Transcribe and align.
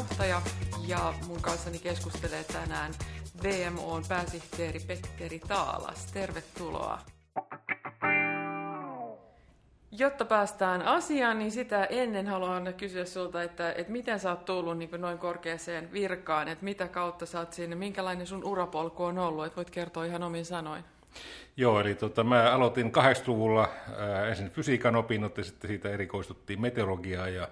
PT-johtaja 0.00 0.42
ja 0.86 1.14
mun 1.26 1.42
kanssani 1.42 1.78
keskustelee 1.78 2.44
tänään 2.44 2.92
VMOn 3.42 4.02
pääsihteeri 4.08 4.80
Petteri 4.80 5.38
Taalas. 5.38 6.06
Tervetuloa. 6.12 6.98
Jotta 9.92 10.24
päästään 10.24 10.82
asiaan, 10.82 11.38
niin 11.38 11.50
sitä 11.50 11.84
ennen 11.84 12.26
haluan 12.26 12.74
kysyä 12.76 13.04
sulta, 13.04 13.42
että, 13.42 13.72
että 13.72 13.92
miten 13.92 14.20
sä 14.20 14.30
oot 14.30 14.44
tullut 14.44 14.78
niin 14.78 14.90
noin 14.98 15.18
korkeaseen 15.18 15.92
virkaan, 15.92 16.48
että 16.48 16.64
mitä 16.64 16.88
kautta 16.88 17.26
sä 17.26 17.38
oot 17.38 17.52
sinne, 17.52 17.76
minkälainen 17.76 18.26
sun 18.26 18.44
urapolku 18.44 19.04
on 19.04 19.18
ollut, 19.18 19.46
että 19.46 19.56
voit 19.56 19.70
kertoa 19.70 20.04
ihan 20.04 20.22
omin 20.22 20.44
sanoin. 20.44 20.84
Joo, 21.56 21.80
eli 21.80 21.94
tota, 21.94 22.24
mä 22.24 22.52
aloitin 22.52 22.92
80-luvulla 22.96 23.68
ää, 23.98 24.26
ensin 24.26 24.50
fysiikan 24.50 24.96
opinnot 24.96 25.38
ja 25.38 25.44
sitten 25.44 25.68
siitä 25.68 25.90
erikoistuttiin 25.90 26.60
meteorologiaan 26.60 27.34
ja, 27.34 27.48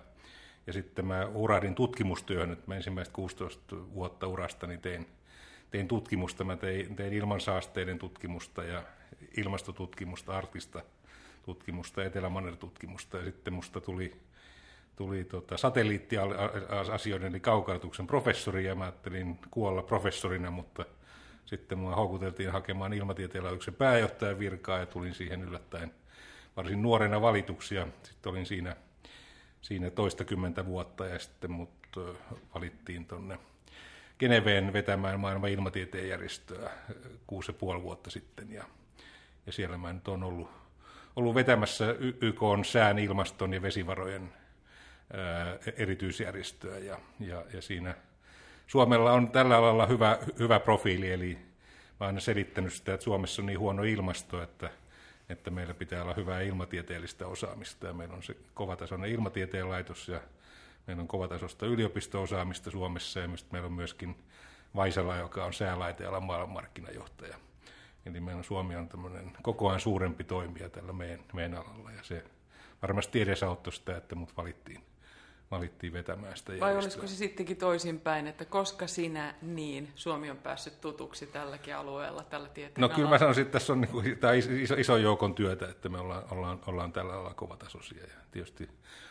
ja 0.68 0.72
sitten 0.72 1.06
mä 1.06 1.26
urahdin 1.26 1.74
tutkimustyöhön. 1.74 2.50
Nyt 2.50 2.66
mä 2.66 2.76
ensimmäistä 2.76 3.14
16 3.14 3.76
vuotta 3.94 4.26
urastani 4.26 4.78
tein, 4.78 5.06
tein 5.70 5.88
tutkimusta. 5.88 6.44
Mä 6.44 6.56
tein, 6.56 6.96
tein 6.96 7.12
ilmansaasteiden 7.12 7.98
tutkimusta 7.98 8.64
ja 8.64 8.82
ilmastotutkimusta, 9.36 10.36
arktista 10.36 10.82
tutkimusta, 11.42 12.04
etelämanner-tutkimusta 12.04 13.16
ja 13.18 13.24
sitten 13.24 13.54
musta 13.54 13.80
tuli, 13.80 14.16
tuli 14.96 15.24
tota 15.24 15.56
satelliittiasioiden 15.56 17.28
eli 17.28 17.40
kaukartuksen 17.40 18.06
professori 18.06 18.64
ja 18.64 18.74
mä 18.74 18.84
ajattelin 18.84 19.38
kuolla 19.50 19.82
professorina, 19.82 20.50
mutta– 20.50 20.84
sitten 21.48 21.78
mua 21.78 21.96
houkuteltiin 21.96 22.52
hakemaan 22.52 22.92
ilmatieteen 22.92 23.44
laitoksen 23.44 23.74
pääjohtajan 23.74 24.38
virkaa 24.38 24.78
ja 24.78 24.86
tulin 24.86 25.14
siihen 25.14 25.42
yllättäen 25.42 25.94
varsin 26.56 26.82
nuorena 26.82 27.20
valituksia. 27.20 27.86
Sitten 28.02 28.30
olin 28.30 28.46
siinä, 28.46 28.76
siinä 29.62 29.90
toistakymmentä 29.90 30.66
vuotta 30.66 31.06
ja 31.06 31.18
sitten 31.18 31.50
mut 31.50 31.70
valittiin 32.54 33.06
tuonne 33.06 33.38
Geneveen 34.18 34.72
vetämään 34.72 35.20
maailman 35.20 35.50
ilmatieteen 35.50 36.08
järjestöä 36.08 36.70
kuusi 37.26 37.50
ja 37.50 37.54
puoli 37.58 37.82
vuotta 37.82 38.10
sitten. 38.10 38.52
Ja, 38.52 38.64
ja 39.46 39.52
siellä 39.52 39.78
mä 39.78 39.92
nyt 39.92 40.08
olen 40.08 40.22
ollut, 40.22 40.50
ollut 41.16 41.34
vetämässä 41.34 41.94
YK 42.20 42.42
on 42.42 42.64
sään, 42.64 42.98
ilmaston 42.98 43.52
ja 43.52 43.62
vesivarojen 43.62 44.32
ää, 45.12 45.58
erityisjärjestöä 45.76 46.78
ja, 46.78 46.98
ja, 47.20 47.44
ja 47.52 47.62
siinä– 47.62 47.94
Suomella 48.68 49.12
on 49.12 49.30
tällä 49.30 49.56
alalla 49.56 49.86
hyvä, 49.86 50.18
hyvä 50.38 50.60
profiili, 50.60 51.10
eli 51.12 51.34
mä 51.34 51.38
oon 52.00 52.06
aina 52.06 52.20
selittänyt 52.20 52.72
sitä, 52.72 52.94
että 52.94 53.04
Suomessa 53.04 53.42
on 53.42 53.46
niin 53.46 53.58
huono 53.58 53.82
ilmasto, 53.82 54.42
että, 54.42 54.70
että 55.28 55.50
meillä 55.50 55.74
pitää 55.74 56.02
olla 56.02 56.14
hyvää 56.14 56.40
ilmatieteellistä 56.40 57.26
osaamista. 57.26 57.86
Ja 57.86 57.92
meillä 57.92 58.14
on 58.14 58.22
se 58.22 58.36
kovatasoinen 58.54 59.10
ilmatieteen 59.10 59.68
laitos 59.68 60.08
ja 60.08 60.20
meillä 60.86 61.00
on 61.00 61.08
kovatasoista 61.08 61.66
yliopisto-osaamista 61.66 62.70
Suomessa 62.70 63.20
ja 63.20 63.28
meillä 63.52 63.66
on 63.66 63.72
myöskin 63.72 64.16
Vaisala, 64.76 65.16
joka 65.16 65.44
on 65.44 65.52
säälaitealan 65.52 66.22
maailmanmarkkinajohtaja. 66.22 67.36
Eli 68.06 68.20
meillä 68.20 68.38
on 68.38 68.44
Suomi 68.44 68.76
on 68.76 68.88
tämmöinen 68.88 69.32
kokoaan 69.42 69.80
suurempi 69.80 70.24
toimija 70.24 70.70
tällä 70.70 70.92
meidän, 70.92 71.20
meidän 71.32 71.54
alalla 71.54 71.92
ja 71.92 72.02
se 72.02 72.24
varmasti 72.82 73.20
edesauttoi 73.20 73.72
sitä, 73.72 73.96
että 73.96 74.14
mut 74.14 74.36
valittiin 74.36 74.82
valittiin 75.50 75.92
vetämään 75.92 76.36
sitä 76.36 76.52
Vai 76.60 76.76
olisiko 76.76 77.06
se 77.06 77.16
sittenkin 77.16 77.56
toisinpäin, 77.56 78.26
että 78.26 78.44
koska 78.44 78.86
sinä 78.86 79.34
niin 79.42 79.92
Suomi 79.94 80.30
on 80.30 80.36
päässyt 80.36 80.80
tutuksi 80.80 81.26
tälläkin 81.26 81.76
alueella, 81.76 82.22
tällä 82.22 82.48
tieteen 82.48 82.80
No 82.80 82.88
kyllä 82.88 83.08
mä 83.08 83.18
sanoisin, 83.18 83.42
että 83.42 83.52
tässä 83.52 83.72
on 83.72 83.80
niin 83.80 83.90
kuin, 83.90 84.18
tämä 84.18 84.32
iso, 84.32 84.74
iso 84.76 84.96
joukon 84.96 85.34
työtä, 85.34 85.68
että 85.68 85.88
me 85.88 85.98
ollaan, 85.98 86.24
ollaan, 86.30 86.60
ollaan 86.66 86.92
tällä 86.92 87.12
alalla 87.12 87.34
kovatasoisia. 87.34 88.02
Ja 88.02 88.14
tietysti 88.30 88.68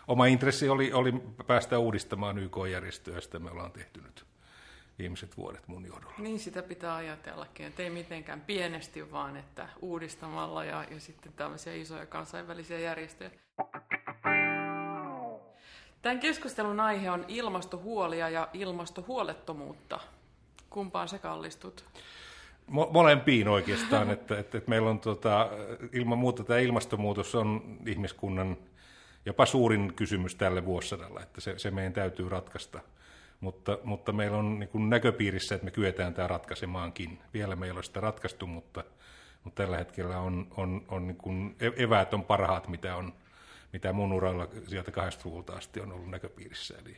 oma 0.08 0.26
intressi 0.26 0.70
oli, 0.70 0.94
oli 0.94 1.14
päästä 1.48 1.80
uudistamaan 1.80 2.38
YK-järjestöä, 2.38 3.16
ja 3.16 3.22
sitä 3.22 3.40
me 3.40 3.52
ollaan 3.52 3.72
tehty 3.72 4.02
nyt 4.02 4.26
viimeiset 5.00 5.38
vuodet 5.38 5.68
mun 5.68 5.86
johdolla. 5.86 6.16
Niin 6.18 6.40
sitä 6.40 6.62
pitää 6.62 6.96
ajatellakin, 6.96 7.66
että 7.66 7.84
ei 7.84 7.90
mitenkään 7.90 8.42
pienesti, 8.42 9.12
vaan 9.12 9.38
että 9.38 9.70
uudistamalla 9.82 10.64
ja, 10.64 10.86
ja 10.92 11.00
sitten 11.00 11.34
tämmöisiä 11.34 11.74
isoja 11.74 12.06
kansainvälisiä 12.06 12.80
järjestöjä. 12.80 13.32
Tämän 16.08 16.20
keskustelun 16.20 16.80
aihe 16.80 17.12
on 17.12 17.26
ilmastohuolia 17.28 18.30
ja 18.30 18.48
ilmastohuolettomuutta. 18.54 20.00
Kumpaan 20.70 21.08
sä 21.08 21.20
kallistut? 21.20 21.86
Mo- 22.72 22.92
molempiin 22.92 23.48
oikeastaan, 23.48 24.10
että, 24.12 24.40
että, 24.40 24.58
että 24.58 24.70
meillä 24.70 24.90
on 24.90 25.00
tota, 25.00 25.50
ilman 25.94 26.18
muuta 26.18 26.44
tämä 26.44 26.60
ilmastonmuutos 26.60 27.36
on 27.36 27.78
ihmiskunnan 27.86 28.58
jopa 29.26 29.46
suurin 29.46 29.94
kysymys 29.94 30.36
tälle 30.36 30.66
vuosisadalla, 30.66 31.22
että 31.22 31.42
se, 31.42 31.60
se 31.60 31.72
meidän 31.72 31.94
täytyy 31.94 32.30
ratkaista. 32.30 32.80
Mutta, 33.40 33.78
mutta 33.84 34.12
meillä 34.12 34.38
on 34.38 34.60
niin 34.60 34.90
näköpiirissä, 34.90 35.56
että 35.56 35.66
me 35.66 35.72
kyetään 35.72 36.14
tämä 36.14 36.28
ratkaisemaankin. 36.28 37.20
Vielä 37.34 37.56
meillä 37.56 37.74
ei 37.74 37.78
ole 37.78 37.84
sitä 37.84 38.00
ratkaistu, 38.00 38.48
mutta, 38.48 38.84
mutta 39.44 39.64
tällä 39.64 39.78
hetkellä 39.78 40.20
on, 40.20 40.48
on, 40.58 40.86
on 40.88 41.08
niin 41.08 41.18
kuin 41.18 41.56
e-, 41.60 41.84
eväät 41.84 42.14
on 42.14 42.24
parhaat, 42.24 42.68
mitä 42.68 42.96
on, 42.96 43.14
mitä 43.74 43.94
mun 43.94 44.14
uralla 44.14 44.48
sieltä 44.68 44.92
80-luvulta 44.92 45.54
asti 45.54 45.80
on 45.80 45.92
ollut 45.92 46.10
näköpiirissä. 46.10 46.76
Eli, 46.86 46.98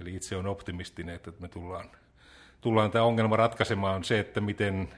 eli 0.00 0.14
itse 0.14 0.36
on 0.36 0.46
optimistinen, 0.46 1.14
että 1.14 1.32
me 1.38 1.48
tullaan, 1.48 1.90
tullaan 2.60 2.90
tämä 2.90 3.04
ongelma 3.04 3.36
ratkaisemaan. 3.36 4.04
Se, 4.04 4.18
että 4.18 4.40
miten, 4.40 4.88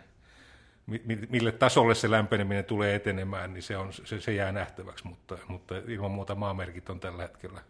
mille 1.28 1.52
tasolle 1.52 1.94
se 1.94 2.10
lämpeneminen 2.10 2.64
tulee 2.64 2.94
etenemään, 2.94 3.52
niin 3.54 3.62
se, 3.62 3.76
on, 3.76 3.92
se, 3.92 4.20
se 4.20 4.32
jää 4.32 4.52
nähtäväksi, 4.52 5.06
mutta, 5.06 5.38
mutta 5.48 5.74
ilman 5.88 6.10
muuta 6.10 6.34
maamerkit 6.34 6.90
on 6.90 7.00
tällä 7.00 7.22
hetkellä 7.22 7.60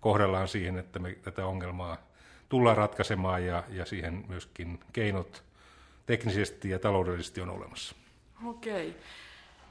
kohdellaan 0.00 0.48
siihen, 0.48 0.78
että 0.78 0.98
me 0.98 1.14
tätä 1.22 1.46
ongelmaa 1.46 1.96
tullaan 2.48 2.76
ratkaisemaan 2.76 3.46
ja, 3.46 3.64
ja 3.68 3.84
siihen 3.84 4.24
myöskin 4.28 4.80
keinot 4.92 5.44
teknisesti 6.06 6.70
ja 6.70 6.78
taloudellisesti 6.78 7.40
on 7.40 7.50
olemassa. 7.50 7.96
Okei. 8.44 8.96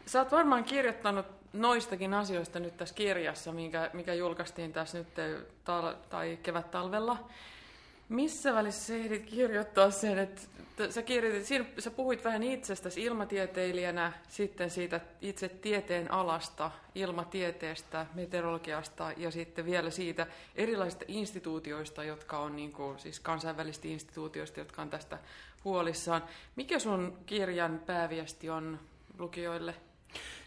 Sä 0.05 0.19
oot 0.19 0.31
varmaan 0.31 0.63
kirjoittanut 0.63 1.25
noistakin 1.53 2.13
asioista 2.13 2.59
nyt 2.59 2.77
tässä 2.77 2.95
kirjassa, 2.95 3.51
mikä, 3.51 3.89
mikä 3.93 4.13
julkaistiin 4.13 4.73
tässä 4.73 4.97
nyt 4.97 5.07
tal- 5.65 5.95
tai 6.09 6.39
kevät-talvella. 6.43 7.29
Missä 8.09 8.53
välissä 8.53 8.87
sä 8.87 8.95
ehdit 8.95 9.25
kirjoittaa 9.25 9.91
sen, 9.91 10.17
että 10.17 10.41
sä, 10.89 11.01
kirjoitit, 11.01 11.45
siinä, 11.45 11.65
sä 11.79 11.91
puhuit 11.91 12.23
vähän 12.23 12.43
itsestäsi 12.43 13.03
ilmatieteilijänä, 13.03 14.13
sitten 14.27 14.69
siitä 14.69 15.01
itse 15.21 15.49
tieteen 15.49 16.11
alasta, 16.11 16.71
ilmatieteestä, 16.95 18.05
meteorologiasta 18.13 19.11
ja 19.17 19.31
sitten 19.31 19.65
vielä 19.65 19.89
siitä 19.89 20.27
erilaisista 20.55 21.05
instituutioista, 21.07 22.03
jotka 22.03 22.39
on 22.39 22.55
niin 22.55 22.71
kuin, 22.71 22.99
siis 22.99 23.19
kansainvälisistä 23.19 23.87
instituutioista, 23.87 24.59
jotka 24.59 24.81
on 24.81 24.89
tästä 24.89 25.17
huolissaan. 25.63 26.23
Mikä 26.55 26.79
sun 26.79 27.17
kirjan 27.25 27.81
pääviesti 27.85 28.49
on 28.49 28.79
lukijoille? 29.19 29.75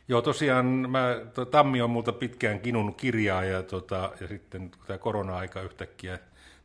Joo, 0.09 0.23
tosiaan 0.23 0.67
mä, 0.67 1.17
to, 1.35 1.45
Tammi 1.45 1.83
on 1.83 1.91
multa 1.91 2.13
pitkään 2.13 2.61
kinunut 2.61 2.97
kirjaa 2.97 3.45
ja, 3.45 3.63
tota, 3.63 4.13
ja 4.21 4.29
sitten 4.29 4.71
tämä 4.87 4.99
korona-aika 4.99 5.61
yhtäkkiä 5.61 6.19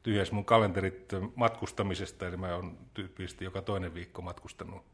tyhjäs 0.04 0.32
mun 0.32 0.46
kalenterit 0.46 1.12
matkustamisesta, 1.36 2.28
eli 2.28 2.38
mä 2.38 2.56
oon 2.56 2.78
tyypillisesti 2.94 3.46
joka 3.46 3.62
toinen 3.62 3.94
viikko 3.94 4.22
matkustanut 4.22 4.86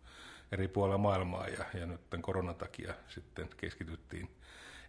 eri 0.51 0.67
puolilla 0.67 0.97
maailmaa 0.97 1.47
ja, 1.47 1.65
ja 1.79 1.85
nyt 1.85 2.09
tämän 2.09 2.21
koronan 2.21 2.55
takia 2.55 2.93
sitten 3.07 3.49
keskityttiin 3.57 4.29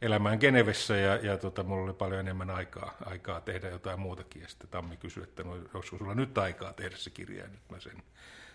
elämään 0.02 0.38
Genevessä 0.40 0.96
ja, 0.96 1.16
ja 1.16 1.36
tota, 1.36 1.62
mulla 1.62 1.84
oli 1.84 1.92
paljon 1.92 2.20
enemmän 2.20 2.50
aikaa, 2.50 2.96
aikaa 3.04 3.40
tehdä 3.40 3.68
jotain 3.68 4.00
muutakin. 4.00 4.42
Ja 4.42 4.48
sitten 4.48 4.68
Tammi 4.70 4.96
kysyi, 4.96 5.22
että 5.22 5.42
no, 5.42 5.52
onko 5.52 5.82
sulla 5.82 6.14
nyt 6.14 6.38
aikaa 6.38 6.72
tehdä 6.72 6.96
se 6.96 7.10
kirja? 7.10 7.42
Ja 7.42 7.48
nyt 7.48 7.70
mä 7.70 7.80
sen 7.80 8.02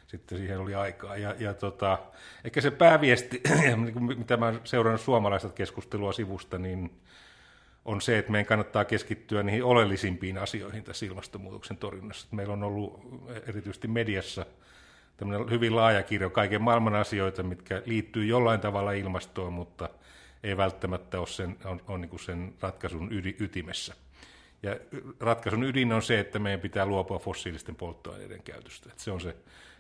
sitten 0.08 0.38
siihen 0.38 0.60
oli 0.60 0.76
aikaa. 0.76 1.18
Ja, 1.18 1.36
ja 1.40 1.54
tota, 1.54 1.98
ehkä 2.44 2.62
se 2.62 2.72
pääviesti, 2.72 3.42
niin 3.86 4.04
mitä 4.04 4.38
mä 4.38 4.54
seurannut 4.64 5.02
suomalaista 5.02 5.50
keskustelua 5.50 6.14
sivusta, 6.14 6.58
niin 6.58 6.92
on 7.86 8.02
se, 8.02 8.18
että 8.18 8.32
meidän 8.32 8.46
kannattaa 8.46 8.86
keskittyä 8.86 9.44
niihin 9.44 9.64
oleellisimpiin 9.64 10.38
asioihin 10.38 10.84
tässä 10.84 11.06
ilmastonmuutoksen 11.06 11.78
torjunnassa. 11.78 12.28
Meillä 12.32 12.54
on 12.54 12.64
ollut 12.64 13.02
erityisesti 13.48 13.88
mediassa 13.88 14.46
tämmöinen 15.18 15.50
hyvin 15.50 15.76
laaja 15.76 16.04
kirjo 16.04 16.30
kaiken 16.30 16.62
maailman 16.62 16.96
asioita, 16.96 17.44
mitkä 17.44 17.82
liittyy 17.86 18.26
jollain 18.26 18.60
tavalla 18.60 18.92
ilmastoon, 18.92 19.54
mutta 19.54 19.90
ei 20.44 20.58
välttämättä 20.58 21.20
ole 21.20 21.28
sen, 21.28 21.58
on, 21.66 21.82
on 21.88 22.02
niin 22.02 22.20
sen 22.20 22.54
ratkaisun 22.62 23.10
ytimessä. 23.40 23.94
Ja 24.64 24.78
ratkaisun 25.20 25.64
ydin 25.64 25.94
on 25.94 26.02
se, 26.02 26.20
että 26.20 26.40
meidän 26.40 26.60
pitää 26.60 26.86
luopua 26.86 27.20
fossiilisten 27.20 27.76
polttoaineiden 27.76 28.44
käytöstä. 28.44 28.90
Että 28.90 29.04
se, 29.04 29.12
on 29.12 29.22
se, 29.22 29.36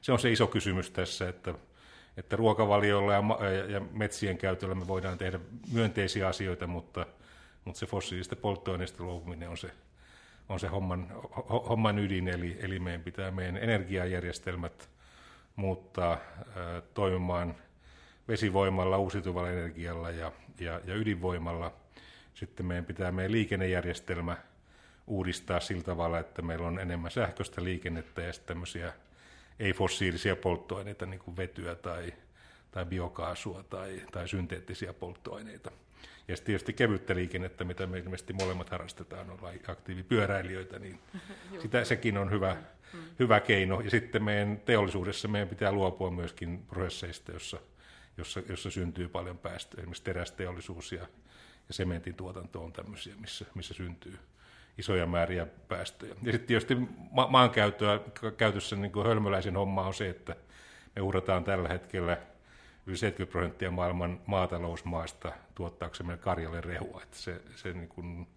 se 0.05 0.11
on 0.11 0.19
se 0.19 0.31
iso 0.31 0.47
kysymys 0.47 0.91
tässä, 0.91 1.29
että, 1.29 1.53
että 2.17 2.35
ruokavaliolla 2.35 3.13
ja, 3.13 3.23
ja 3.69 3.81
metsien 3.91 4.37
käytöllä 4.37 4.75
me 4.75 4.87
voidaan 4.87 5.17
tehdä 5.17 5.39
myönteisiä 5.71 6.27
asioita, 6.27 6.67
mutta, 6.67 7.05
mutta 7.65 7.79
se 7.79 7.85
fossiilisten 7.85 8.37
polttoaineista 8.37 9.03
luopuminen 9.03 9.49
on 9.49 9.57
se, 9.57 9.71
on 10.49 10.59
se 10.59 10.67
homman, 10.67 11.07
homman 11.69 11.99
ydin, 11.99 12.27
eli, 12.27 12.57
eli 12.59 12.79
meidän 12.79 13.01
pitää 13.01 13.31
meidän 13.31 13.57
energiajärjestelmät 13.57 14.89
muuttaa 15.55 16.11
ää, 16.11 16.81
toimimaan 16.93 17.55
vesivoimalla, 18.27 18.97
uusiutuvalla 18.97 19.49
energialla 19.49 20.11
ja, 20.11 20.31
ja, 20.59 20.81
ja 20.85 20.95
ydinvoimalla– 20.95 21.73
Sitten 22.33 22.65
meidän 22.65 22.85
pitää 22.85 23.11
meidän 23.11 23.31
liikennejärjestelmä 23.31 24.37
uudistaa 25.07 25.59
sillä 25.59 25.83
tavalla, 25.83 26.19
että 26.19 26.41
meillä 26.41 26.67
on 26.67 26.79
enemmän 26.79 27.11
sähköistä 27.11 27.63
liikennettä 27.63 28.21
ja 28.21 28.33
sitten 28.33 28.47
tämmöisiä 28.47 28.93
ei-fossiilisia 29.59 30.35
polttoaineita, 30.35 31.05
niin 31.05 31.19
kuin 31.19 31.37
vetyä 31.37 31.75
tai, 31.75 32.13
tai 32.71 32.85
biokaasua 32.85 33.63
tai, 33.63 34.01
tai 34.11 34.27
synteettisiä 34.27 34.93
polttoaineita. 34.93 35.71
Ja 36.27 36.35
sitten 36.35 36.45
tietysti 36.45 36.73
kevyttä 36.73 37.15
liikennettä, 37.15 37.63
mitä 37.63 37.87
me 37.87 37.99
ilmeisesti 37.99 38.33
molemmat 38.33 38.69
harrastetaan, 38.69 39.29
ollaan 39.29 39.55
aktiivipyöräilijöitä, 39.67 40.79
niin 40.79 40.99
sitä, 41.61 41.83
sekin 41.83 42.17
on 42.17 42.31
hyvä, 42.31 42.57
mm. 42.93 42.99
hyvä 43.19 43.39
keino. 43.39 43.81
Ja 43.81 43.89
sitten 43.89 44.23
meidän 44.23 44.61
teollisuudessa 44.65 45.27
meidän 45.27 45.49
pitää 45.49 45.71
luopua 45.71 46.11
myöskin 46.11 46.63
prosesseista, 46.67 47.31
jossa, 47.31 47.57
jossa, 48.17 48.41
jossa 48.49 48.71
syntyy 48.71 49.07
paljon 49.07 49.37
päästöjä. 49.37 49.81
Esimerkiksi 49.81 50.03
terästeollisuus 50.03 50.91
ja, 50.91 51.07
ja 51.67 51.73
sementin 51.73 52.15
tuotanto 52.15 52.63
on 52.63 52.73
tämmöisiä, 52.73 53.15
missä, 53.15 53.45
missä 53.55 53.73
syntyy 53.73 54.19
isoja 54.77 55.05
määriä 55.05 55.47
päästöjä. 55.67 56.15
Ja 56.23 56.31
sitten 56.31 56.47
tietysti 56.47 56.77
ma- 57.11 57.27
maankäytössä 57.27 57.99
käytössä 58.37 58.75
niin 58.75 58.91
kuin 58.91 59.07
hölmöläisen 59.07 59.55
homma 59.55 59.87
on 59.87 59.93
se, 59.93 60.09
että 60.09 60.35
me 60.95 61.01
uhrataan 61.01 61.43
tällä 61.43 61.69
hetkellä 61.69 62.17
yli 62.85 62.97
70 62.97 63.31
prosenttia 63.31 63.71
maailman 63.71 64.21
maatalousmaasta 64.25 65.31
tuottaaksemme 65.55 66.17
karjalle 66.17 66.61
rehua. 66.61 67.01
Että 67.03 67.17
se, 67.17 67.41
se, 67.55 67.73
niin 67.73 67.87
kuin, 67.87 68.27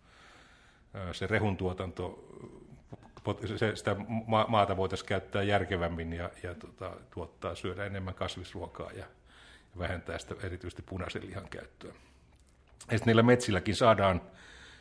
se 1.13 1.27
rehun 1.27 1.57
tuotanto, 1.57 2.25
se, 3.57 3.77
sitä 3.77 3.97
maata 4.49 4.77
voitaisiin 4.77 5.09
käyttää 5.09 5.43
järkevämmin 5.43 6.13
ja, 6.13 6.31
ja 6.43 6.55
tota, 6.55 6.93
tuottaa, 7.11 7.55
syödä 7.55 7.85
enemmän 7.85 8.15
kasvisruokaa 8.15 8.93
ja, 8.93 9.05
ja 9.73 9.79
vähentää 9.79 10.19
sitä 10.19 10.35
erityisesti 10.43 10.83
punaisen 10.83 11.27
lihan 11.27 11.49
käyttöä. 11.49 11.93
Ja 12.91 12.99
sitten 12.99 13.07
niillä 13.07 13.23
metsilläkin 13.23 13.77
saadaan 13.77 14.21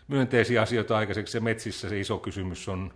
myönteisiä 0.07 0.61
asioita 0.61 0.97
aikaiseksi. 0.97 1.37
Ja 1.37 1.41
metsissä 1.41 1.89
se 1.89 1.99
iso 1.99 2.17
kysymys 2.17 2.69
on, 2.69 2.93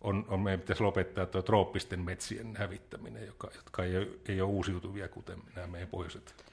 on, 0.00 0.24
on 0.28 0.40
meidän 0.40 0.60
pitäisi 0.60 0.82
lopettaa 0.82 1.26
tuo 1.26 1.42
trooppisten 1.42 2.00
metsien 2.00 2.56
hävittäminen, 2.56 3.26
joka, 3.26 3.50
jotka 3.56 3.84
ei, 3.84 3.96
ole, 3.96 4.08
ei 4.28 4.40
ole 4.40 4.50
uusiutuvia, 4.50 5.08
kuten 5.08 5.38
nämä 5.56 5.66
meidän 5.66 5.88
pohjoiset 5.88 6.44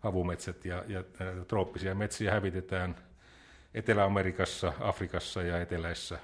havumetsät. 0.00 0.64
Ja, 0.64 0.84
ja 0.88 1.04
trooppisia 1.48 1.94
metsiä 1.94 2.32
hävitetään 2.32 2.96
Etelä-Amerikassa, 3.74 4.72
Afrikassa 4.80 5.42
ja 5.42 5.60
eteläisessä 5.60 6.18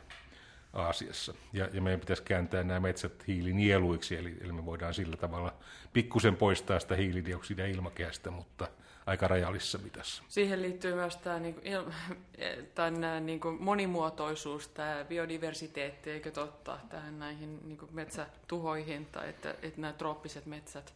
Aasiassa. 0.75 1.35
Ja, 1.53 1.69
ja 1.73 1.81
meidän 1.81 2.01
pitäisi 2.01 2.23
kääntää 2.23 2.63
nämä 2.63 2.81
metsät 2.81 3.27
hiilinieluiksi, 3.27 4.17
eli, 4.17 4.37
eli 4.41 4.53
me 4.53 4.65
voidaan 4.65 4.95
sillä 4.95 5.17
tavalla 5.17 5.55
pikkusen 5.93 6.37
poistaa 6.37 6.81
sitä 6.81 6.97
hiilidioksidia 6.97 7.67
ilmakehästä, 7.67 8.31
mutta– 8.31 8.69
aika 9.07 9.29
rajallisessa 9.29 9.79
mitassa. 9.79 10.23
Siihen 10.29 10.63
liittyy 10.63 10.95
myös 10.95 11.17
tämä 11.17 11.39
niin 11.39 11.55
kuin, 11.55 11.65
tämän, 12.75 13.27
niin 13.27 13.41
kuin 13.41 13.63
monimuotoisuus, 13.63 14.69
tämä 14.69 15.05
biodiversiteetti, 15.09 16.11
eikö 16.11 16.31
totta, 16.31 16.79
tähän 16.89 17.19
näihin 17.19 17.61
niin 17.69 17.79
kuin 17.79 17.95
metsätuhoihin, 17.95 19.07
tai 19.07 19.29
että, 19.29 19.55
että 19.63 19.81
nämä 19.81 19.93
trooppiset 19.93 20.47
metsät 20.47 20.95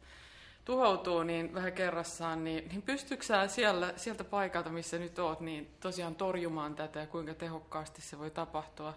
tuhoutuu 0.64 1.22
niin 1.22 1.54
vähän 1.54 1.72
kerrassaan, 1.72 2.44
niin, 2.44 2.68
niin 2.68 2.82
pystyykö 2.82 3.24
siellä, 3.46 3.92
sieltä 3.96 4.24
paikalta, 4.24 4.70
missä 4.70 4.98
nyt 4.98 5.18
oot, 5.18 5.40
niin 5.40 5.70
tosiaan 5.80 6.14
torjumaan 6.14 6.74
tätä 6.74 7.00
ja 7.00 7.06
kuinka 7.06 7.34
tehokkaasti 7.34 8.02
se 8.02 8.18
voi 8.18 8.30
tapahtua? 8.30 8.94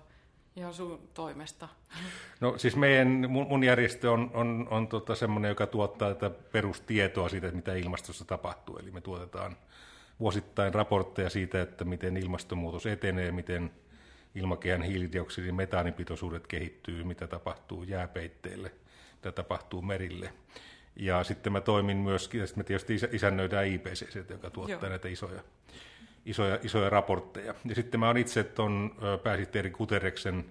Ihan 0.55 0.73
sun 0.73 1.09
toimesta. 1.13 1.67
No 2.39 2.57
siis 2.57 2.75
meidän, 2.75 3.25
mun, 3.29 3.47
mun 3.47 3.63
järjestö 3.63 4.11
on, 4.11 4.31
on, 4.33 4.67
on 4.71 4.87
tota 4.87 5.15
semmoinen, 5.15 5.49
joka 5.49 5.67
tuottaa 5.67 6.13
tätä 6.13 6.29
perustietoa 6.51 7.29
siitä, 7.29 7.51
mitä 7.51 7.73
ilmastossa 7.73 8.25
tapahtuu. 8.25 8.77
Eli 8.77 8.91
me 8.91 9.01
tuotetaan 9.01 9.57
vuosittain 10.19 10.73
raportteja 10.73 11.29
siitä, 11.29 11.61
että 11.61 11.85
miten 11.85 12.17
ilmastonmuutos 12.17 12.85
etenee, 12.85 13.31
miten 13.31 13.71
ilmakehän 14.35 14.81
hiilidioksidin 14.81 15.55
metaanipitoisuudet 15.55 16.47
kehittyy, 16.47 17.03
mitä 17.03 17.27
tapahtuu 17.27 17.83
jääpeitteille, 17.83 18.71
mitä 19.15 19.31
tapahtuu 19.31 19.81
merille. 19.81 20.33
Ja 20.95 21.23
sitten 21.23 21.53
mä 21.53 21.61
toimin 21.61 21.97
myöskin, 21.97 22.41
me 22.55 22.63
tietysti 22.63 22.99
isännöidään 23.11 23.67
IPCC, 23.67 24.29
joka 24.29 24.49
tuottaa 24.49 24.79
Joo. 24.79 24.89
näitä 24.89 25.07
isoja 25.07 25.43
isoja, 26.25 26.59
isoja 26.63 26.89
raportteja. 26.89 27.53
Ja 27.65 27.75
sitten 27.75 27.99
mä 27.99 28.07
oon 28.07 28.17
itse 28.17 28.43
tuon 28.43 28.95
pääsihteeri 29.23 29.71
Kutereksen 29.71 30.45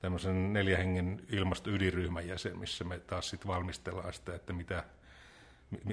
tämmöisen 0.00 0.52
neljähengen 0.52 1.20
ilmastoydinryhmän 1.30 2.28
jäsen, 2.28 2.58
missä 2.58 2.84
me 2.84 2.98
taas 2.98 3.30
sitten 3.30 3.48
valmistellaan 3.48 4.12
sitä, 4.12 4.34
että 4.34 4.52
mitä, 4.52 4.84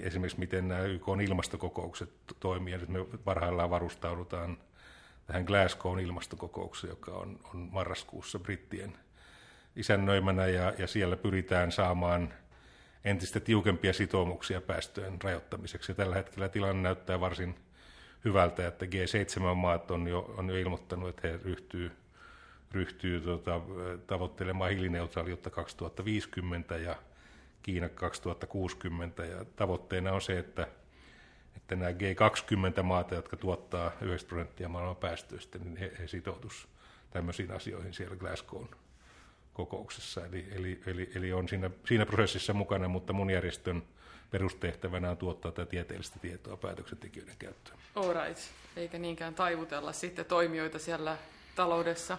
esimerkiksi 0.01 0.39
miten 0.39 0.67
nämä 0.67 0.81
YK 0.81 1.05
ilmastokokoukset 1.23 2.09
toimii. 2.39 2.73
Ja 2.73 2.77
nyt 2.77 2.89
me 2.89 3.05
parhaillaan 3.23 3.69
varustaudutaan 3.69 4.57
tähän 5.27 5.43
Glasgown 5.43 5.99
ilmastokokoukseen, 5.99 6.89
joka 6.89 7.11
on, 7.11 7.39
on 7.53 7.69
marraskuussa 7.71 8.39
brittien 8.39 8.97
isännöimänä, 9.75 10.47
ja, 10.47 10.73
ja 10.77 10.87
siellä 10.87 11.17
pyritään 11.17 11.71
saamaan 11.71 12.33
entistä 13.03 13.39
tiukempia 13.39 13.93
sitoumuksia 13.93 14.61
päästöjen 14.61 15.21
rajoittamiseksi. 15.21 15.91
Ja 15.91 15.95
tällä 15.95 16.15
hetkellä 16.15 16.49
tilanne 16.49 16.81
näyttää 16.81 17.19
varsin 17.19 17.55
hyvältä, 18.25 18.67
että 18.67 18.85
G7-maat 18.85 19.91
on 19.91 20.07
jo, 20.07 20.33
on 20.37 20.49
jo 20.49 20.57
ilmoittanut, 20.57 21.09
että 21.09 21.27
he 21.27 21.39
ryhtyy, 21.43 21.91
ryhtyy 22.71 23.21
tota, 23.21 23.61
tavoittelemaan 24.07 24.69
hiilineutraaliutta 24.69 25.49
2050 25.49 26.77
ja 26.77 26.95
Kiina 27.63 27.89
2060. 27.89 29.25
Ja 29.25 29.45
tavoitteena 29.55 30.11
on 30.11 30.21
se, 30.21 30.39
että, 30.39 30.67
että 31.55 31.75
nämä 31.75 31.91
G20-maata, 31.91 33.15
jotka 33.15 33.37
tuottaa 33.37 33.85
90 33.87 34.29
prosenttia 34.29 34.69
maailman 34.69 34.95
päästöistä, 34.95 35.59
niin 35.59 35.77
he, 35.77 35.91
he 35.99 36.07
sitoutuisivat 36.07 36.69
tämmöisiin 37.11 37.51
asioihin 37.51 37.93
siellä 37.93 38.15
Glasgown 38.15 38.69
kokouksessa. 39.53 40.25
Eli, 40.25 40.47
eli, 40.51 40.81
eli, 40.85 41.11
eli 41.15 41.33
on 41.33 41.49
siinä, 41.49 41.69
siinä 41.85 42.05
prosessissa 42.05 42.53
mukana, 42.53 42.87
mutta 42.87 43.13
mun 43.13 43.29
järjestön 43.29 43.83
perustehtävänä 44.31 45.11
on 45.11 45.17
tuottaa 45.17 45.51
tätä 45.51 45.69
tieteellistä 45.69 46.19
tietoa 46.19 46.57
päätöksentekijöiden 46.57 47.35
käyttöön. 47.39 47.77
All 47.95 48.13
right. 48.13 48.39
Eikä 48.75 48.97
niinkään 48.97 49.35
taivutella 49.35 49.93
sitten 49.93 50.25
toimijoita 50.25 50.79
siellä 50.79 51.17
taloudessa. 51.55 52.17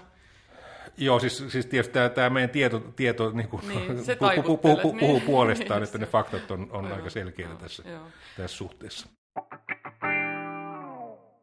Joo, 0.96 1.18
siis, 1.18 1.44
siis 1.48 1.66
tietysti 1.66 1.92
tämä, 1.92 2.08
tämä 2.08 2.30
meidän 2.30 2.50
tieto, 2.50 2.78
tieto 2.78 3.30
niin 3.30 3.48
kuin, 3.48 3.68
niin, 3.68 4.04
se 4.04 4.16
puhuu, 4.16 4.42
puhuu, 4.42 4.76
puhuu, 4.76 4.92
puhuu 4.92 5.16
niin. 5.16 5.26
puolestaan, 5.26 5.80
niin, 5.80 5.86
että 5.86 5.98
ne 5.98 6.06
faktat 6.06 6.50
on, 6.50 6.68
on 6.70 6.92
aika 6.92 7.10
selkeitä 7.10 7.54
tässä, 7.54 7.82
tässä 8.36 8.56
suhteessa. 8.56 9.08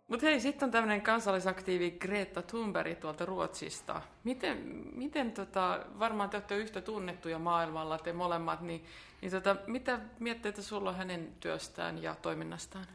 Mutta 0.09 0.25
hei, 0.25 0.39
sitten 0.39 0.67
on 0.67 0.71
tämmöinen 0.71 1.01
kansallisaktiivi 1.01 1.91
Greta 1.91 2.41
Thunberg 2.41 2.99
tuolta 2.99 3.25
Ruotsista. 3.25 4.01
Miten, 4.23 4.57
miten 4.95 5.31
tota, 5.31 5.79
varmaan 5.99 6.29
te 6.29 6.37
olette 6.37 6.57
yhtä 6.57 6.81
tunnettuja 6.81 7.39
maailmalla, 7.39 7.97
te 7.97 8.13
molemmat, 8.13 8.61
niin, 8.61 8.85
niin 9.21 9.31
tota, 9.31 9.55
mitä 9.67 9.99
mietteitä 10.19 10.61
sulla 10.61 10.93
hänen 10.93 11.29
työstään 11.39 12.03
ja 12.03 12.15
toiminnastaan? 12.21 12.85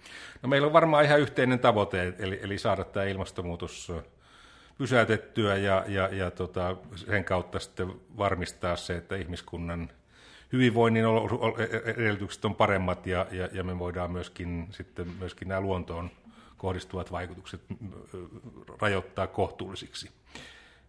No 0.43 0.49
meillä 0.49 0.67
on 0.67 0.73
varmaan 0.73 1.05
ihan 1.05 1.21
yhteinen 1.21 1.59
tavoite, 1.59 2.15
eli, 2.19 2.41
eli 2.43 2.59
saada 2.59 2.85
tämä 2.85 3.07
ilmastonmuutos 3.07 3.93
pysäytettyä 4.79 5.57
ja, 5.57 5.85
ja, 5.89 6.09
ja 6.09 6.31
tota, 6.31 6.77
sen 6.95 7.25
kautta 7.25 7.59
sitten 7.59 7.93
varmistaa 8.19 8.77
se, 8.77 8.97
että 8.97 9.17
ihmiskunnan 9.17 9.91
hyvinvoinnin 10.53 11.05
edellytykset 11.85 12.45
on 12.45 12.55
paremmat 12.55 13.07
ja, 13.07 13.27
ja, 13.31 13.49
ja 13.53 13.65
me 13.65 13.79
voidaan 13.79 14.11
myöskin, 14.11 14.67
sitten 14.71 15.07
myöskin 15.19 15.49
nämä 15.49 15.61
luontoon 15.61 16.11
kohdistuvat 16.65 17.13
vaikutukset 17.13 17.61
rajoittaa 18.81 19.27
kohtuullisiksi. 19.27 20.11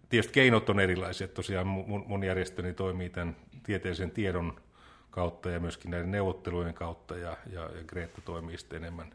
Tietysti 0.10 0.34
keinot 0.34 0.70
on 0.70 0.80
erilaisia. 0.80 1.28
Tosiaan 1.28 1.68
mun, 1.68 2.24
järjestöni 2.24 2.74
toimii 2.74 3.10
tämän 3.10 3.36
tieteellisen 3.64 4.12
tiedon 4.12 4.62
kautta 5.10 5.50
ja 5.50 5.60
myöskin 5.60 5.92
näiden 5.92 6.12
neuvottelujen 6.12 6.74
kautta, 6.74 7.18
ja, 7.18 7.38
ja, 7.52 7.62
ja 7.62 7.84
Greta 7.88 8.22
toimii 8.22 8.58
sitten 8.58 8.84
enemmän 8.84 9.14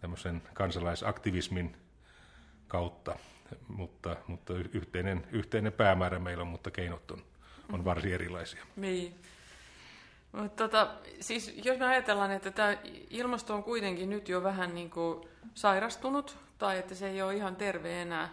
tämmöisen 0.00 0.42
kansalaisaktivismin 0.54 1.76
kautta, 2.68 3.18
mutta, 3.68 4.16
mutta 4.26 4.54
yhteinen, 4.54 5.26
yhteinen 5.32 5.72
päämäärä 5.72 6.18
meillä 6.18 6.42
on, 6.42 6.48
mutta 6.48 6.70
keinot 6.70 7.10
on, 7.10 7.22
on 7.72 7.84
varsin 7.84 8.14
erilaisia. 8.14 8.64
Niin. 8.76 9.14
Mutta 10.38 10.64
tota, 10.64 10.88
siis 11.20 11.60
jos 11.64 11.78
me 11.78 11.86
ajatellaan, 11.86 12.30
että 12.30 12.50
tämä 12.50 12.76
ilmasto 13.10 13.54
on 13.54 13.64
kuitenkin 13.64 14.10
nyt 14.10 14.28
jo 14.28 14.42
vähän 14.42 14.74
niin 14.74 14.90
kuin 14.90 15.28
sairastunut, 15.54 16.36
tai 16.58 16.78
että 16.78 16.94
se 16.94 17.08
ei 17.08 17.22
ole 17.22 17.34
ihan 17.34 17.56
terve 17.56 18.02
enää, 18.02 18.28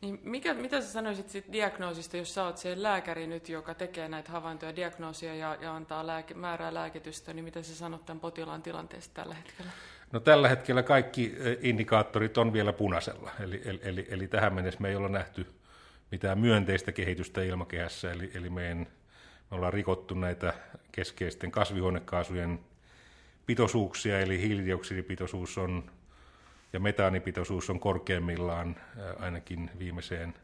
niin 0.00 0.20
mikä, 0.22 0.54
mitä 0.54 0.80
sä 0.80 0.86
sanoisit 0.86 1.30
sit 1.30 1.52
diagnoosista, 1.52 2.16
jos 2.16 2.34
sä 2.34 2.44
oot 2.44 2.56
se 2.56 2.82
lääkäri 2.82 3.26
nyt, 3.26 3.48
joka 3.48 3.74
tekee 3.74 4.08
näitä 4.08 4.32
havaintoja, 4.32 4.76
diagnoosia 4.76 5.34
ja, 5.34 5.56
ja 5.60 5.74
antaa 5.74 6.06
lääke, 6.06 6.34
määrää 6.34 6.74
lääkitystä, 6.74 7.32
niin 7.32 7.44
mitä 7.44 7.62
sä 7.62 7.74
sanot 7.74 8.06
tämän 8.06 8.20
potilaan 8.20 8.62
tilanteesta 8.62 9.14
tällä 9.14 9.34
hetkellä? 9.34 9.70
No 10.12 10.20
tällä 10.20 10.48
hetkellä 10.48 10.82
kaikki 10.82 11.34
indikaattorit 11.60 12.38
on 12.38 12.52
vielä 12.52 12.72
punaisella, 12.72 13.30
eli, 13.40 13.62
eli, 13.64 13.80
eli, 13.82 14.06
eli 14.10 14.28
tähän 14.28 14.54
mennessä 14.54 14.80
me 14.80 14.88
ei 14.88 14.96
olla 14.96 15.08
nähty 15.08 15.46
mitään 16.10 16.38
myönteistä 16.38 16.92
kehitystä 16.92 17.42
ilmakehässä, 17.42 18.12
eli, 18.12 18.30
eli 18.34 18.50
meidän 18.50 18.86
me 19.50 19.56
ollaan 19.56 19.72
rikottu 19.72 20.14
näitä 20.14 20.54
keskeisten 20.92 21.50
kasvihuonekaasujen 21.50 22.60
pitoisuuksia, 23.46 24.20
eli 24.20 24.40
hiilidioksidipitoisuus 24.40 25.58
on, 25.58 25.90
ja 26.72 26.80
metaanipitoisuus 26.80 27.70
on 27.70 27.80
korkeimmillaan 27.80 28.76
ainakin 29.18 29.70
viimeiseen 29.78 30.34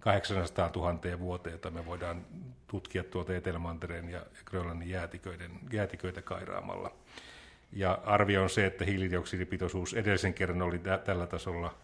800 0.00 0.70
000 0.76 1.18
vuoteen, 1.18 1.52
jota 1.52 1.70
me 1.70 1.86
voidaan 1.86 2.26
tutkia 2.66 3.04
tuolta 3.04 3.36
Etelämantereen 3.36 4.08
ja 4.08 4.22
Grönlannin 4.44 4.88
jäätiköiden, 4.90 5.50
jäätiköitä 5.72 6.22
kairaamalla. 6.22 6.92
Ja 7.72 7.98
arvio 8.04 8.42
on 8.42 8.50
se, 8.50 8.66
että 8.66 8.84
hiilidioksidipitoisuus 8.84 9.94
edellisen 9.94 10.34
kerran 10.34 10.62
oli 10.62 10.78
tä- 10.78 10.98
tällä 10.98 11.26
tasolla 11.26 11.74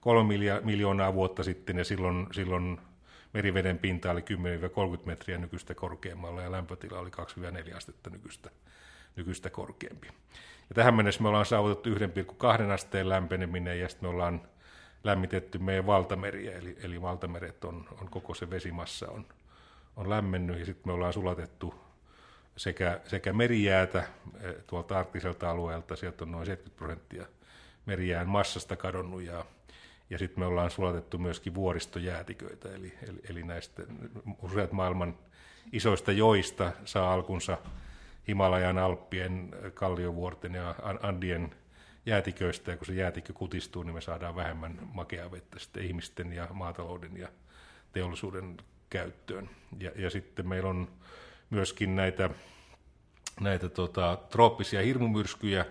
kolme 0.00 0.34
miljoonaa 0.62 1.14
vuotta 1.14 1.42
sitten, 1.42 1.78
ja 1.78 1.84
silloin, 1.84 2.26
silloin 2.32 2.78
meriveden 3.32 3.78
pinta 3.78 4.10
oli 4.10 4.20
10-30 4.20 4.24
metriä 5.04 5.38
nykyistä 5.38 5.74
korkeammalla, 5.74 6.42
ja 6.42 6.52
lämpötila 6.52 6.98
oli 6.98 7.10
2-4 7.70 7.76
astetta 7.76 8.10
nykyistä, 8.10 8.50
nykyistä 9.16 9.50
korkeampi. 9.50 10.08
Ja 10.68 10.74
tähän 10.74 10.94
mennessä 10.94 11.22
me 11.22 11.28
ollaan 11.28 11.46
saavutettu 11.46 11.90
1,2 11.94 12.70
asteen 12.72 13.08
lämpeneminen, 13.08 13.80
ja 13.80 13.88
sitten 13.88 14.08
me 14.08 14.14
ollaan 14.14 14.42
lämmitetty 15.04 15.58
meidän 15.58 15.86
valtameriä, 15.86 16.58
eli, 16.58 16.76
eli 16.82 17.02
valtameret 17.02 17.64
on, 17.64 17.88
on 18.00 18.08
koko 18.10 18.34
se 18.34 18.50
vesimassa 18.50 19.08
on, 19.08 19.26
on 19.96 20.10
lämmennyt, 20.10 20.58
ja 20.58 20.66
sitten 20.66 20.88
me 20.88 20.92
ollaan 20.92 21.12
sulatettu 21.12 21.74
sekä, 22.56 23.00
sekä 23.04 23.32
merijäätä 23.32 24.04
eh, 24.40 24.54
tuolta 24.66 24.98
arktiselta 24.98 25.50
alueelta, 25.50 25.96
sieltä 25.96 26.24
on 26.24 26.32
noin 26.32 26.46
70 26.46 26.78
prosenttia 26.78 27.26
merijään 27.86 28.28
massasta 28.28 28.76
kadonnut, 28.76 29.22
ja, 29.22 29.44
ja 30.10 30.18
sitten 30.18 30.40
me 30.40 30.46
ollaan 30.46 30.70
sulatettu 30.70 31.18
myöskin 31.18 31.54
vuoristojäätiköitä, 31.54 32.74
eli, 32.74 32.92
eli, 33.08 33.20
eli 33.30 33.42
näistä 33.42 33.82
useat 34.42 34.72
maailman 34.72 35.18
isoista 35.72 36.12
joista 36.12 36.72
saa 36.84 37.12
alkunsa 37.12 37.58
Himalajan 38.28 38.78
Alppien, 38.78 39.50
Kalliovuorten 39.74 40.54
ja 40.54 40.74
Andien 41.02 41.54
jäätiköistä, 42.06 42.70
ja 42.70 42.76
kun 42.76 42.86
se 42.86 42.94
jäätikö 42.94 43.32
kutistuu, 43.32 43.82
niin 43.82 43.94
me 43.94 44.00
saadaan 44.00 44.36
vähemmän 44.36 44.78
makeaa 44.94 45.30
vettä 45.30 45.58
sitten 45.58 45.84
ihmisten 45.84 46.32
ja 46.32 46.48
maatalouden 46.52 47.16
ja 47.16 47.28
teollisuuden 47.92 48.56
käyttöön. 48.90 49.50
Ja, 49.78 49.90
ja 49.96 50.10
sitten 50.10 50.48
meillä 50.48 50.68
on 50.68 50.88
myöskin 51.50 51.96
näitä, 51.96 52.30
näitä 53.40 53.68
tota, 53.68 54.18
trooppisia 54.30 54.82
hirmumyrskyjä, 54.82 55.66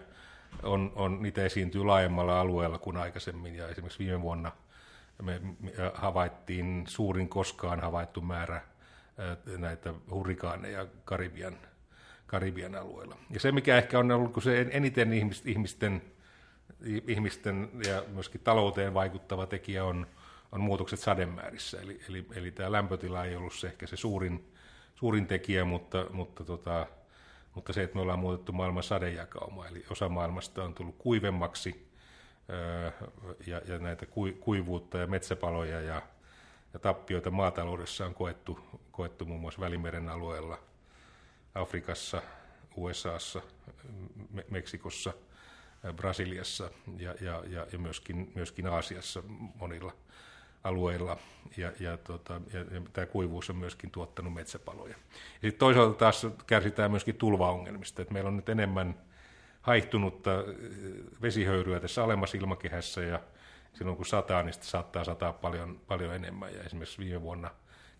on, 0.63 0.91
on, 0.95 1.21
niitä 1.21 1.45
esiintyy 1.45 1.83
laajemmalla 1.83 2.39
alueella 2.39 2.77
kuin 2.77 2.97
aikaisemmin, 2.97 3.55
ja 3.55 3.67
esimerkiksi 3.67 3.99
viime 3.99 4.21
vuonna 4.21 4.51
me 5.21 5.41
havaittiin 5.93 6.83
suurin 6.87 7.29
koskaan 7.29 7.79
havaittu 7.79 8.21
määrä 8.21 8.61
näitä 9.57 9.93
hurrikaaneja 10.11 10.87
Karibian, 11.05 11.57
Karibian 12.27 12.75
alueella. 12.75 13.17
Ja 13.29 13.39
se, 13.39 13.51
mikä 13.51 13.77
ehkä 13.77 13.99
on 13.99 14.11
ollut 14.11 14.43
se 14.43 14.67
eniten 14.71 15.13
ihmisten 15.45 16.01
ihmisten 17.07 17.69
ja 17.87 18.03
myöskin 18.07 18.41
talouteen 18.41 18.93
vaikuttava 18.93 19.45
tekijä 19.45 19.85
on, 19.85 20.07
on 20.51 20.61
muutokset 20.61 20.99
sademäärissä. 20.99 21.81
Eli, 21.81 21.99
eli, 22.09 22.25
eli 22.35 22.51
tämä 22.51 22.71
lämpötila 22.71 23.25
ei 23.25 23.35
ollut 23.35 23.53
se 23.53 23.67
ehkä 23.67 23.87
se 23.87 23.97
suurin, 23.97 24.53
suurin 24.95 25.27
tekijä, 25.27 25.65
mutta, 25.65 26.05
mutta, 26.11 26.43
tota, 26.43 26.87
mutta 27.55 27.73
se, 27.73 27.83
että 27.83 27.95
me 27.95 28.01
ollaan 28.01 28.19
muutettu 28.19 28.51
maailman 28.51 28.83
sadejakauma, 28.83 29.67
eli 29.67 29.85
osa 29.89 30.09
maailmasta 30.09 30.63
on 30.63 30.73
tullut 30.73 30.95
kuivemmaksi 30.97 31.89
ja, 33.47 33.61
ja 33.67 33.79
näitä 33.79 34.05
kuivuutta 34.39 34.97
ja 34.97 35.07
metsäpaloja 35.07 35.81
ja, 35.81 36.01
ja 36.73 36.79
tappioita 36.79 37.31
maataloudessa 37.31 38.05
on 38.05 38.13
koettu, 38.13 38.59
koettu 38.91 39.25
muun 39.25 39.41
muassa 39.41 39.61
Välimeren 39.61 40.09
alueella, 40.09 40.59
Afrikassa, 41.55 42.21
USAssa, 42.75 43.41
Meksikossa– 44.49 45.13
Brasiliassa 45.95 46.71
ja, 46.97 47.15
ja, 47.21 47.43
ja, 47.47 47.67
ja 47.71 47.79
myöskin, 47.79 48.31
myöskin 48.35 48.67
Aasiassa 48.67 49.23
monilla 49.55 49.93
alueilla. 50.63 51.17
Ja, 51.57 51.71
ja, 51.79 51.97
tota, 51.97 52.41
ja, 52.53 52.59
ja 52.59 52.81
tämä 52.93 53.05
kuivuus 53.05 53.49
on 53.49 53.55
myöskin 53.55 53.91
tuottanut 53.91 54.33
metsäpaloja. 54.33 54.95
Ja 55.13 55.41
sitten 55.41 55.59
toisaalta 55.59 55.97
taas 55.97 56.27
kärsitään 56.47 56.91
myöskin 56.91 57.15
tulvaongelmista. 57.15 58.01
Et 58.01 58.11
meillä 58.11 58.27
on 58.27 58.35
nyt 58.35 58.49
enemmän 58.49 58.95
haihtunutta 59.61 60.31
vesihöyryä 61.21 61.79
tässä 61.79 62.03
alemmassa 62.03 62.37
ilmakehässä 62.37 63.01
ja 63.01 63.19
silloin 63.73 63.97
kun 63.97 64.05
sataa, 64.05 64.43
niin 64.43 64.53
saattaa 64.61 65.03
sataa 65.03 65.33
paljon, 65.33 65.79
paljon 65.87 66.15
enemmän. 66.15 66.53
Ja 66.53 66.63
esimerkiksi 66.63 66.99
viime 66.99 67.21
vuonna 67.21 67.51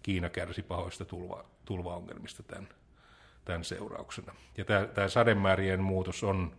Kiina 0.03 0.29
kärsi 0.29 0.63
pahoista 0.63 1.05
tulva, 1.05 1.45
tulvaongelmista 1.65 2.43
tämän, 2.43 2.69
tämän 3.45 3.63
seurauksena. 3.63 4.35
Ja 4.57 4.65
tämä, 4.65 4.85
tämä 4.85 5.07
sademäärien 5.07 5.79
muutos 5.79 6.23
on 6.23 6.51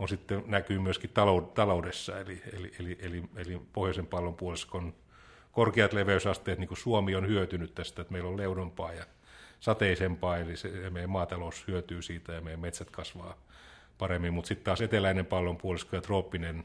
on 0.00 0.08
sitten, 0.08 0.42
näkyy 0.46 0.78
myöskin 0.78 1.10
taloudessa, 1.54 2.20
eli, 2.20 2.42
eli, 2.52 2.72
eli, 2.80 2.98
eli, 3.00 3.22
eli 3.36 3.60
pohjoisen 3.72 4.06
pallon 4.06 4.34
puoliskon 4.34 4.94
korkeat 5.52 5.92
leveysasteet, 5.92 6.58
niin 6.58 6.68
kuin 6.68 6.78
Suomi 6.78 7.14
on 7.14 7.28
hyötynyt 7.28 7.74
tästä, 7.74 8.02
että 8.02 8.12
meillä 8.12 8.28
on 8.28 8.36
leudompaa 8.36 8.92
ja 8.92 9.04
sateisempaa, 9.60 10.38
eli 10.38 10.56
se, 10.56 10.90
meidän 10.90 11.10
maatalous 11.10 11.66
hyötyy 11.66 12.02
siitä 12.02 12.32
ja 12.32 12.40
meidän 12.40 12.60
metsät 12.60 12.90
kasvaa 12.90 13.36
paremmin, 13.98 14.34
mutta 14.34 14.48
sitten 14.48 14.64
taas 14.64 14.80
eteläinen 14.80 15.26
pallon 15.26 15.56
puolisko 15.56 15.96
ja 15.96 16.02
trooppinen 16.02 16.64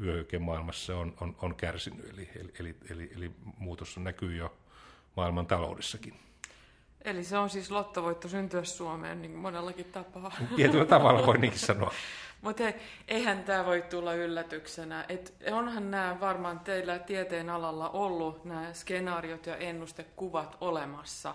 vyöhyke 0.00 0.38
maailmassa 0.38 0.96
on, 0.96 1.14
on, 1.20 1.36
on 1.42 1.54
kärsinyt, 1.54 2.10
eli, 2.12 2.28
eli, 2.36 2.50
eli, 2.60 2.76
eli, 2.90 3.10
eli 3.16 3.30
muutos 3.58 3.98
näkyy 3.98 4.36
jo 4.36 4.56
maailman 5.16 5.46
taloudessakin. 5.46 6.14
Eli 7.04 7.24
se 7.24 7.38
on 7.38 7.50
siis 7.50 7.70
lottovoitto 7.70 8.28
syntyä 8.28 8.64
Suomeen 8.64 9.22
niin 9.22 9.36
monellakin 9.36 9.86
tapaa. 9.92 10.32
Tietyllä 10.56 10.84
tavalla 10.84 11.26
voi 11.26 11.38
niinkin 11.38 11.60
sanoa. 11.60 11.92
Mutta 12.42 12.62
eihän 13.08 13.44
tämä 13.44 13.66
voi 13.66 13.82
tulla 13.82 14.14
yllätyksenä. 14.14 15.04
Et 15.08 15.34
onhan 15.52 15.90
nämä 15.90 16.16
varmaan 16.20 16.60
teillä 16.60 16.98
tieteen 16.98 17.50
alalla 17.50 17.88
ollut 17.88 18.44
nämä 18.44 18.72
skenaariot 18.72 19.46
ja 19.46 19.56
ennustekuvat 19.56 20.56
olemassa. 20.60 21.34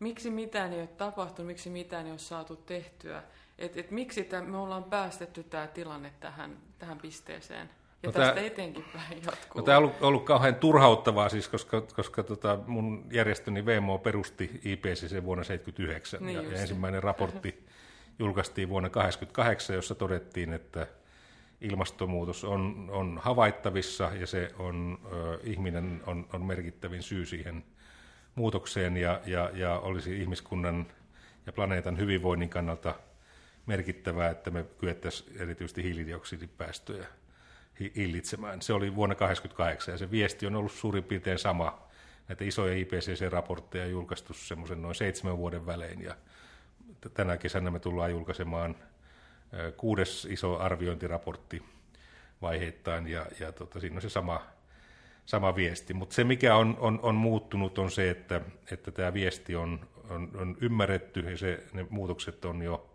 Miksi 0.00 0.30
mitään 0.30 0.72
ei 0.72 0.80
ole 0.80 0.86
tapahtunut, 0.86 1.46
miksi 1.46 1.70
mitään 1.70 2.06
ei 2.06 2.12
ole 2.12 2.18
saatu 2.18 2.56
tehtyä? 2.56 3.22
Et, 3.58 3.76
et 3.76 3.90
miksi 3.90 4.24
tämän, 4.24 4.50
me 4.50 4.56
ollaan 4.56 4.84
päästetty 4.84 5.42
tämä 5.42 5.66
tilanne 5.66 6.12
tähän, 6.20 6.56
tähän 6.78 6.98
pisteeseen? 6.98 7.70
Ja 8.02 8.06
no 8.06 8.12
tästä 8.12 8.34
tämä, 8.34 8.46
etenkin 8.46 8.84
päin 8.92 9.22
jatkuu. 9.26 9.60
No 9.60 9.62
tämä 9.62 9.78
on 9.78 9.84
ollut, 9.84 10.02
ollut 10.02 10.24
kauhean 10.24 10.54
turhauttavaa, 10.54 11.28
siis, 11.28 11.48
koska, 11.48 11.80
koska 11.80 12.22
tota, 12.22 12.58
mun 12.66 13.04
järjestöni 13.12 13.66
VMO 13.66 13.98
perusti 13.98 14.60
IPCC 14.64 15.24
vuonna 15.24 15.44
1979, 15.44 16.26
niin 16.26 16.36
ja, 16.36 16.42
ja 16.42 16.60
ensimmäinen 16.60 17.02
raportti 17.02 17.66
julkaistiin 18.18 18.68
vuonna 18.68 18.88
1988, 18.88 19.76
jossa 19.76 19.94
todettiin, 19.94 20.52
että 20.52 20.86
ilmastonmuutos 21.60 22.44
on, 22.44 22.88
on 22.92 23.20
havaittavissa 23.22 24.10
ja 24.20 24.26
se 24.26 24.50
on, 24.58 24.98
ö, 25.12 25.38
ihminen 25.44 26.00
on, 26.06 26.26
on 26.32 26.44
merkittävin 26.44 27.02
syy 27.02 27.26
siihen 27.26 27.64
muutokseen 28.34 28.96
ja, 28.96 29.20
ja, 29.26 29.50
ja 29.54 29.78
olisi 29.78 30.20
ihmiskunnan 30.20 30.86
ja 31.46 31.52
planeetan 31.52 31.98
hyvinvoinnin 31.98 32.48
kannalta 32.48 32.94
merkittävää, 33.66 34.30
että 34.30 34.50
me 34.50 34.64
kyettäisiin 34.78 35.40
erityisesti 35.42 35.82
hiilidioksidipäästöjä 35.82 37.06
hillitsemään. 37.96 38.62
Se 38.62 38.72
oli 38.72 38.94
vuonna 38.94 39.14
1988 39.14 39.92
ja 39.94 39.98
se 39.98 40.10
viesti 40.10 40.46
on 40.46 40.56
ollut 40.56 40.72
suurin 40.72 41.04
piirtein 41.04 41.38
sama. 41.38 41.90
Näitä 42.28 42.44
isoja 42.44 42.74
IPCC-raportteja 42.74 43.86
julkaistu 43.86 44.32
semmoisen 44.32 44.82
noin 44.82 44.94
seitsemän 44.94 45.38
vuoden 45.38 45.66
välein 45.66 46.02
ja 46.02 46.16
tänä 47.14 47.36
kesänä 47.36 47.70
me 47.70 47.78
tullaan 47.78 48.10
julkaisemaan 48.10 48.76
kuudes 49.76 50.24
iso 50.30 50.58
arviointiraportti 50.58 51.62
vaiheittain 52.42 53.06
ja, 53.06 53.26
ja 53.40 53.52
tota, 53.52 53.80
siinä 53.80 53.96
on 53.96 54.02
se 54.02 54.08
sama, 54.08 54.42
sama 55.26 55.56
viesti. 55.56 55.94
Mutta 55.94 56.14
se 56.14 56.24
mikä 56.24 56.56
on, 56.56 56.76
on, 56.80 57.00
on 57.02 57.14
muuttunut 57.14 57.78
on 57.78 57.90
se, 57.90 58.10
että, 58.10 58.40
että 58.70 58.90
tämä 58.90 59.14
viesti 59.14 59.56
on, 59.56 59.88
on, 60.10 60.30
on 60.34 60.56
ymmärretty 60.60 61.20
ja 61.20 61.38
se, 61.38 61.64
ne 61.72 61.86
muutokset 61.90 62.44
on 62.44 62.62
jo 62.62 62.90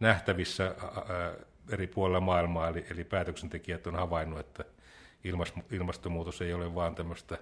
nähtävissä 0.00 0.64
ää, 0.64 1.32
eri 1.72 1.86
puolilla 1.86 2.20
maailmaa, 2.20 2.68
eli, 2.68 2.86
eli 2.90 3.04
päätöksentekijät 3.04 3.86
on 3.86 3.94
havainnut, 3.94 4.40
että 4.40 4.64
ilmastonmuutos 5.70 6.42
ei 6.42 6.54
ole 6.54 6.74
vaan 6.74 6.94
tämmöistä 6.94 7.38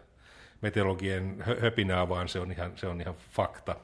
meteorologien 0.60 1.44
höpinää, 1.60 2.08
vaan 2.08 2.28
se 2.28 2.40
on 2.40 2.52
ihan, 2.52 2.72
se 2.76 2.86
on 2.86 3.00
ihan 3.00 3.14
fakta. 3.30 3.76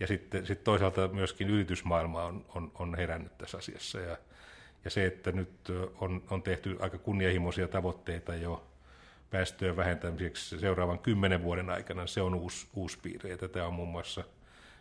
Ja 0.00 0.06
sitten 0.06 0.46
sit 0.46 0.64
toisaalta 0.64 1.08
myöskin 1.08 1.50
yritysmaailma 1.50 2.24
on, 2.24 2.44
on, 2.54 2.72
on 2.74 2.94
herännyt 2.94 3.38
tässä 3.38 3.58
asiassa. 3.58 4.00
Ja, 4.00 4.16
ja 4.84 4.90
se, 4.90 5.06
että 5.06 5.32
nyt 5.32 5.50
on, 6.00 6.22
on 6.30 6.42
tehty 6.42 6.76
aika 6.80 6.98
kunnianhimoisia 6.98 7.68
tavoitteita 7.68 8.34
jo 8.34 8.66
päästöjen 9.30 9.76
vähentämiseksi 9.76 10.58
seuraavan 10.58 10.98
kymmenen 10.98 11.42
vuoden 11.42 11.70
aikana, 11.70 12.06
se 12.06 12.22
on 12.22 12.34
uusi, 12.34 12.66
uusi 12.74 12.98
piirre. 13.02 13.30
Ja 13.30 13.38
tätä 13.38 13.66
on 13.66 13.74
muun 13.74 13.88
muassa 13.88 14.24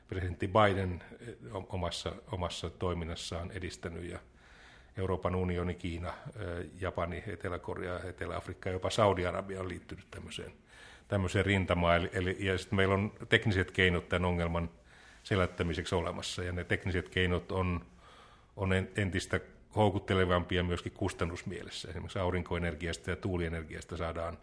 presidentti 0.07 0.47
Biden 0.47 1.03
omassa, 1.69 2.15
omassa 2.31 2.69
toiminnassaan 2.69 3.51
edistänyt 3.51 4.03
ja 4.03 4.19
Euroopan 4.97 5.35
unioni, 5.35 5.75
Kiina, 5.75 6.13
Japani, 6.79 7.23
Etelä-Korea, 7.27 7.99
Etelä-Afrikka 8.03 8.69
ja 8.69 8.73
jopa 8.73 8.89
Saudi-Arabia 8.89 9.61
on 9.61 9.69
liittynyt 9.69 10.05
tämmöiseen, 10.11 10.53
tämmöiseen 11.07 11.45
rintamaan. 11.45 11.95
Eli, 11.95 12.09
eli, 12.13 12.37
ja 12.39 12.57
sitten 12.57 12.77
meillä 12.77 12.93
on 12.93 13.11
tekniset 13.29 13.71
keinot 13.71 14.09
tämän 14.09 14.25
ongelman 14.25 14.69
selättämiseksi 15.23 15.95
olemassa, 15.95 16.43
ja 16.43 16.51
ne 16.51 16.63
tekniset 16.63 17.09
keinot 17.09 17.51
on, 17.51 17.85
on 18.55 18.73
entistä 18.95 19.39
houkuttelevampia 19.75 20.63
myöskin 20.63 20.91
kustannusmielessä. 20.91 21.89
Esimerkiksi 21.89 22.19
aurinkoenergiasta 22.19 23.09
ja 23.09 23.15
tuulienergiasta 23.15 23.97
saadaan, 23.97 24.37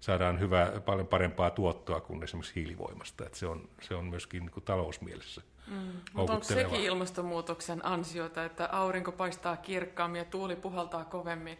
saadaan 0.00 0.40
hyvää, 0.40 0.80
paljon 0.80 1.06
parempaa 1.06 1.50
tuottoa 1.50 2.00
kuin 2.00 2.22
esimerkiksi 2.22 2.54
hiilivoimasta. 2.54 3.26
Että 3.26 3.38
se, 3.38 3.46
on, 3.46 3.68
se 3.80 3.94
on 3.94 4.04
myöskin 4.04 4.40
niin 4.40 4.50
kuin 4.50 4.64
talousmielessä 4.64 5.42
mm. 5.70 5.92
Mutta 6.12 6.32
onko 6.32 6.44
sekin 6.44 6.80
ilmastonmuutoksen 6.80 7.86
ansiota, 7.86 8.44
että 8.44 8.68
aurinko 8.72 9.12
paistaa 9.12 9.56
kirkkaammin 9.56 10.18
ja 10.18 10.24
tuuli 10.24 10.56
puhaltaa 10.56 11.04
kovemmin? 11.04 11.58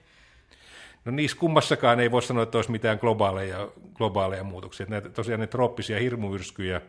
No 1.05 1.12
niissä 1.12 1.37
kummassakaan 1.37 2.00
ei 2.00 2.11
voi 2.11 2.23
sanoa, 2.23 2.43
että 2.43 2.59
olisi 2.59 2.71
mitään 2.71 2.99
globaaleja, 3.00 3.69
globaaleja 3.95 4.45
muutoksia. 4.45 4.87
Näitä, 4.88 5.09
tosiaan 5.09 5.41
ne 5.41 5.47
trooppisia 5.47 5.99
hirmumyrskyjä 5.99 6.81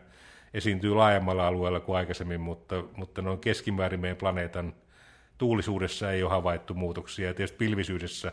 esiintyy 0.54 0.94
laajemmalla 0.94 1.46
alueella 1.46 1.80
kuin 1.80 1.96
aikaisemmin, 1.96 2.40
mutta, 2.40 2.84
mutta 2.96 3.22
noin 3.22 3.38
keskimäärin 3.38 4.00
meidän 4.00 4.16
planeetan 4.16 4.74
tuulisuudessa 5.38 6.12
ei 6.12 6.22
ole 6.22 6.30
havaittu 6.30 6.74
muutoksia. 6.74 7.26
Ja 7.26 7.34
tietysti 7.34 7.58
pilvisyydessä 7.58 8.32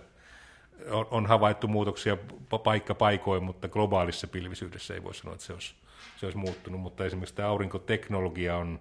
on, 0.91 1.07
on 1.11 1.25
havaittu 1.25 1.67
muutoksia 1.67 2.17
paikka 2.63 2.95
paikoin, 2.95 3.43
mutta 3.43 3.67
globaalissa 3.67 4.27
pilvisyydessä 4.27 4.93
ei 4.93 5.03
voi 5.03 5.15
sanoa, 5.15 5.33
että 5.33 5.45
se 5.45 5.53
olisi, 5.53 5.75
se 6.17 6.25
olisi 6.25 6.37
muuttunut. 6.37 6.81
Mutta 6.81 7.05
esimerkiksi 7.05 7.35
tämä 7.35 7.49
aurinkoteknologia 7.49 8.57
on 8.57 8.79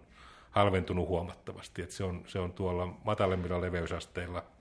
halventunut 0.50 1.08
huomattavasti, 1.08 1.82
että 1.82 1.94
se 1.94 2.04
on, 2.04 2.24
se 2.26 2.38
on 2.38 2.52
tuolla 2.52 2.86
matalemmilla 3.04 3.60
leveysasteilla– 3.60 4.44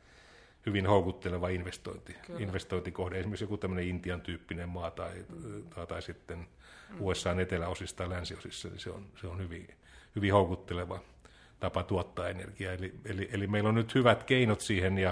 hyvin 0.66 0.88
houkutteleva 0.88 1.50
investointi, 1.50 2.16
investointikohde. 2.40 3.20
Esimerkiksi 3.20 3.44
joku 3.44 3.58
tämmöinen 3.58 3.88
Intian 3.88 4.22
tyyppinen 4.22 4.70
maa 4.70 4.92
tai, 4.92 5.26
tai, 5.76 5.88
tai 5.88 6.02
sitten 6.02 6.38
mm. 6.38 6.98
USAn 7.00 7.40
eteläosissa 7.40 7.96
tai 7.96 8.10
länsiosissa, 8.10 8.68
niin 8.68 8.80
se 8.80 8.90
on, 8.90 9.06
se 9.22 9.28
on 9.28 9.40
hyvin, 9.40 9.68
hyvin 10.16 10.34
houkutteleva 10.34 11.00
tapa 11.60 11.84
tuottaa 11.84 12.30
energiaa. 12.30 12.74
Eli, 12.74 12.94
eli, 13.06 13.30
eli 13.32 13.48
meillä 13.48 13.70
on 13.70 13.76
nyt 13.76 13.96
hyvät 13.96 14.24
keinot 14.24 14.62
siihen 14.62 14.98
ja, 14.98 15.10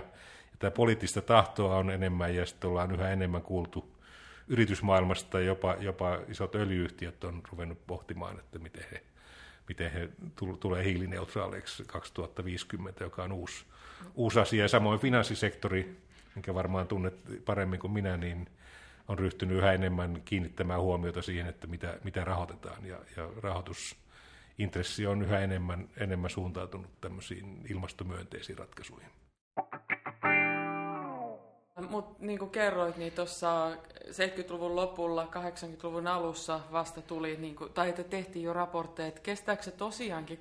ja 0.52 0.58
tämä 0.60 0.72
poliittista 0.72 1.22
tahtoa 1.22 1.78
on 1.78 1.90
enemmän 1.90 2.36
ja 2.36 2.46
sitten 2.46 2.70
ollaan 2.70 2.92
yhä 2.92 3.10
enemmän 3.10 3.42
kuultu 3.42 3.93
yritysmaailmasta, 4.48 5.40
jopa, 5.40 5.76
jopa 5.80 6.20
isot 6.28 6.56
öljyyhtiöt 6.56 7.24
on 7.24 7.42
ruvennut 7.52 7.88
pohtimaan, 7.88 8.40
että 8.40 8.60
miten 8.60 8.84
he, 8.92 9.04
miten 9.68 9.92
he 9.92 10.10
tulee 10.60 10.84
hiilineutraaleiksi 10.84 11.84
2050, 11.84 13.04
joka 13.04 13.24
on 13.24 13.32
uusi, 13.32 13.66
uusi 14.16 14.40
asia. 14.40 14.64
Ja 14.64 14.68
samoin 14.70 15.00
finanssisektori, 15.00 15.98
minkä 16.36 16.54
varmaan 16.54 16.88
tunnet 16.88 17.46
paremmin 17.46 17.80
kuin 17.80 17.94
minä, 17.94 18.18
niin 18.18 18.48
on 19.08 19.20
ryhtynyt 19.20 19.58
yhä 19.58 19.74
enemmän 19.74 20.22
kiinnittämään 20.26 20.82
huomiota 20.82 21.22
siihen, 21.22 21.48
että 21.48 21.68
mitä, 21.68 21.98
mitä 22.04 22.24
rahoitetaan. 22.24 22.86
Ja, 22.86 22.98
ja 23.18 23.30
rahoitusintressi 23.42 25.08
on 25.08 25.22
yhä 25.22 25.40
enemmän, 25.40 25.90
enemmän 25.98 26.30
suuntautunut 26.30 27.02
tämmöisiin 27.02 27.62
ilmastomyönteisiin 27.70 28.58
ratkaisuihin. 28.58 29.10
Mutta 31.90 32.16
niin 32.20 32.40
kuin 32.40 32.52
kerroit, 32.52 32.98
niin 32.98 33.14
tuossa 33.14 33.72
70-luvun 34.06 34.76
lopulla, 34.76 35.26
80-luvun 35.26 36.08
alussa 36.08 36.60
vasta 36.72 37.02
tuli, 37.02 37.38
niin 37.38 37.56
kuin, 37.56 37.74
tai 37.74 37.90
että 37.90 38.04
tehtiin 38.04 38.46
jo 38.46 38.54
raportteja, 38.54 39.08
että 39.08 39.22
kestääkö 39.22 39.64
se 39.64 39.72
tosiaankin 39.72 40.40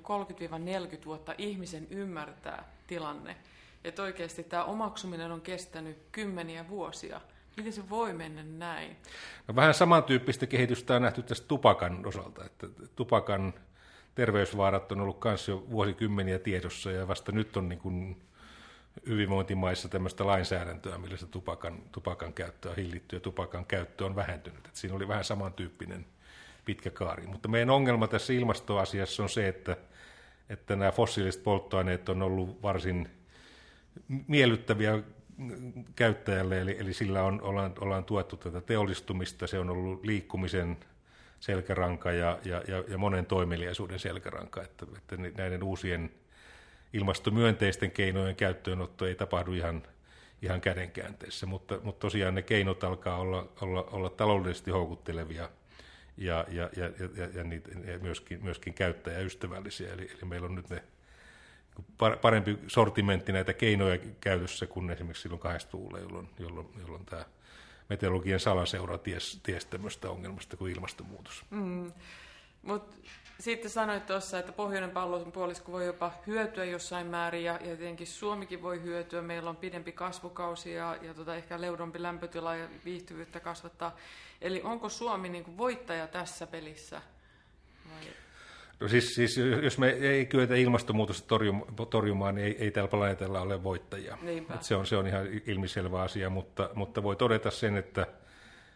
30-40 1.01 1.05
vuotta 1.05 1.35
ihmisen 1.37 1.87
ymmärtää 1.89 2.63
tilanne. 2.87 3.35
Että 3.83 4.03
oikeasti 4.03 4.43
tämä 4.43 4.63
omaksuminen 4.63 5.31
on 5.31 5.41
kestänyt 5.41 5.97
kymmeniä 6.11 6.69
vuosia. 6.69 7.21
Miten 7.57 7.73
se 7.73 7.89
voi 7.89 8.13
mennä 8.13 8.43
näin? 8.43 8.97
No, 9.47 9.55
vähän 9.55 9.73
samantyyppistä 9.73 10.45
kehitystä 10.45 10.95
on 10.95 11.01
nähty 11.01 11.23
tästä 11.23 11.47
tupakan 11.47 12.05
osalta. 12.05 12.45
Että 12.45 12.67
tupakan 12.95 13.53
terveysvaarat 14.15 14.91
on 14.91 15.01
ollut 15.01 15.23
myös 15.23 15.47
jo 15.47 15.63
vuosikymmeniä 15.69 16.39
tiedossa 16.39 16.91
ja 16.91 17.07
vasta 17.07 17.31
nyt 17.31 17.57
on 17.57 17.69
niin 17.69 17.79
kuin 17.79 18.21
hyvinvointimaissa 19.07 19.89
tämmöistä 19.89 20.27
lainsäädäntöä, 20.27 20.97
millä 20.97 21.17
se 21.17 21.27
tupakan, 21.27 21.83
tupakan 21.91 22.33
käyttö 22.33 22.69
on 22.69 22.75
hillitty 22.75 23.15
ja 23.15 23.19
tupakan 23.19 23.65
käyttö 23.65 24.05
on 24.05 24.15
vähentynyt. 24.15 24.67
Et 24.67 24.75
siinä 24.75 24.95
oli 24.95 25.07
vähän 25.07 25.23
samantyyppinen 25.23 26.05
pitkä 26.65 26.89
kaari. 26.89 27.27
Mutta 27.27 27.47
meidän 27.47 27.69
ongelma 27.69 28.07
tässä 28.07 28.33
ilmastoasiassa 28.33 29.23
on 29.23 29.29
se, 29.29 29.47
että, 29.47 29.77
että 30.49 30.75
nämä 30.75 30.91
fossiiliset 30.91 31.43
polttoaineet 31.43 32.09
on 32.09 32.21
ollut 32.21 32.61
varsin 32.61 33.09
miellyttäviä 34.27 34.99
käyttäjälle, 35.95 36.61
eli, 36.61 36.75
eli 36.79 36.93
sillä 36.93 37.23
on, 37.23 37.41
ollaan, 37.41 37.73
ollaan 37.79 38.05
tuettu 38.05 38.37
tätä 38.37 38.61
teollistumista, 38.61 39.47
se 39.47 39.59
on 39.59 39.69
ollut 39.69 40.05
liikkumisen 40.05 40.77
selkäranka 41.39 42.11
ja, 42.11 42.39
ja, 42.45 42.61
ja, 42.67 42.83
ja 42.87 42.97
monen 42.97 43.25
toimeliaisuuden 43.25 43.99
selkäranka, 43.99 44.61
että, 44.61 44.85
että 44.97 45.17
näiden 45.17 45.63
uusien 45.63 46.11
ilmastomyönteisten 46.93 47.91
keinojen 47.91 48.35
käyttöönotto 48.35 49.05
ei 49.05 49.15
tapahdu 49.15 49.53
ihan, 49.53 49.83
ihan 50.41 50.61
kädenkäänteessä, 50.61 51.45
mutta, 51.45 51.79
mutta 51.83 51.99
tosiaan 51.99 52.35
ne 52.35 52.41
keinot 52.41 52.83
alkaa 52.83 53.17
olla, 53.17 53.49
olla, 53.61 53.83
olla 53.83 54.09
taloudellisesti 54.09 54.71
houkuttelevia 54.71 55.49
ja, 56.17 56.45
ja, 56.49 56.69
ja, 56.75 56.85
ja, 57.17 57.27
ja, 57.33 57.43
niitä, 57.43 57.71
ja 57.91 57.99
myöskin, 57.99 58.43
myöskin 58.43 58.73
käyttäjäystävällisiä. 58.73 59.93
Eli, 59.93 60.11
eli 60.11 60.29
meillä 60.29 60.45
on 60.45 60.55
nyt 60.55 60.69
ne 60.69 60.83
parempi 62.21 62.59
sortimentti 62.67 63.31
näitä 63.31 63.53
keinoja 63.53 63.99
käytössä 64.21 64.67
kuin 64.67 64.89
esimerkiksi 64.89 65.21
silloin 65.21 65.41
80-luvulla, 65.41 65.99
jolloin, 65.99 66.29
jolloin, 66.39 66.67
jolloin 66.79 67.05
tämä 67.05 67.25
meteorologian 67.89 68.39
salaseura 68.39 68.97
ties, 68.97 69.39
ties 69.43 69.65
tämmöistä 69.65 70.09
ongelmasta 70.09 70.57
kuin 70.57 70.73
ilmastonmuutos. 70.73 71.45
Mm. 71.49 71.91
Mutta 72.61 72.95
sitten 73.39 73.71
sanoit 73.71 74.05
tuossa, 74.05 74.39
että 74.39 74.51
pohjoinen 74.51 74.91
puolisko 75.33 75.71
voi 75.71 75.85
jopa 75.85 76.11
hyötyä 76.27 76.65
jossain 76.65 77.07
määrin 77.07 77.43
ja, 77.43 77.53
ja 77.53 77.75
tietenkin 77.75 78.07
Suomikin 78.07 78.61
voi 78.61 78.83
hyötyä. 78.83 79.21
Meillä 79.21 79.49
on 79.49 79.55
pidempi 79.55 79.91
kasvukausi 79.91 80.73
ja, 80.73 80.97
ja 81.01 81.13
tota 81.13 81.35
ehkä 81.35 81.61
leudompi 81.61 82.01
lämpötila 82.01 82.55
ja 82.55 82.67
viihtyvyyttä 82.85 83.39
kasvattaa. 83.39 83.95
Eli 84.41 84.61
onko 84.63 84.89
Suomi 84.89 85.29
niin 85.29 85.43
kuin 85.43 85.57
voittaja 85.57 86.07
tässä 86.07 86.47
pelissä? 86.47 87.01
Vai? 87.89 88.03
No 88.79 88.87
siis, 88.87 89.15
siis 89.15 89.37
jos 89.37 89.77
me 89.77 89.89
ei 89.89 90.25
kyetä 90.25 90.55
ilmastonmuutosta 90.55 91.35
torjumaan, 91.89 92.35
niin 92.35 92.47
ei, 92.47 92.57
ei 92.59 92.71
tällä 92.71 92.87
planeetalla 92.87 93.41
ole 93.41 93.63
voittajia. 93.63 94.17
se, 94.61 94.75
on, 94.75 94.85
se 94.85 94.97
on 94.97 95.07
ihan 95.07 95.27
ilmiselvä 95.45 96.01
asia, 96.01 96.29
mutta, 96.29 96.69
mutta 96.73 97.03
voi 97.03 97.15
todeta 97.15 97.51
sen, 97.51 97.77
että 97.77 98.07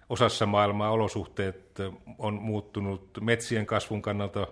osassa 0.09 0.45
maailmaa 0.45 0.91
olosuhteet 0.91 1.79
on 2.17 2.33
muuttunut 2.33 3.17
metsien 3.21 3.65
kasvun 3.65 4.01
kannalta, 4.01 4.47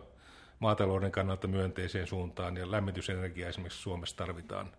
maatalouden 0.59 1.11
kannalta 1.11 1.47
myönteiseen 1.47 2.07
suuntaan, 2.07 2.57
ja 2.57 2.71
lämmitysenergiaa 2.71 3.49
esimerkiksi 3.49 3.81
Suomessa 3.81 4.17
tarvitaan 4.17 4.71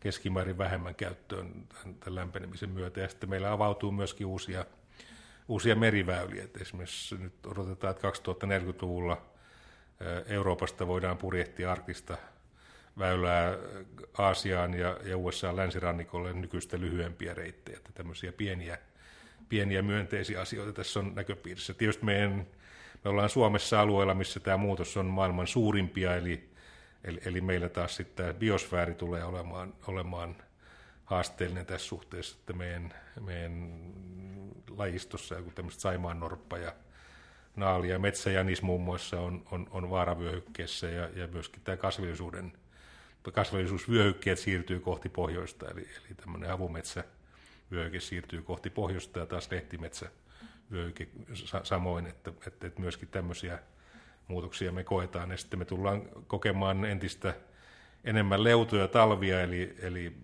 keskimäärin 0.00 0.58
vähemmän 0.58 0.94
käyttöön 0.94 1.68
tämän 1.82 2.14
lämpenemisen 2.14 2.70
myötä. 2.70 3.00
Ja 3.00 3.08
sitten 3.08 3.30
meillä 3.30 3.52
avautuu 3.52 3.92
myöskin 3.92 4.26
uusia, 4.26 4.64
uusia 5.48 5.76
meriväyliä. 5.76 6.44
Et 6.44 6.56
esimerkiksi 6.56 7.16
nyt 7.18 7.46
odotetaan, 7.46 7.90
että 7.90 8.08
2040-luvulla 8.08 9.22
Euroopasta 10.26 10.86
voidaan 10.86 11.18
purjehtia 11.18 11.72
arktista 11.72 12.16
väylää 12.98 13.56
Aasiaan 14.18 14.74
ja, 14.74 14.98
ja 15.04 15.16
USA 15.16 15.56
länsirannikolle 15.56 16.32
nykyistä 16.32 16.80
lyhyempiä 16.80 17.34
reittejä. 17.34 17.76
Että 17.76 17.90
tämmöisiä 17.94 18.32
pieniä 18.32 18.78
pieniä 19.48 19.82
myönteisiä 19.82 20.40
asioita 20.40 20.72
tässä 20.72 21.00
on 21.00 21.12
näköpiirissä. 21.14 21.74
Tietysti 21.74 22.04
meidän, 22.04 22.46
me 23.04 23.10
ollaan 23.10 23.28
Suomessa 23.28 23.80
alueella, 23.80 24.14
missä 24.14 24.40
tämä 24.40 24.56
muutos 24.56 24.96
on 24.96 25.06
maailman 25.06 25.46
suurimpia, 25.46 26.16
eli, 26.16 26.50
eli, 27.04 27.20
eli 27.24 27.40
meillä 27.40 27.68
taas 27.68 27.96
sitten 27.96 28.26
tämä 28.26 28.38
biosfääri 28.38 28.94
tulee 28.94 29.24
olemaan, 29.24 29.74
olemaan 29.86 30.36
haasteellinen 31.04 31.66
tässä 31.66 31.86
suhteessa, 31.86 32.36
että 32.40 32.52
meidän, 32.52 32.94
meidän 33.20 33.82
lajistossa 34.76 35.34
joku 35.34 35.50
tämmöistä 35.50 35.80
saimaan 35.80 36.20
norppa 36.20 36.58
ja 36.58 36.72
naali 37.56 37.88
ja 37.88 37.98
metsäjänis 37.98 38.62
muun 38.62 38.80
muassa 38.80 39.20
on, 39.20 39.42
on, 39.50 39.66
on 39.70 39.90
vaaravyöhykkeessä 39.90 40.90
ja, 40.90 41.08
ja 41.14 41.26
myöskin 41.26 41.62
tämä 41.64 41.76
kasvillisuuden, 41.76 42.52
kasvillisuusvyöhykkeet 43.32 44.38
siirtyy 44.38 44.80
kohti 44.80 45.08
pohjoista, 45.08 45.70
eli, 45.70 45.80
eli 45.80 46.14
tämmöinen 46.16 46.50
avumetsä 46.50 47.04
vyöhyke 47.74 48.00
siirtyy 48.00 48.42
kohti 48.42 48.70
pohjoista 48.70 49.18
ja 49.18 49.26
taas 49.26 49.50
lehtimetsä 49.50 50.10
vyöhyke 50.72 51.08
samoin, 51.62 52.06
että, 52.06 52.32
että, 52.46 52.66
että 52.66 52.80
myöskin 52.80 53.08
tämmöisiä 53.08 53.58
muutoksia 54.28 54.72
me 54.72 54.84
koetaan. 54.84 55.30
Ja 55.30 55.36
sitten 55.36 55.58
me 55.58 55.64
tullaan 55.64 56.02
kokemaan 56.26 56.84
entistä 56.84 57.34
enemmän 58.04 58.44
leutoja 58.44 58.88
talvia, 58.88 59.42
eli, 59.42 59.76
eli, 59.82 60.16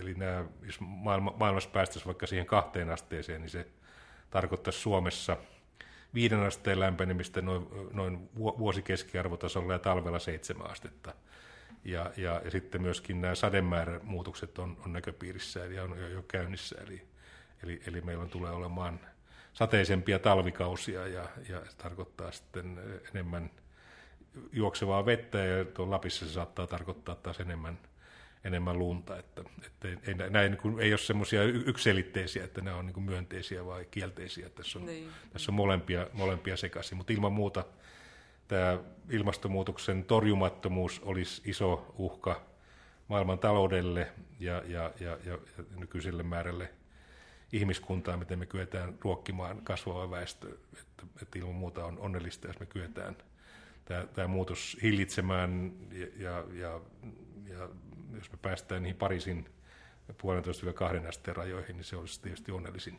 eli 0.00 0.14
nämä, 0.14 0.44
jos 0.62 0.80
maailma, 0.80 1.34
maailmassa 1.38 1.70
päästäisiin 1.70 2.06
vaikka 2.06 2.26
siihen 2.26 2.46
kahteen 2.46 2.90
asteeseen, 2.90 3.40
niin 3.40 3.50
se 3.50 3.66
tarkoittaisi 4.30 4.78
Suomessa 4.78 5.36
viiden 6.14 6.40
asteen 6.40 6.80
lämpenemistä 6.80 7.42
noin, 7.42 7.66
noin 7.92 8.28
vuosikeskiarvotasolla 8.34 9.72
ja 9.72 9.78
talvella 9.78 10.18
seitsemän 10.18 10.70
astetta 10.70 11.14
ja, 11.84 12.10
ja, 12.16 12.40
ja 12.44 12.50
sitten 12.50 12.82
myöskin 12.82 13.20
nämä 13.20 13.34
sademäärämuutokset 13.34 14.58
on, 14.58 14.76
on 14.86 14.92
näköpiirissä 14.92 15.64
eli 15.64 15.78
on 15.78 15.98
jo, 15.98 16.08
jo 16.08 16.22
käynnissä. 16.22 16.76
Eli, 16.86 17.02
eli, 17.62 17.82
eli 17.86 18.00
meillä 18.00 18.22
on, 18.22 18.30
tulee 18.30 18.50
olemaan 18.50 19.00
sateisempia 19.52 20.18
talvikausia 20.18 21.06
ja, 21.06 21.28
ja 21.48 21.64
se 21.64 21.76
tarkoittaa 21.76 22.32
sitten 22.32 22.78
enemmän 23.10 23.50
juoksevaa 24.52 25.06
vettä 25.06 25.38
ja 25.38 25.64
tuon 25.64 25.90
Lapissa 25.90 26.26
se 26.26 26.32
saattaa 26.32 26.66
tarkoittaa 26.66 27.14
taas 27.14 27.40
enemmän, 27.40 27.78
enemmän 28.44 28.78
lunta. 28.78 29.18
Että, 29.18 29.42
että 29.66 29.88
ei, 29.88 29.96
ei, 30.06 30.14
näin, 30.14 30.50
niin 30.50 30.60
kuin, 30.60 30.80
ei 30.80 30.92
ole 30.92 30.98
semmoisia 30.98 31.42
ykselitteisiä, 31.44 32.44
että 32.44 32.60
nämä 32.60 32.76
on 32.76 32.86
niin 32.86 32.94
kuin 32.94 33.04
myönteisiä 33.04 33.66
vai 33.66 33.86
kielteisiä. 33.90 34.48
Tässä 34.48 34.78
on, 34.78 34.86
niin. 34.86 35.08
tässä 35.32 35.52
on 35.52 35.56
molempia, 35.56 36.06
molempia 36.12 36.56
sekaisin, 36.56 36.96
mutta 36.96 37.12
ilman 37.12 37.32
muuta 37.32 37.64
tämä 38.48 38.78
ilmastonmuutoksen 39.10 40.04
torjumattomuus 40.04 41.00
olisi 41.04 41.42
iso 41.44 41.94
uhka 41.98 42.42
maailman 43.08 43.38
taloudelle 43.38 44.12
ja, 44.40 44.62
ja, 44.66 44.92
ja, 45.00 45.18
ja 45.24 45.38
nykyiselle 45.76 46.22
määrälle 46.22 46.70
ihmiskuntaa, 47.52 48.16
miten 48.16 48.38
me 48.38 48.46
kyetään 48.46 48.94
ruokkimaan 49.00 49.62
kasvava 49.64 50.10
väestö. 50.10 50.48
Että, 50.80 51.06
että 51.22 51.38
ilman 51.38 51.54
muuta 51.54 51.84
on 51.84 51.98
onnellista, 51.98 52.46
jos 52.46 52.60
me 52.60 52.66
kyetään 52.66 53.16
tämä, 53.84 54.06
tämä 54.06 54.28
muutos 54.28 54.76
hillitsemään 54.82 55.72
ja, 55.92 56.06
ja, 56.16 56.44
ja, 56.52 56.80
ja 57.48 57.68
jos 58.14 58.32
me 58.32 58.38
päästään 58.42 58.82
niihin 58.82 58.96
Pariisin 58.96 59.48
puolentoista 60.18 60.72
kahden 60.72 61.06
asteen 61.06 61.36
rajoihin, 61.36 61.76
niin 61.76 61.84
se 61.84 61.96
olisi 61.96 62.22
tietysti 62.22 62.52
onnellisin, 62.52 62.98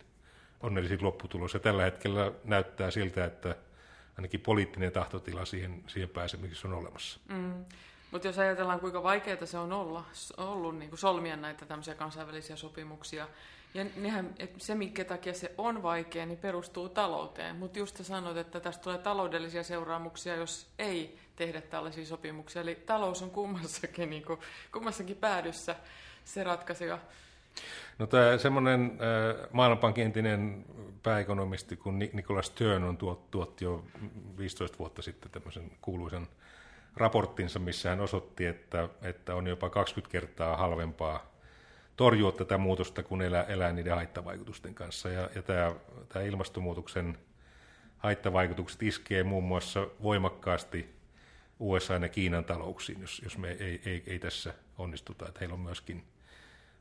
onnellisin 0.62 1.04
lopputulos. 1.04 1.54
Ja 1.54 1.60
tällä 1.60 1.84
hetkellä 1.84 2.32
näyttää 2.44 2.92
siltä, 2.92 3.26
että 3.26 3.56
ainakin 4.18 4.42
poliittinen 4.42 4.92
tahtotila 4.92 5.46
siihen, 5.46 5.84
siihen 5.88 6.10
pääsemiseksi 6.10 6.68
on 6.68 6.74
olemassa. 6.74 7.20
Mm. 7.28 7.66
Mutta 8.12 8.28
jos 8.28 8.40
ajatellaan, 8.40 8.80
kuinka 8.80 9.04
vaikeaa 9.04 9.46
se 9.46 9.58
on 9.58 9.74
olla, 9.74 10.06
ollut 10.38 10.78
niin 10.78 10.98
solmia 10.98 11.36
näitä 11.36 11.66
tämmöisiä 11.66 11.96
kansainvälisiä 11.96 12.56
sopimuksia, 12.56 13.28
ja 13.74 13.86
nehän, 13.96 14.36
se, 14.58 14.76
minkä 14.76 15.06
takia 15.06 15.34
se 15.34 15.54
on 15.58 15.84
vaikea, 15.84 16.26
niin 16.26 16.38
perustuu 16.38 16.90
talouteen. 16.90 17.56
Mutta 17.56 17.80
just 17.80 18.06
sanoit, 18.06 18.38
että 18.38 18.60
tästä 18.60 18.84
tulee 18.84 18.98
taloudellisia 18.98 19.64
seuraamuksia, 19.64 20.36
jos 20.36 20.68
ei 20.80 21.20
tehdä 21.36 21.62
tällaisia 21.62 22.06
sopimuksia. 22.06 22.62
Eli 22.62 22.76
talous 22.76 23.22
on 23.22 23.32
kummassakin, 23.32 24.10
niin 24.10 24.26
kuin, 24.26 24.40
kummassakin 24.72 25.18
päädyssä 25.18 25.76
se 26.26 26.44
ratkaisija. 26.44 27.00
No 28.00 28.08
tämä 28.08 28.38
semmoinen 28.38 28.82
äh, 28.82 29.50
Maailmanpankin 29.52 30.06
entinen 30.06 30.66
pääekonomisti 31.04 31.78
kuin 31.78 32.00
Nikolas 32.14 32.46
Stern 32.46 32.84
on 32.84 32.98
tuot, 32.98 33.32
tuotti 33.32 33.66
jo 33.66 33.86
15 34.38 34.78
vuotta 34.78 35.02
sitten 35.02 35.32
tämmöisen 35.32 35.72
kuuluisen 35.82 36.28
raporttinsa, 36.98 37.60
missä 37.60 37.90
hän 37.90 38.00
osoitti, 38.00 38.46
että, 38.46 38.90
että 39.02 39.36
on 39.36 39.48
jopa 39.48 39.70
20 39.70 40.12
kertaa 40.12 40.58
halvempaa 40.58 41.34
torjua 41.96 42.32
tätä 42.32 42.58
muutosta, 42.58 43.04
kun 43.04 43.22
elää, 43.22 43.44
elää 43.44 43.72
niiden 43.72 43.96
haittavaikutusten 43.96 44.76
kanssa. 44.76 45.10
Ja, 45.10 45.30
ja 45.36 45.42
tämä, 45.42 45.76
tämä 46.10 46.26
ilmastonmuutoksen 46.26 47.18
haittavaikutukset 47.98 48.84
iskee 48.84 49.24
muun 49.24 49.44
muassa 49.44 49.88
voimakkaasti 50.04 50.96
USA 51.60 51.94
ja 51.94 52.10
Kiinan 52.10 52.46
talouksiin, 52.46 53.02
jos, 53.02 53.22
jos 53.24 53.38
me 53.38 53.52
ei, 53.52 53.82
ei, 53.86 54.04
ei 54.08 54.20
tässä 54.20 54.54
onnistuta. 54.78 55.28
Että 55.28 55.40
heillä 55.40 55.54
on 55.54 55.60
myöskin, 55.60 56.04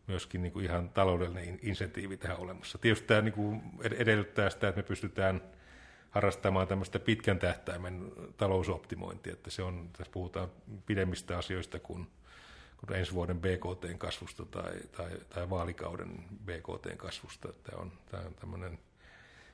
myöskin 0.06 0.42
niin 0.42 0.52
kuin 0.52 0.64
ihan 0.64 0.90
taloudellinen 0.90 1.58
insentiivi 1.62 2.16
tähän 2.16 2.40
olemassa. 2.40 2.78
Tietysti 2.78 3.06
tämä 3.06 3.20
niin 3.20 3.34
kuin 3.34 3.62
edellyttää 3.82 4.50
sitä, 4.50 4.68
että 4.68 4.78
me 4.78 4.82
pystytään 4.82 5.42
harrastamaan 6.10 6.68
tämmöistä 6.68 6.98
pitkän 6.98 7.38
tähtäimen 7.38 8.12
talousoptimointia, 8.36 9.32
että 9.32 9.50
se 9.50 9.62
on, 9.62 9.88
tässä 9.92 10.12
puhutaan 10.12 10.48
pidemmistä 10.86 11.38
asioista 11.38 11.78
kuin 11.78 12.06
kuin 12.86 12.98
ensi 12.98 13.12
vuoden 13.12 13.40
BKTn 13.40 13.98
kasvusta 13.98 14.46
tai, 14.46 14.72
tai, 14.96 15.10
tai 15.28 15.50
vaalikauden 15.50 16.24
BKTn 16.44 16.96
kasvusta. 16.96 17.48
Tämä 17.52 17.82
on, 17.82 17.92
tämä 18.10 18.22
on 18.26 18.34
tämmöinen 18.34 18.78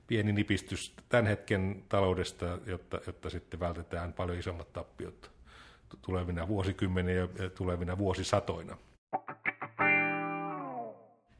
pieni 0.06 0.32
nipistys 0.32 0.94
tämän 1.08 1.26
hetken 1.26 1.84
taloudesta, 1.88 2.58
jotta, 2.66 3.00
jotta 3.06 3.30
sitten 3.30 3.60
vältetään 3.60 4.12
paljon 4.12 4.38
isommat 4.38 4.72
tappiot 4.72 5.30
tulevina 6.02 6.48
vuosikymmeninä 6.48 7.20
ja 7.20 7.50
tulevina 7.50 7.98
vuosisatoina. 7.98 8.76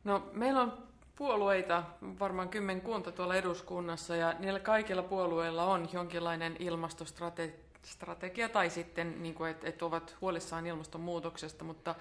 No, 0.09 0.31
meillä 0.33 0.61
on 0.61 0.79
puolueita 1.17 1.83
varmaan 2.19 2.49
kymmenkunta 2.49 3.13
tuolla 3.13 3.35
eduskunnassa 3.35 4.17
ja 4.17 4.35
niillä 4.39 4.61
kaikilla 4.61 5.03
puolueilla 5.03 5.65
on 5.65 5.89
jonkinlainen 5.93 6.57
ilmastostrategia 6.59 7.59
strategia 7.83 8.49
tai 8.49 8.71
sitten, 8.71 9.23
niin 9.23 9.35
kuin, 9.35 9.51
että, 9.51 9.69
että 9.69 9.85
ovat 9.85 10.17
huolissaan 10.21 10.67
ilmastonmuutoksesta, 10.67 11.65
mutta 11.65 11.95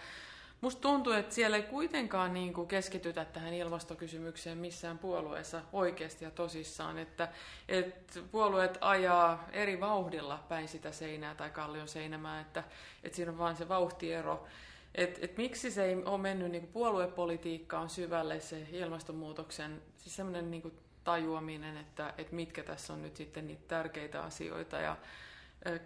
Musta 0.61 0.81
tuntuu, 0.81 1.13
että 1.13 1.35
siellä 1.35 1.57
ei 1.57 1.63
kuitenkaan 1.63 2.33
niin 2.33 2.53
kuin 2.53 2.67
keskitytä 2.67 3.25
tähän 3.25 3.53
ilmastokysymykseen 3.53 4.57
missään 4.57 4.97
puolueessa 4.97 5.61
oikeasti 5.73 6.25
ja 6.25 6.31
tosissaan, 6.31 6.97
että, 6.97 7.27
että 7.67 8.19
puolueet 8.31 8.77
ajaa 8.81 9.47
eri 9.51 9.79
vauhdilla 9.79 10.43
päin 10.49 10.67
sitä 10.67 10.91
seinää 10.91 11.35
tai 11.35 11.49
kallion 11.49 11.87
seinämää, 11.87 12.41
että, 12.41 12.63
että 13.03 13.15
siinä 13.15 13.31
on 13.31 13.37
vain 13.37 13.55
se 13.55 13.69
vauhtiero. 13.69 14.47
Et, 14.95 15.19
et 15.21 15.37
miksi 15.37 15.71
se 15.71 15.85
ei 15.85 15.95
ole 15.95 16.17
mennyt 16.17 16.51
niin 16.51 16.67
puoluepolitiikkaan 16.67 17.89
syvälle 17.89 18.39
se 18.39 18.67
ilmastonmuutoksen, 18.71 19.81
siis 19.97 20.15
semmoinen 20.15 20.51
niin 20.51 20.79
tajuaminen, 21.03 21.77
että, 21.77 22.13
että 22.17 22.35
mitkä 22.35 22.63
tässä 22.63 22.93
on 22.93 23.01
nyt 23.01 23.15
sitten 23.15 23.47
niitä 23.47 23.63
tärkeitä 23.67 24.23
asioita 24.23 24.77
ja 24.77 24.97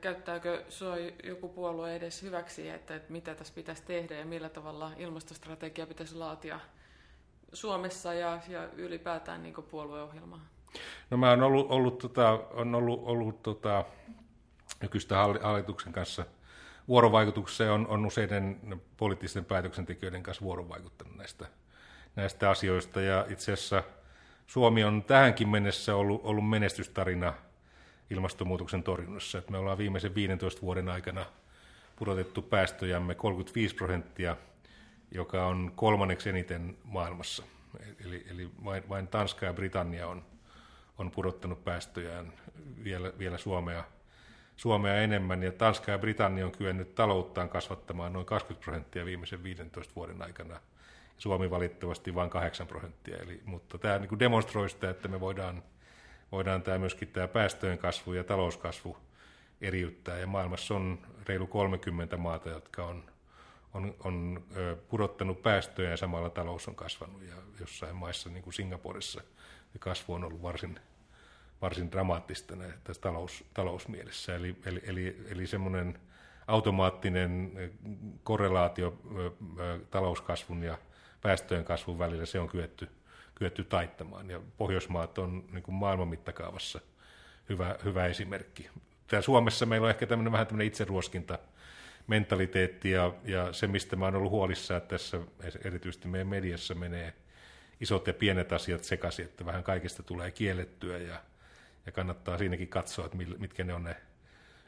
Käyttääkö 0.01 0.63
sinua 0.69 0.95
joku 1.23 1.49
puolue 1.49 1.95
edes 1.95 2.21
hyväksi, 2.21 2.69
että, 2.69 2.95
että 2.95 3.11
mitä 3.11 3.35
tässä 3.35 3.53
pitäisi 3.53 3.83
tehdä 3.83 4.15
ja 4.15 4.25
millä 4.25 4.49
tavalla 4.49 4.91
ilmastostrategia 4.97 5.87
pitäisi 5.87 6.15
laatia 6.15 6.59
Suomessa 7.53 8.13
ja, 8.13 8.39
ja 8.47 8.69
ylipäätään 8.73 9.43
niin 9.43 9.53
puolueohjelmaa? 9.71 10.45
No 11.09 11.17
mä 11.17 11.29
oon 11.29 11.43
ollut, 11.43 11.71
ollut, 11.71 11.97
tota, 11.97 12.29
on 12.53 12.75
ollut, 12.75 13.01
ollut 13.03 13.43
tota, 13.43 13.85
nykyistä 14.81 15.15
hallituksen 15.41 15.93
kanssa 15.93 16.25
vuorovaikutuksessa 16.91 17.73
on, 17.73 17.88
on 17.88 18.06
useiden 18.06 18.60
poliittisten 18.97 19.45
päätöksentekijöiden 19.45 20.23
kanssa 20.23 20.43
vuorovaikuttanut 20.43 21.17
näistä, 21.17 21.45
näistä 22.15 22.49
asioista. 22.49 23.01
Ja 23.01 23.25
itse 23.30 23.54
asiassa 23.54 23.84
Suomi 24.47 24.84
on 24.84 25.04
tähänkin 25.04 25.49
mennessä 25.49 25.95
ollut, 25.95 26.21
ollut 26.23 26.49
menestystarina– 26.49 27.34
ilmastonmuutoksen 28.12 28.84
torjunnassa. 28.84 29.38
Että 29.38 29.51
me 29.51 29.58
ollaan 29.58 29.77
viimeisen 29.77 30.15
15 30.15 30.62
vuoden 30.62 30.89
aikana 30.89 31.25
pudotettu 31.95 32.41
päästöjämme 32.41 33.15
35 33.15 33.75
prosenttia, 33.75 34.38
joka 35.12 35.45
on 35.45 35.71
kolmanneksi 35.75 36.30
eniten 36.30 36.77
maailmassa. 36.84 37.43
Eli, 38.06 38.25
eli 38.30 38.49
vain, 38.63 38.89
vain 38.89 39.08
Tanska 39.08 39.45
ja 39.45 39.54
Britannia 39.54 40.08
on, 40.08 40.25
on 40.97 41.12
pudottanut 41.12 41.63
päästöjään 41.63 42.34
vielä, 42.84 43.12
vielä 43.19 43.38
Suomea, 43.38 43.84
Suomea 44.62 44.95
enemmän. 44.95 45.43
Ja 45.43 45.52
Tanska 45.52 45.91
ja 45.91 45.97
Britannia 45.97 46.45
on 46.45 46.52
kyennyt 46.52 46.95
talouttaan 46.95 47.50
kasvattamaan 47.50 48.13
noin 48.13 48.26
20 48.26 48.65
prosenttia 48.65 49.06
viimeisen 49.06 49.43
15 49.43 49.93
vuoden 49.95 50.21
aikana. 50.21 50.60
Suomi 51.17 51.50
valitettavasti 51.50 52.15
vain 52.15 52.30
8 52.30 52.67
prosenttia. 52.67 53.17
Eli, 53.17 53.41
mutta 53.45 53.78
tämä 53.78 54.00
niin 54.00 54.19
demonstroi 54.19 54.69
sitä, 54.69 54.89
että 54.89 55.08
me 55.08 55.19
voidaan 55.19 55.63
voidaan 56.32 56.62
tämä 56.62 56.78
myöskin 56.78 57.08
tämä 57.08 57.28
päästöjen 57.28 57.78
kasvu 57.78 58.13
ja 58.13 58.24
talouskasvu 58.24 58.97
eriyttää. 59.62 60.19
Ja 60.19 60.28
maailmassa 60.28 60.76
on 60.76 61.00
reilu 61.28 61.47
30 61.47 62.17
maata, 62.17 62.50
jotka 62.50 62.86
on, 62.86 63.04
on, 63.74 63.95
on 64.04 64.43
pudottanut 64.89 65.41
päästöjä 65.41 65.89
ja 65.89 65.97
samalla 65.97 66.30
talous 66.30 66.67
on 66.67 66.76
kasvanut. 66.76 67.21
Ja 67.21 67.36
jossain 67.60 67.95
maissa, 67.95 68.30
niin 68.30 68.43
kuin 68.43 68.54
Singaporessa, 68.54 69.21
kasvu 69.80 70.13
on 70.13 70.24
ollut 70.24 70.41
varsin, 70.41 70.80
varsin 71.62 71.91
dramaattista 71.91 72.56
tässä 72.84 73.02
talous, 73.02 73.43
talousmielessä. 73.54 74.36
Eli, 74.36 74.56
eli, 74.65 74.82
eli, 74.84 75.17
eli 75.30 75.47
semmoinen 75.47 76.00
automaattinen 76.47 77.52
korrelaatio 78.24 79.02
talouskasvun 79.91 80.63
ja 80.63 80.78
päästöjen 81.21 81.65
kasvun 81.65 82.00
välillä, 82.00 82.26
se 82.26 82.39
on 82.39 82.47
kyetty– 82.47 82.89
kyetty 83.41 83.63
taittamaan. 83.63 84.30
Ja 84.30 84.41
Pohjoismaat 84.58 85.17
on 85.17 85.43
niin 85.52 85.63
kuin 85.63 85.76
maailman 85.76 86.08
mittakaavassa 86.08 86.80
hyvä, 87.50 87.76
hyvä 87.84 88.06
esimerkki. 88.06 88.69
Täällä 89.08 89.26
Suomessa 89.26 89.65
meillä 89.65 89.86
on 89.86 89.89
ehkä 89.89 90.08
tämmöinen, 90.08 90.32
vähän 90.32 90.47
tämmöinen 90.47 90.67
itseruoskinta 90.67 91.39
mentaliteetti 92.08 92.91
ja, 92.91 93.13
ja 93.24 93.54
se, 93.54 93.67
mistä 93.67 93.95
mä 93.95 94.06
oon 94.06 94.15
ollut 94.15 94.32
huolissaan, 94.32 94.78
että 94.78 94.89
tässä 94.89 95.19
erityisesti 95.65 96.08
meidän 96.08 96.28
mediassa 96.28 96.76
menee 96.76 97.13
isot 97.80 98.08
ja 98.08 98.13
pienet 98.13 98.54
asiat 98.54 98.84
sekaisin, 98.84 99.26
että 99.26 99.45
vähän 99.45 99.63
kaikesta 99.63 100.04
tulee 100.04 100.32
kiellettyä 100.32 100.97
ja, 100.97 101.21
ja 101.85 101.91
kannattaa 101.91 102.37
siinäkin 102.37 102.67
katsoa, 102.67 103.05
että 103.05 103.17
mitkä 103.17 103.63
ne 103.63 103.73
on 103.73 103.83
ne 103.83 103.95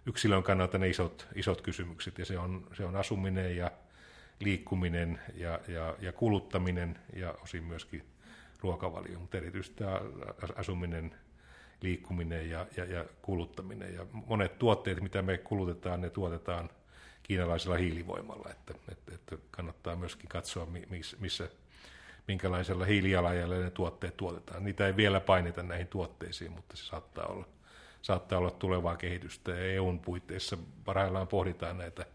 yksilön 0.05 0.43
kannalta 0.43 0.77
ne 0.77 0.89
isot, 0.89 1.27
isot 1.35 1.61
kysymykset. 1.61 2.19
Ja 2.19 2.25
se 2.25 2.39
on, 2.39 2.67
se 2.73 2.85
on 2.85 2.95
asuminen 2.95 3.57
ja 3.57 3.71
liikkuminen 4.39 5.19
ja, 5.35 5.59
ja, 5.67 5.95
ja 5.99 6.13
kuluttaminen 6.13 6.99
ja 7.15 7.35
osin 7.43 7.63
myöskin 7.63 8.05
ruokavalio, 8.61 9.19
mutta 9.19 9.37
erityisesti 9.37 9.75
tämä 9.75 9.99
asuminen, 10.55 11.15
liikkuminen 11.81 12.49
ja, 12.49 12.67
ja, 12.77 12.85
ja 12.85 13.05
kuluttaminen. 13.21 13.93
Ja 13.93 14.05
monet 14.11 14.59
tuotteet, 14.59 15.01
mitä 15.01 15.21
me 15.21 15.37
kulutetaan, 15.37 16.01
ne 16.01 16.09
tuotetaan 16.09 16.69
kiinalaisella 17.23 17.77
hiilivoimalla, 17.77 18.49
että, 18.51 18.73
että, 18.91 19.15
että 19.15 19.37
kannattaa 19.51 19.95
myöskin 19.95 20.29
katsoa, 20.29 20.67
missä, 21.19 21.49
minkälaisella 22.27 22.85
hiilijalanjäljellä 22.85 23.63
ne 23.63 23.71
tuotteet 23.71 24.17
tuotetaan. 24.17 24.63
Niitä 24.63 24.87
ei 24.87 24.95
vielä 24.95 25.19
paineta 25.19 25.63
näihin 25.63 25.87
tuotteisiin, 25.87 26.51
mutta 26.51 26.77
se 26.77 26.83
saattaa 26.83 27.25
olla, 27.25 27.45
saattaa 28.01 28.39
olla 28.39 28.51
tulevaa 28.51 28.97
kehitystä. 28.97 29.51
Ja 29.51 29.73
EUn 29.73 29.99
puitteissa 29.99 30.57
parhaillaan 30.85 31.27
pohditaan 31.27 31.77
näitä 31.77 32.05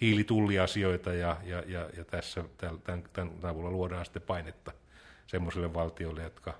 hiilitulliasioita 0.00 1.14
ja, 1.14 1.36
ja, 1.44 1.62
ja, 1.66 1.90
ja 1.96 2.04
tässä 2.04 2.44
tämän, 2.58 3.02
tämän 3.12 3.32
avulla 3.42 3.70
luodaan 3.70 4.04
sitten 4.04 4.22
painetta 4.22 4.72
semmoisille 5.26 5.74
valtioille, 5.74 6.22
jotka, 6.22 6.54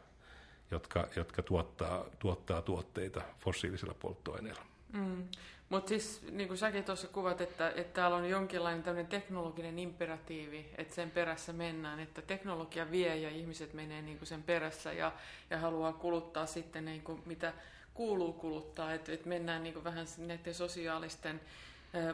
jotka, 0.71 1.09
jotka 1.17 1.43
tuottaa, 1.43 2.05
tuottaa 2.19 2.63
tuotteita 2.63 3.23
fossiilisilla 3.39 3.95
polttoaineilla. 3.95 4.63
Mm. 4.93 5.29
Mutta 5.75 5.89
siis 5.89 6.23
niin 6.31 6.49
kuin 6.49 6.59
säkin 6.59 6.85
tuossa 6.85 7.09
kuvat, 7.09 7.41
että, 7.41 7.69
että 7.69 7.95
täällä 7.95 8.17
on 8.17 8.29
jonkinlainen 8.29 9.07
teknologinen 9.07 9.79
imperatiivi, 9.79 10.67
että 10.79 10.95
sen 10.95 11.11
perässä 11.11 11.53
mennään, 11.53 12.01
että 12.01 12.23
teknologia 12.23 12.91
vie 12.91 13.17
ja 13.17 13.31
ihmiset 13.31 13.73
menee 13.73 14.03
niin 14.03 14.19
kuin 14.19 14.29
sen 14.29 14.43
perässä 14.43 14.93
ja, 14.93 15.13
ja 15.51 15.59
haluaa 15.59 15.93
kuluttaa 15.93 16.47
sitten 16.47 16.85
niin 16.85 17.03
kuin 17.03 17.23
mitä 17.27 17.53
kuuluu 17.95 18.33
kuluttaa, 18.33 18.93
että, 18.93 19.13
että 19.13 19.29
mennään 19.29 19.63
niin 19.63 19.73
kuin 19.73 19.85
vähän 19.85 20.07
näiden 20.19 20.55
sosiaalisten 20.55 21.41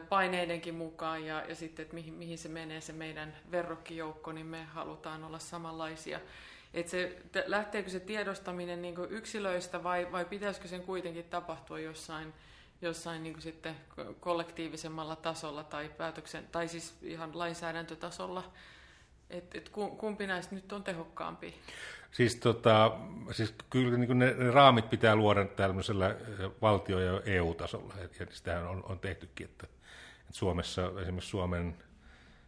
paineidenkin 0.09 0.75
mukaan 0.75 1.25
ja, 1.25 1.43
ja 1.49 1.55
sitten, 1.55 1.83
että 1.83 1.95
mihin, 1.95 2.13
mihin 2.13 2.37
se 2.37 2.49
menee 2.49 2.81
se 2.81 2.93
meidän 2.93 3.35
verrokkijoukko, 3.51 4.31
niin 4.31 4.45
me 4.45 4.63
halutaan 4.63 5.23
olla 5.23 5.39
samanlaisia. 5.39 6.19
Että 6.73 6.89
se, 6.89 7.21
lähteekö 7.45 7.89
se 7.89 7.99
tiedostaminen 7.99 8.81
niin 8.81 8.95
yksilöistä 9.09 9.83
vai, 9.83 10.11
vai 10.11 10.25
pitäisikö 10.25 10.67
sen 10.67 10.83
kuitenkin 10.83 11.25
tapahtua 11.25 11.79
jossain, 11.79 12.33
jossain 12.81 13.23
niin 13.23 13.41
sitten 13.41 13.75
kollektiivisemmalla 14.19 15.15
tasolla 15.15 15.63
tai 15.63 15.89
päätöksen, 15.97 16.47
tai 16.51 16.67
siis 16.67 16.97
ihan 17.01 17.37
lainsäädäntötasolla? 17.39 18.51
Et, 19.29 19.55
et 19.55 19.69
kumpi 19.97 20.27
näistä 20.27 20.55
nyt 20.55 20.71
on 20.73 20.83
tehokkaampi? 20.83 21.55
Siis, 22.11 22.35
tota, 22.35 22.91
siis 23.31 23.55
kyllä 23.69 23.97
niin 23.97 24.19
ne, 24.19 24.33
ne 24.33 24.51
raamit 24.51 24.89
pitää 24.89 25.15
luoda 25.15 25.45
tämmöisellä 25.45 26.15
valtio- 26.61 26.99
ja 26.99 27.21
EU-tasolla, 27.25 27.93
ja 27.97 28.25
sitähän 28.29 28.67
on, 28.67 28.83
on 28.89 28.99
tehtykin, 28.99 29.45
että, 29.45 29.67
että 30.21 30.37
Suomessa 30.37 30.91
esimerkiksi 31.01 31.29
Suomen, 31.29 31.77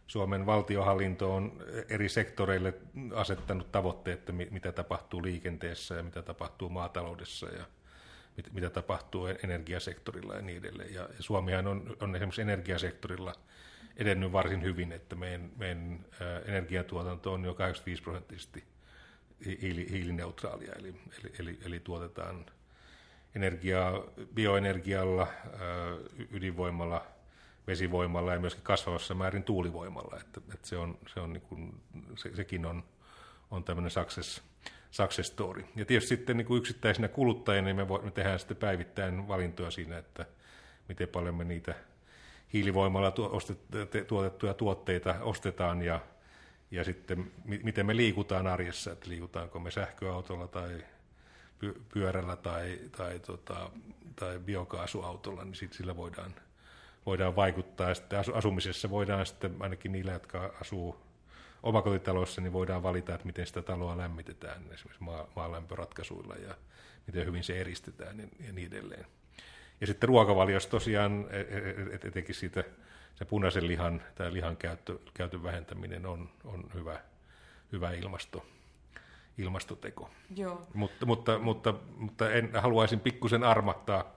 Suomen 0.06 0.46
valtiohallinto 0.46 1.34
on 1.34 1.52
eri 1.88 2.08
sektoreille 2.08 2.74
asettanut 3.14 3.72
tavoitteet, 3.72 4.18
että 4.18 4.32
mitä 4.32 4.72
tapahtuu 4.72 5.22
liikenteessä 5.22 5.94
ja 5.94 6.02
mitä 6.02 6.22
tapahtuu 6.22 6.68
maataloudessa 6.68 7.46
ja 7.46 7.64
mit, 8.36 8.52
mitä 8.52 8.70
tapahtuu 8.70 9.26
energiasektorilla 9.26 10.34
ja 10.34 10.42
niin 10.42 10.58
edelleen. 10.58 10.94
Ja, 10.94 11.02
ja 11.02 11.22
Suomihan 11.22 11.66
on, 11.66 11.96
on 12.00 12.16
esimerkiksi 12.16 12.42
energiasektorilla 12.42 13.34
edennyt 13.96 14.32
varsin 14.32 14.62
hyvin, 14.62 14.92
että 14.92 15.16
meidän, 15.16 15.50
meidän 15.56 16.06
energiatuotanto 16.44 17.32
on 17.32 17.44
jo 17.44 17.54
85 17.54 18.02
prosenttisesti 18.02 18.64
hiili, 19.46 19.90
hiilineutraalia, 19.90 20.72
eli, 20.72 20.94
eli, 21.20 21.32
eli, 21.38 21.58
eli 21.64 21.80
tuotetaan 21.80 22.46
energiaa 23.34 24.02
bioenergialla, 24.34 25.26
ydinvoimalla, 26.30 27.06
vesivoimalla 27.66 28.32
ja 28.32 28.40
myöskin 28.40 28.64
kasvavassa 28.64 29.14
määrin 29.14 29.42
tuulivoimalla. 29.42 30.20
Että, 30.20 30.40
että 30.54 30.68
se 30.68 30.76
on, 30.76 30.98
se 31.14 31.20
on 31.20 31.32
niin 31.32 31.40
kuin, 31.40 31.80
se, 32.16 32.36
sekin 32.36 32.66
on, 32.66 32.84
on 33.50 33.64
tämmöinen 33.64 33.90
success, 33.90 34.42
success 34.94 35.28
story. 35.28 35.64
Ja 35.76 35.84
tietysti 35.84 36.08
sitten 36.08 36.36
niin 36.36 36.46
kuin 36.46 36.58
yksittäisinä 36.58 37.08
kuluttajina 37.08 37.64
niin 37.64 37.76
me, 37.76 37.88
voi, 37.88 38.02
me 38.02 38.10
tehdään 38.10 38.38
sitten 38.38 38.56
päivittäin 38.56 39.28
valintoja 39.28 39.70
siinä, 39.70 39.98
että 39.98 40.26
miten 40.88 41.08
paljon 41.08 41.34
me 41.34 41.44
niitä 41.44 41.74
hiilivoimalla 42.52 43.12
tuotettuja 44.08 44.54
tuotteita 44.54 45.14
ostetaan 45.20 45.82
ja 45.82 46.00
ja 46.70 46.84
sitten 46.84 47.32
miten 47.44 47.86
me 47.86 47.96
liikutaan 47.96 48.46
arjessa, 48.46 48.92
että 48.92 49.08
liikutaanko 49.08 49.58
me 49.58 49.70
sähköautolla 49.70 50.48
tai 50.48 50.84
pyörällä 51.92 52.36
tai, 52.36 52.78
tai, 52.96 53.18
tota, 53.18 53.70
tai 54.16 54.38
biokaasuautolla, 54.38 55.44
niin 55.44 55.54
sit 55.54 55.72
sillä 55.72 55.96
voidaan, 55.96 56.34
voidaan 57.06 57.36
vaikuttaa. 57.36 57.94
Sitten 57.94 58.18
asumisessa 58.34 58.90
voidaan 58.90 59.26
sitten, 59.26 59.56
ainakin 59.60 59.92
niillä, 59.92 60.12
jotka 60.12 60.54
asuu 60.60 61.03
omakotitalossa, 61.64 62.40
niin 62.40 62.52
voidaan 62.52 62.82
valita, 62.82 63.14
että 63.14 63.26
miten 63.26 63.46
sitä 63.46 63.62
taloa 63.62 63.96
lämmitetään 63.96 64.62
esimerkiksi 64.72 65.02
maa, 65.02 65.28
maalämpöratkaisuilla 65.36 66.34
ja 66.34 66.54
miten 67.06 67.26
hyvin 67.26 67.44
se 67.44 67.60
eristetään 67.60 68.20
ja, 68.20 68.26
ja 68.46 68.52
niin 68.52 68.68
edelleen. 68.72 69.06
Ja 69.80 69.86
sitten 69.86 70.08
ruokavaliossa 70.08 70.70
tosiaan, 70.70 71.26
e, 71.30 71.40
e, 71.40 71.58
e, 71.58 72.08
etenkin 72.08 72.34
siitä 72.34 72.64
se 73.14 73.24
punaisen 73.24 73.66
lihan 73.68 74.02
tai 74.14 74.32
lihan 74.32 74.56
käyttö, 74.56 74.98
käytön 75.14 75.42
vähentäminen 75.42 76.06
on, 76.06 76.30
on 76.44 76.64
hyvä, 76.74 77.00
hyvä 77.72 77.92
ilmasto, 77.92 78.46
ilmastoteko. 79.38 80.10
Joo. 80.36 80.66
Mutta, 80.74 81.06
mutta, 81.06 81.38
mutta, 81.38 81.74
mutta 81.96 82.30
en, 82.30 82.50
haluaisin 82.54 83.00
pikkusen 83.00 83.44
armattaa 83.44 84.12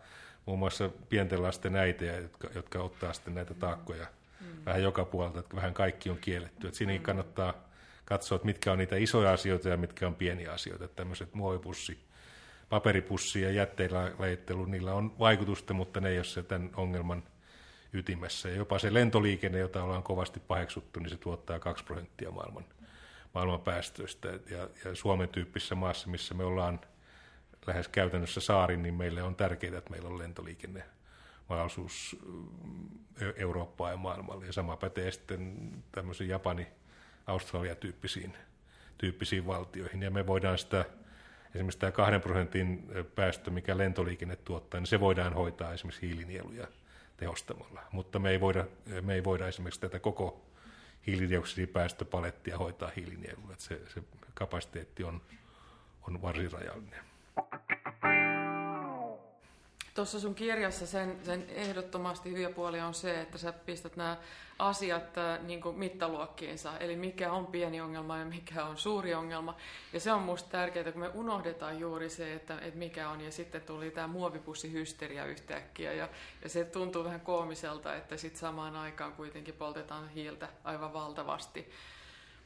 muun 0.45 0.59
muassa 0.59 0.89
pienten 1.09 1.43
lasten 1.43 1.75
äitejä, 1.75 2.17
jotka, 2.17 2.49
jotka 2.55 2.79
ottaa 2.79 3.13
sitten 3.13 3.35
näitä 3.35 3.53
taakkoja 3.53 4.07
mm. 4.41 4.65
vähän 4.65 4.83
joka 4.83 5.05
puolelta, 5.05 5.39
että 5.39 5.55
vähän 5.55 5.73
kaikki 5.73 6.09
on 6.09 6.17
kielletty. 6.17 6.67
Että 6.67 6.77
siinäkin 6.77 7.01
mm. 7.01 7.05
kannattaa 7.05 7.53
katsoa, 8.05 8.35
että 8.35 8.45
mitkä 8.45 8.71
on 8.71 8.77
niitä 8.77 8.95
isoja 8.95 9.31
asioita 9.33 9.69
ja 9.69 9.77
mitkä 9.77 10.07
on 10.07 10.15
pieniä 10.15 10.51
asioita. 10.51 10.85
Että 10.85 10.95
tämmöiset 10.95 11.33
muovipussi, 11.33 11.99
paperipussi 12.69 13.41
ja 13.41 13.51
jätteillä 13.51 14.11
lajittelu, 14.19 14.65
niillä 14.65 14.93
on 14.93 15.19
vaikutusta, 15.19 15.73
mutta 15.73 15.99
ne 15.99 16.09
ei 16.09 16.17
ole 16.17 16.23
se 16.23 16.43
tämän 16.43 16.69
ongelman– 16.75 17.23
ytimessä. 17.93 18.49
Ja 18.49 18.55
jopa 18.55 18.79
se 18.79 18.93
lentoliikenne, 18.93 19.59
jota 19.59 19.83
ollaan 19.83 20.03
kovasti 20.03 20.39
paheksuttu, 20.39 20.99
niin 20.99 21.09
se 21.09 21.17
tuottaa 21.17 21.59
2 21.59 21.83
prosenttia 21.83 22.31
maailman, 22.31 22.65
maailman 23.33 23.61
päästöistä. 23.61 24.27
Ja, 24.27 24.69
ja 24.85 24.95
Suomen 24.95 25.29
tyyppisessä 25.29 25.75
maassa, 25.75 26.09
missä 26.09 26.33
me 26.33 26.43
ollaan 26.43 26.79
lähes 27.67 27.87
käytännössä 27.87 28.41
saari, 28.41 28.77
niin 28.77 28.93
meille 28.93 29.23
on 29.23 29.35
tärkeää, 29.35 29.77
että 29.77 29.91
meillä 29.91 30.09
on 30.09 30.19
lentoliikenne 30.19 30.83
mahdollisuus 31.49 32.17
Eurooppaan 33.35 33.91
ja 33.91 33.97
maailmalle. 33.97 34.45
Ja 34.45 34.53
sama 34.53 34.77
pätee 34.77 35.11
sitten 35.11 35.71
tämmöisiin 35.91 36.29
Japani, 36.29 36.67
Australia-tyyppisiin 37.27 38.33
tyyppisiin 38.97 39.47
valtioihin. 39.47 40.03
Ja 40.03 40.11
me 40.11 40.27
voidaan 40.27 40.57
sitä, 40.57 40.85
esimerkiksi 41.55 41.79
tämä 41.79 41.91
kahden 41.91 42.21
prosentin 42.21 42.89
päästö, 43.15 43.51
mikä 43.51 43.77
lentoliikenne 43.77 44.35
tuottaa, 44.35 44.79
niin 44.79 44.87
se 44.87 44.99
voidaan 44.99 45.33
hoitaa 45.33 45.73
esimerkiksi 45.73 46.07
hiilinieluja 46.07 46.67
tehostamalla. 47.17 47.81
Mutta 47.91 48.19
me 48.19 48.29
ei 48.29 48.41
voida, 48.41 48.65
me 49.01 49.13
ei 49.13 49.23
voida 49.23 49.47
esimerkiksi 49.47 49.81
tätä 49.81 49.99
koko 49.99 50.45
hiilidioksidipäästöpalettia 51.07 52.57
hoitaa 52.57 52.91
hiilinielulla. 52.95 53.55
Se, 53.57 53.81
se 53.93 54.03
kapasiteetti 54.33 55.03
on, 55.03 55.21
on 56.07 56.21
varsin 56.21 56.51
rajallinen. 56.51 56.99
Tuossa 59.97 60.19
sun 60.19 60.35
kirjassa 60.35 60.87
sen, 60.87 61.17
sen 61.23 61.45
ehdottomasti 61.49 62.29
hyviä 62.29 62.49
puolia 62.49 62.87
on 62.87 62.93
se, 62.93 63.21
että 63.21 63.37
sä 63.37 63.53
pistät 63.53 63.95
nämä 63.95 64.17
asiat 64.59 65.17
äh, 65.17 65.43
niin 65.43 65.61
kuin 65.61 65.77
mittaluokkiinsa, 65.77 66.77
eli 66.77 66.95
mikä 66.95 67.31
on 67.31 67.47
pieni 67.47 67.81
ongelma 67.81 68.17
ja 68.17 68.25
mikä 68.25 68.65
on 68.65 68.77
suuri 68.77 69.13
ongelma. 69.13 69.55
Ja 69.93 69.99
se 69.99 70.11
on 70.11 70.21
musta 70.21 70.49
tärkeää, 70.49 70.91
kun 70.91 71.01
me 71.01 71.09
unohdetaan 71.13 71.79
juuri 71.79 72.09
se, 72.09 72.33
että, 72.33 72.59
että 72.61 72.79
mikä 72.79 73.09
on, 73.09 73.21
ja 73.21 73.31
sitten 73.31 73.61
tuli 73.61 73.91
tämä 73.91 74.07
muovipussihysteria 74.07 75.25
yhtäkkiä, 75.25 75.93
ja, 75.93 76.09
ja 76.43 76.49
se 76.49 76.65
tuntuu 76.65 77.03
vähän 77.03 77.21
koomiselta, 77.21 77.95
että 77.95 78.17
sitten 78.17 78.39
samaan 78.39 78.75
aikaan 78.75 79.13
kuitenkin 79.13 79.53
poltetaan 79.53 80.09
hiiltä 80.09 80.49
aivan 80.63 80.93
valtavasti. 80.93 81.71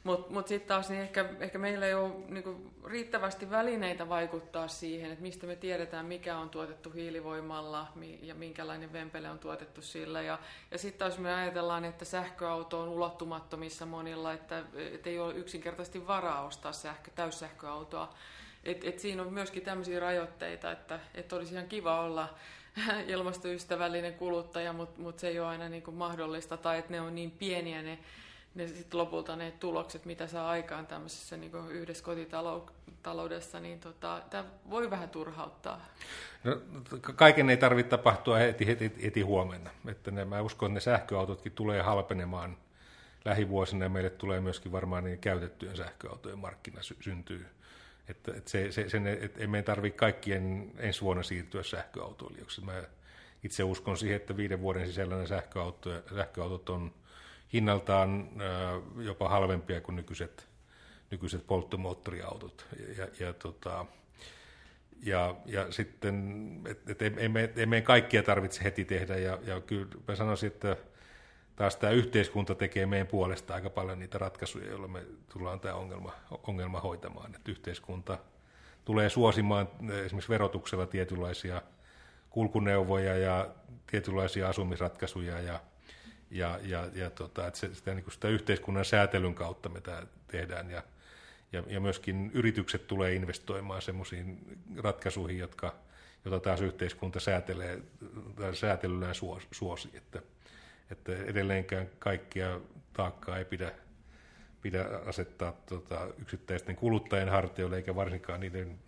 Mutta 0.03 0.33
mut 0.33 0.47
sitten 0.47 0.67
taas 0.67 0.89
niin 0.89 1.01
ehkä, 1.01 1.25
ehkä 1.39 1.57
meillä 1.57 1.85
ei 1.85 1.93
ole 1.93 2.13
niinku 2.27 2.71
riittävästi 2.85 3.49
välineitä 3.49 4.09
vaikuttaa 4.09 4.67
siihen, 4.67 5.11
että 5.11 5.21
mistä 5.21 5.47
me 5.47 5.55
tiedetään, 5.55 6.05
mikä 6.05 6.37
on 6.37 6.49
tuotettu 6.49 6.91
hiilivoimalla 6.91 7.87
ja 8.21 8.35
minkälainen 8.35 8.93
vempele 8.93 9.29
on 9.29 9.39
tuotettu 9.39 9.81
sillä. 9.81 10.21
Ja, 10.21 10.39
ja 10.71 10.77
sitten 10.77 10.99
taas 10.99 11.17
me 11.17 11.33
ajatellaan, 11.33 11.85
että 11.85 12.05
sähköauto 12.05 12.81
on 12.81 12.89
ulottumattomissa 12.89 13.85
monilla, 13.85 14.33
että 14.33 14.63
et 14.75 15.07
ei 15.07 15.19
ole 15.19 15.33
yksinkertaisesti 15.33 16.07
varaa 16.07 16.45
ostaa 16.45 16.73
sähkö, 16.73 17.11
täyssähköautoa. 17.15 18.13
Et, 18.63 18.83
et 18.83 18.99
siinä 18.99 19.21
on 19.21 19.33
myöskin 19.33 19.63
tämmöisiä 19.63 19.99
rajoitteita, 19.99 20.71
että 20.71 20.99
et 21.15 21.33
olisi 21.33 21.53
ihan 21.53 21.67
kiva 21.67 22.01
olla 22.01 22.29
ilmastoystävällinen 23.07 24.13
kuluttaja, 24.13 24.73
mutta 24.73 25.01
mut 25.01 25.19
se 25.19 25.27
ei 25.27 25.39
ole 25.39 25.47
aina 25.47 25.69
niinku 25.69 25.91
mahdollista, 25.91 26.57
tai 26.57 26.79
että 26.79 26.91
ne 26.91 27.01
on 27.01 27.15
niin 27.15 27.31
pieniä 27.31 27.81
ne 27.81 27.99
ne 28.55 28.67
sitten 28.67 28.99
lopulta 28.99 29.35
ne 29.35 29.51
tulokset, 29.51 30.05
mitä 30.05 30.27
saa 30.27 30.49
aikaan 30.49 30.87
tämmöisessä 30.87 31.37
niin 31.37 31.51
yhdessä 31.69 32.03
kotitaloudessa, 32.03 33.59
niin 33.59 33.79
tota, 33.79 34.21
tämä 34.29 34.45
voi 34.69 34.89
vähän 34.89 35.09
turhauttaa. 35.09 35.85
No, 36.43 36.57
kaiken 37.15 37.49
ei 37.49 37.57
tarvitse 37.57 37.89
tapahtua 37.89 38.37
heti, 38.37 38.67
heti, 38.67 38.91
heti 39.03 39.21
huomenna. 39.21 39.69
Että 39.87 40.11
ne, 40.11 40.25
mä 40.25 40.41
uskon, 40.41 40.67
että 40.67 40.73
ne 40.73 40.79
sähköautotkin 40.79 41.51
tulee 41.51 41.81
halpenemaan 41.81 42.57
lähivuosina 43.25 43.85
ja 43.85 43.89
meille 43.89 44.09
tulee 44.09 44.41
myöskin 44.41 44.71
varmaan 44.71 45.03
niin 45.03 45.19
käytettyjen 45.19 45.77
sähköautojen 45.77 46.39
markkina 46.39 46.81
sy- 46.81 46.97
syntyy. 47.01 47.45
Että, 48.07 48.31
että 48.37 48.51
se, 48.51 48.71
se, 48.71 48.89
sen, 48.89 49.07
että 49.07 49.39
ei 49.57 49.63
tarvitse 49.63 49.97
kaikkien 49.97 50.71
ensi 50.77 51.01
vuonna 51.01 51.23
siirtyä 51.23 51.63
sähköautoilijoiksi. 51.63 52.61
Mä 52.61 52.83
itse 53.43 53.63
uskon 53.63 53.97
siihen, 53.97 54.15
että 54.15 54.37
viiden 54.37 54.61
vuoden 54.61 54.87
sisällä 54.87 55.17
ne 55.17 55.27
sähköautot, 55.27 56.05
sähköautot 56.15 56.69
on 56.69 56.93
hinnaltaan 57.53 58.29
jopa 58.97 59.29
halvempia 59.29 59.81
kuin 59.81 59.95
nykyiset, 59.95 60.47
nykyiset 61.11 61.47
polttomoottoriautot. 61.47 62.67
Ja, 62.97 63.07
ja, 63.19 63.33
tota, 63.33 63.85
ja, 65.03 65.35
ja 65.45 65.71
sitten, 65.71 66.61
että 66.67 66.91
et 66.91 67.01
ei, 67.01 67.11
ei, 67.17 67.49
ei 67.55 67.65
meidän 67.65 67.85
kaikkia 67.85 68.23
tarvitse 68.23 68.63
heti 68.63 68.85
tehdä, 68.85 69.17
ja, 69.17 69.39
ja 69.43 69.61
kyllä 69.61 69.87
mä 70.07 70.15
sanoisin, 70.15 70.47
että 70.47 70.77
taas 71.55 71.75
tämä 71.75 71.93
yhteiskunta 71.93 72.55
tekee 72.55 72.85
meidän 72.85 73.07
puolesta 73.07 73.53
aika 73.53 73.69
paljon 73.69 73.99
niitä 73.99 74.17
ratkaisuja, 74.17 74.69
joilla 74.69 74.87
me 74.87 75.05
tullaan 75.33 75.59
tämä 75.59 75.75
ongelma, 75.75 76.13
ongelma 76.47 76.79
hoitamaan. 76.79 77.35
Että 77.35 77.51
yhteiskunta 77.51 78.17
tulee 78.85 79.09
suosimaan 79.09 79.67
esimerkiksi 80.05 80.29
verotuksella 80.29 80.85
tietynlaisia 80.85 81.61
kulkuneuvoja 82.29 83.17
ja 83.17 83.49
tietynlaisia 83.87 84.49
asumisratkaisuja 84.49 85.41
ja, 85.41 85.59
ja, 86.31 86.59
ja, 86.63 86.87
ja 86.93 87.09
tota, 87.09 87.47
että 87.47 87.59
se, 87.59 87.75
sitä, 87.75 87.93
niin 87.93 88.11
sitä 88.11 88.27
yhteiskunnan 88.27 88.85
säätelyn 88.85 89.35
kautta 89.35 89.69
me 89.69 89.81
tämä 89.81 90.03
tehdään. 90.27 90.71
Ja, 90.71 90.83
ja, 91.51 91.63
ja 91.67 91.79
myöskin 91.79 92.31
yritykset 92.33 92.87
tulee 92.87 93.13
investoimaan 93.13 93.81
sellaisiin 93.81 94.57
ratkaisuihin, 94.77 95.37
jotka, 95.37 95.75
jota 96.25 96.39
taas 96.39 96.61
yhteiskunta 96.61 97.19
säätelee, 97.19 97.79
säätelyllään 98.53 99.15
suosi, 99.51 99.89
että, 99.93 100.21
että 100.91 101.11
edelleenkään 101.15 101.89
kaikkia 101.99 102.59
taakkaa 102.93 103.37
ei 103.37 103.45
pidä, 103.45 103.71
pidä 104.61 104.85
asettaa 105.05 105.53
tota, 105.65 106.07
yksittäisten 106.21 106.75
kuluttajien 106.75 107.29
harteille, 107.29 107.75
eikä 107.75 107.95
varsinkaan 107.95 108.39
niiden 108.39 108.79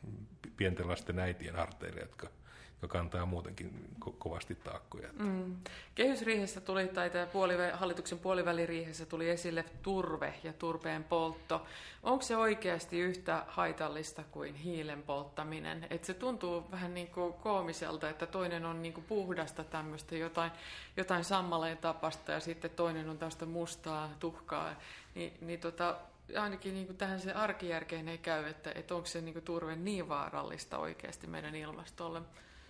pienten 0.58 0.88
lasten 0.88 1.20
äitien 1.20 1.56
harteille, 1.56 2.00
jotka– 2.00 2.28
joka 2.84 2.98
kantaa 2.98 3.26
muutenkin 3.26 3.96
ko- 4.06 4.16
kovasti 4.18 4.56
taakkoja. 4.56 5.10
Mm. 5.20 5.56
Kehysriihessä 5.96 6.62
tuli, 6.62 6.88
tai 6.88 7.12
puoli, 7.34 7.54
hallituksen 7.74 8.20
puoliväliriihessä 8.20 9.06
tuli 9.06 9.30
esille 9.30 9.66
turve 9.82 10.34
ja 10.44 10.54
turpeen 10.54 11.04
poltto. 11.04 11.66
Onko 12.04 12.22
se 12.22 12.38
oikeasti 12.38 13.00
yhtä 13.00 13.46
haitallista 13.48 14.24
kuin 14.32 14.56
hiilen 14.56 15.04
polttaminen? 15.04 15.88
Et 15.90 16.04
se 16.04 16.14
tuntuu 16.14 16.72
vähän 16.72 16.94
niin 16.94 17.08
kuin 17.08 17.34
koomiselta, 17.34 18.10
että 18.10 18.26
toinen 18.26 18.66
on 18.66 18.82
niin 18.82 18.94
kuin 18.94 19.06
puhdasta 19.06 19.64
tämmöistä 19.64 20.16
jotain, 20.16 20.52
jotain 20.98 21.24
sammaleen 21.24 21.78
tapasta 21.78 22.32
ja 22.32 22.40
sitten 22.40 22.72
toinen 22.72 23.10
on 23.10 23.18
tästä 23.18 23.46
mustaa 23.46 24.10
tuhkaa. 24.20 24.76
Ni, 25.16 25.34
niin 25.42 25.60
tota, 25.60 25.96
ainakin 26.38 26.74
niin 26.74 26.86
kuin 26.86 26.98
tähän 26.98 27.20
se 27.20 27.32
arkijärkeen 27.32 28.08
ei 28.08 28.18
käy, 28.18 28.46
että, 28.46 28.72
että 28.76 28.96
onko 28.96 29.06
se 29.06 29.22
niin 29.22 29.34
kuin 29.34 29.46
turve 29.46 29.76
niin 29.76 30.10
vaarallista 30.10 30.78
oikeasti 30.78 31.28
meidän 31.28 31.56
ilmastolle. 31.56 32.22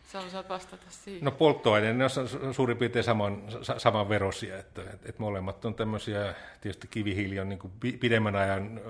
Sä 0.03 0.19
osaat 0.19 0.49
vastata 0.49 0.85
siihen. 0.89 1.25
No 1.25 1.31
polttoaine, 1.31 1.93
ne 1.93 2.03
on 2.43 2.53
suurin 2.53 2.77
piirtein 2.77 3.05
saman, 3.05 3.43
saman 3.77 4.09
verosia, 4.09 4.57
että, 4.57 4.81
että 4.81 5.13
molemmat 5.17 5.65
on 5.65 5.75
tämmöisiä, 5.75 6.35
tietysti 6.61 6.87
kivihiili 6.87 7.39
on 7.39 7.49
niin 7.49 7.59
kuin 7.59 7.73
pidemmän 7.99 8.35
ajan, 8.35 8.81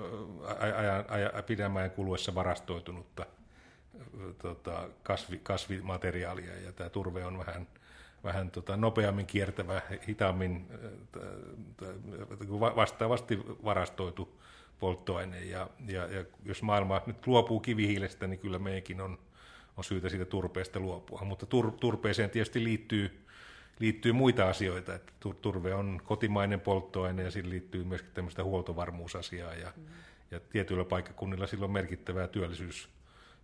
ajan, 0.59 1.05
ajan, 1.07 1.31
pidemmän 1.47 1.79
ajan 1.79 1.91
kuluessa 1.91 2.35
varastoitunutta 2.35 3.25
tota, 4.37 4.89
kasvi, 5.03 5.39
kasvimateriaalia 5.43 6.55
ja 6.55 6.71
tämä 6.71 6.89
turve 6.89 7.25
on 7.25 7.37
vähän, 7.37 7.67
vähän 8.23 8.51
tota, 8.51 8.77
nopeammin 8.77 9.25
kiertävä, 9.25 9.81
hitaammin 10.07 10.67
vastaavasti 12.75 13.39
varastoitu 13.63 14.41
polttoaine 14.79 15.39
ja, 15.39 15.69
ja, 15.87 16.05
ja 16.07 16.25
jos 16.45 16.61
maailma 16.61 17.01
nyt 17.05 17.27
luopuu 17.27 17.59
kivihiilestä, 17.59 18.27
niin 18.27 18.39
kyllä 18.39 18.59
meidänkin 18.59 19.01
on 19.01 19.19
on 19.77 19.83
syytä 19.83 20.09
siitä 20.09 20.25
turpeesta 20.25 20.79
luopua. 20.79 21.21
Mutta 21.25 21.45
tur, 21.45 21.71
turpeeseen 21.71 22.29
tietysti 22.29 22.63
liittyy, 22.63 23.25
liittyy 23.79 24.11
muita 24.11 24.49
asioita. 24.49 24.95
Että 24.95 25.11
turve 25.41 25.73
on 25.73 26.01
kotimainen 26.03 26.61
polttoaine 26.61 27.23
ja 27.23 27.31
siihen 27.31 27.49
liittyy 27.49 27.83
myöskin 27.83 28.11
tämmöistä 28.13 28.43
huoltovarmuusasiaa 28.43 29.53
ja, 29.53 29.73
mm. 29.75 29.83
ja 30.31 30.39
tietyillä 30.39 30.85
paikkakunnilla 30.85 31.47
sillä 31.47 31.65
on 31.65 31.71
merkittävää 31.71 32.27
työllisyys, 32.27 32.89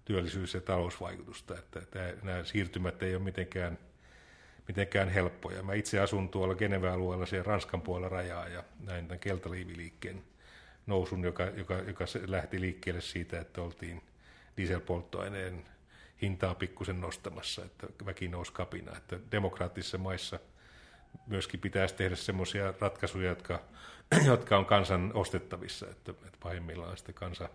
työllisyys- 0.06 0.54
ja 0.54 0.62
talousvaikutusta. 0.62 1.58
Että, 1.58 1.80
että 1.80 2.14
nämä 2.24 2.44
siirtymät 2.44 3.04
ei 3.04 3.16
ole 3.16 3.24
mitenkään, 3.24 3.78
mitenkään 4.68 5.10
helppoja. 5.10 5.64
Mä 5.64 5.74
itse 5.74 6.00
asun 6.00 6.30
tuolla 6.30 6.56
Geneve-alueella 6.56 7.26
siellä 7.26 7.48
Ranskan 7.48 7.82
puolella 7.82 8.10
rajaa 8.10 8.48
ja 8.48 8.64
näin 8.80 9.08
tämän 9.08 9.20
keltaliiviliikkeen 9.20 10.24
nousun, 10.88 11.24
joka, 11.24 11.44
joka, 11.44 11.76
joka 11.76 12.06
lähti 12.28 12.62
liikkeelle 12.62 13.02
siitä, 13.02 13.40
että 13.40 13.62
oltiin 13.62 14.02
dieselpolttoaineen 14.58 15.66
hintaa 16.22 16.56
pikkusen 16.56 17.02
nostamassa, 17.02 17.66
että 17.66 18.06
väki 18.06 18.28
nousi 18.28 18.54
kapina. 18.54 18.98
Että 18.98 19.20
demokraattisissa 19.32 19.98
maissa 19.98 20.40
myöskin 21.28 21.60
pitäisi 21.60 21.96
tehdä 21.96 22.16
semmoisia 22.16 22.74
ratkaisuja, 22.80 23.30
jotka, 23.30 23.62
jotka 24.26 24.58
on 24.58 24.66
kansan 24.66 25.12
ostettavissa, 25.14 25.88
että, 25.90 26.12
että 26.12 26.38
pahimmillaan 26.40 26.98
sitten 26.98 27.16
kansa, 27.16 27.50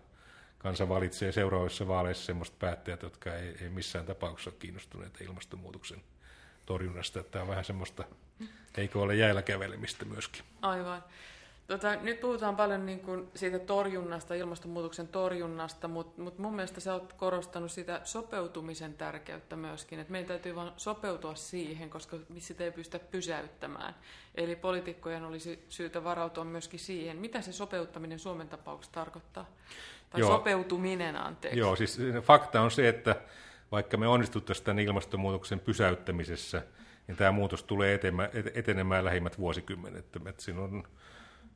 kansa 0.57 0.89
valitsee 0.89 1.31
seuraavissa 1.31 1.87
vaaleissa 1.87 2.25
semmoista 2.25 2.57
päättäjät, 2.59 3.01
jotka 3.01 3.35
ei, 3.35 3.55
ei 3.61 3.69
missään 3.69 4.05
tapauksessa 4.05 4.49
ole 4.49 4.57
kiinnostuneita 4.59 5.23
ilmastonmuutoksen 5.23 6.01
torjunnasta. 6.65 7.23
Tämä 7.23 7.41
on 7.41 7.49
vähän 7.49 7.65
semmoista, 7.65 8.03
eikö 8.77 8.99
ole 8.99 9.15
jäällä 9.15 9.41
kävelemistä 9.41 10.05
myöskin. 10.05 10.43
Aivan. 10.61 11.03
Tota, 11.67 11.95
nyt 11.95 12.19
puhutaan 12.19 12.55
paljon 12.55 12.85
niin 12.85 12.99
kuin 12.99 13.27
siitä 13.35 13.59
torjunnasta, 13.59 14.33
ilmastonmuutoksen 14.33 15.07
torjunnasta, 15.07 15.87
mutta 15.87 16.21
mut 16.21 16.37
mun 16.39 16.55
mielestä 16.55 16.79
sä 16.79 16.93
oot 16.93 17.13
korostanut 17.13 17.71
sitä 17.71 18.01
sopeutumisen 18.03 18.93
tärkeyttä 18.93 19.55
myöskin, 19.55 19.99
että 19.99 20.11
meidän 20.11 20.27
täytyy 20.27 20.55
vain 20.55 20.71
sopeutua 20.77 21.35
siihen, 21.35 21.89
koska 21.89 22.17
sitä 22.37 22.63
ei 22.63 22.71
pystytä 22.71 23.05
pysäyttämään. 23.11 23.95
Eli 24.35 24.55
poliitikkojen 24.55 25.23
olisi 25.23 25.65
syytä 25.69 26.03
varautua 26.03 26.43
myöskin 26.43 26.79
siihen, 26.79 27.17
mitä 27.17 27.41
se 27.41 27.53
sopeuttaminen 27.53 28.19
Suomen 28.19 28.49
tapauksessa 28.49 28.93
tarkoittaa. 28.93 29.45
Tai 30.09 30.19
Joo. 30.21 30.29
sopeutuminen, 30.37 31.15
anteeksi. 31.15 31.59
Joo, 31.59 31.75
siis 31.75 31.99
fakta 32.21 32.61
on 32.61 32.71
se, 32.71 32.87
että 32.89 33.15
vaikka 33.71 33.97
me 33.97 34.07
onnistuttaisiin 34.07 34.65
tämän 34.65 34.79
ilmastonmuutoksen 34.79 35.59
pysäyttämisessä, 35.59 36.61
niin 37.07 37.17
tämä 37.17 37.31
muutos 37.31 37.63
tulee 37.63 37.99
etenemään 38.53 39.05
lähimmät 39.05 39.39
vuosikymmenet. 39.39 40.15
Että 40.15 40.43
siinä 40.43 40.61
on 40.61 40.83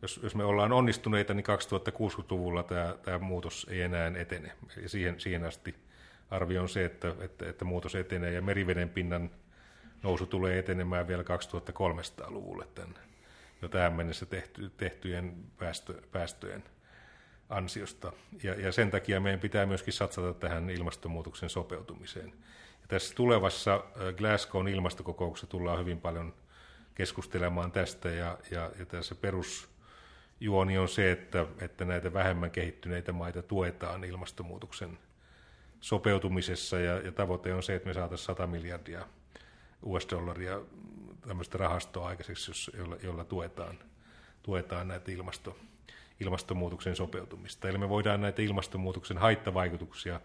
jos, 0.01 0.19
jos 0.23 0.35
me 0.35 0.43
ollaan 0.43 0.71
onnistuneita, 0.71 1.33
niin 1.33 1.45
2060-luvulla 1.45 2.63
tämä, 2.63 2.95
tämä 3.03 3.19
muutos 3.19 3.67
ei 3.69 3.81
enää 3.81 4.11
etene. 4.15 4.51
Ja 4.81 4.89
siihen, 4.89 5.19
siihen 5.19 5.43
asti 5.43 5.75
arvio 6.29 6.61
on 6.61 6.69
se, 6.69 6.85
että, 6.85 7.15
että, 7.19 7.49
että 7.49 7.65
muutos 7.65 7.95
etenee 7.95 8.31
ja 8.31 8.41
meriveden 8.41 8.89
pinnan 8.89 9.31
nousu 10.03 10.25
tulee 10.25 10.59
etenemään 10.59 11.07
vielä 11.07 11.23
2300-luvulle 11.23 12.67
tämän 12.75 13.09
jo 13.61 13.69
tähän 13.69 13.93
mennessä 13.93 14.25
tehty, 14.25 14.71
tehtyjen 14.77 15.35
päästö, 15.57 16.01
päästöjen 16.11 16.63
ansiosta. 17.49 18.13
Ja, 18.43 18.53
ja 18.53 18.71
sen 18.71 18.91
takia 18.91 19.19
meidän 19.19 19.39
pitää 19.39 19.65
myöskin 19.65 19.93
satsata 19.93 20.33
tähän 20.33 20.69
ilmastonmuutoksen 20.69 21.49
sopeutumiseen. 21.49 22.33
Ja 22.81 22.87
tässä 22.87 23.15
tulevassa 23.15 23.83
Glasgown 24.17 24.67
ilmastokokouksessa 24.67 25.47
tullaan 25.47 25.79
hyvin 25.79 26.01
paljon 26.01 26.33
keskustelemaan 26.95 27.71
tästä 27.71 28.09
ja, 28.09 28.37
ja, 28.51 28.71
ja 28.79 28.85
tässä 28.85 29.15
perus 29.15 29.69
juoni 30.39 30.77
on 30.77 30.89
se, 30.89 31.11
että, 31.11 31.45
että 31.61 31.85
näitä 31.85 32.13
vähemmän 32.13 32.51
kehittyneitä 32.51 33.13
maita 33.13 33.41
tuetaan 33.41 34.03
ilmastonmuutoksen 34.03 34.97
sopeutumisessa 35.81 36.79
ja, 36.79 36.99
ja 36.99 37.11
tavoite 37.11 37.53
on 37.53 37.63
se, 37.63 37.75
että 37.75 37.87
me 37.87 37.93
saataisiin 37.93 38.25
100 38.25 38.47
miljardia 38.47 39.05
US-dollaria 39.83 40.61
tämmöistä 41.27 41.57
rahastoa 41.57 42.07
aikaiseksi, 42.07 42.71
jolla, 42.77 42.95
jolla 43.03 43.23
tuetaan, 43.23 43.79
tuetaan 44.43 44.87
näitä 44.87 45.11
ilmasto, 45.11 45.57
ilmastonmuutoksen 46.19 46.95
sopeutumista. 46.95 47.69
Eli 47.69 47.77
me 47.77 47.89
voidaan 47.89 48.21
näitä 48.21 48.41
ilmastonmuutoksen 48.41 49.17
haittavaikutuksia 49.17 50.21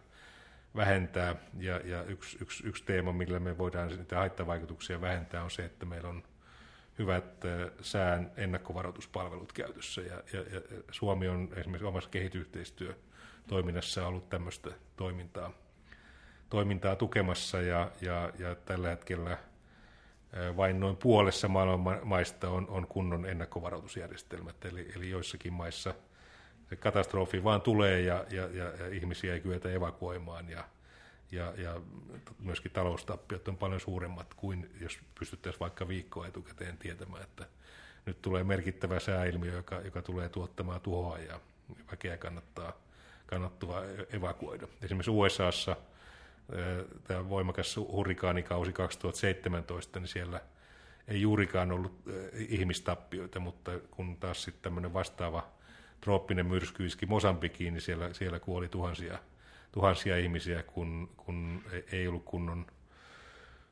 vähentää, 0.76 1.36
ja, 1.58 1.80
ja 1.84 2.02
yksi, 2.02 2.38
yksi, 2.40 2.66
yksi 2.66 2.84
teema, 2.84 3.12
millä 3.12 3.38
me 3.38 3.58
voidaan 3.58 3.88
niitä 3.88 4.16
haittavaikutuksia 4.16 5.00
vähentää, 5.00 5.44
on 5.44 5.50
se, 5.50 5.64
että 5.64 5.86
meillä 5.86 6.08
on 6.08 6.22
hyvät 6.98 7.44
äh, 7.44 7.70
sään 7.80 8.30
ennakkovaroituspalvelut 8.36 9.52
käytössä. 9.52 10.00
Ja, 10.00 10.22
ja, 10.32 10.40
ja 10.40 10.60
Suomi 10.90 11.28
on 11.28 11.48
esimerkiksi 11.56 11.86
omassa 11.86 12.10
kehitysyhteistyötoiminnassa 12.10 14.06
ollut 14.06 14.28
tämmöistä 14.28 14.70
toimintaa, 14.96 15.52
toimintaa 16.50 16.96
tukemassa. 16.96 17.60
Ja, 17.60 17.90
ja, 18.00 18.32
ja 18.38 18.54
tällä 18.54 18.88
hetkellä 18.88 19.32
äh, 19.32 20.56
vain 20.56 20.80
noin 20.80 20.96
puolessa 20.96 21.48
maailman 21.48 22.00
maista 22.04 22.50
on, 22.50 22.68
on 22.68 22.86
kunnon 22.86 23.26
ennakkovaroitusjärjestelmät, 23.26 24.64
eli, 24.64 24.92
eli 24.96 25.10
joissakin 25.10 25.52
maissa 25.52 25.94
se 26.68 26.76
katastrofi 26.76 27.44
vaan 27.44 27.60
tulee 27.60 28.00
ja, 28.00 28.24
ja, 28.30 28.46
ja, 28.46 28.64
ja 28.64 28.88
ihmisiä 28.88 29.34
ei 29.34 29.40
kyetä 29.40 29.70
evakuoimaan. 29.70 30.48
Ja, 30.48 30.64
ja, 31.32 31.52
ja 31.56 31.80
myöskin 32.38 32.72
taloustappiot 32.72 33.48
on 33.48 33.56
paljon 33.56 33.80
suuremmat 33.80 34.34
kuin 34.34 34.70
jos 34.80 34.98
pystyttäisiin 35.18 35.60
vaikka 35.60 35.88
viikkoa 35.88 36.26
etukäteen 36.26 36.78
tietämään, 36.78 37.22
että 37.22 37.46
nyt 38.06 38.22
tulee 38.22 38.44
merkittävä 38.44 39.00
sääilmiö, 39.00 39.52
joka, 39.52 39.80
joka 39.80 40.02
tulee 40.02 40.28
tuottamaan 40.28 40.80
tuhoa 40.80 41.18
ja 41.18 41.40
väkeä 41.90 42.16
kannattaa, 42.16 42.72
kannattaa 43.26 43.82
evakuoida. 44.12 44.68
Esimerkiksi 44.82 45.10
USAssa 45.10 45.76
tämä 47.04 47.28
voimakas 47.28 47.76
hurrikaanikausi 47.76 48.72
2017, 48.72 50.00
niin 50.00 50.08
siellä 50.08 50.40
ei 51.08 51.20
juurikaan 51.20 51.72
ollut 51.72 52.02
ihmistappioita, 52.48 53.40
mutta 53.40 53.70
kun 53.90 54.16
taas 54.16 54.42
sitten 54.42 54.62
tämmöinen 54.62 54.92
vastaava 54.92 55.46
trooppinen 56.00 56.46
myrsky 56.46 56.86
iski 56.86 57.06
Mosambikiin, 57.06 57.74
niin 57.74 57.82
siellä, 57.82 58.12
siellä 58.12 58.40
kuoli 58.40 58.68
tuhansia 58.68 59.18
tuhansia 59.74 60.16
ihmisiä, 60.16 60.62
kun, 60.62 61.10
kun 61.16 61.62
ei 61.92 62.08
ollut 62.08 62.24
kunnon, 62.24 62.66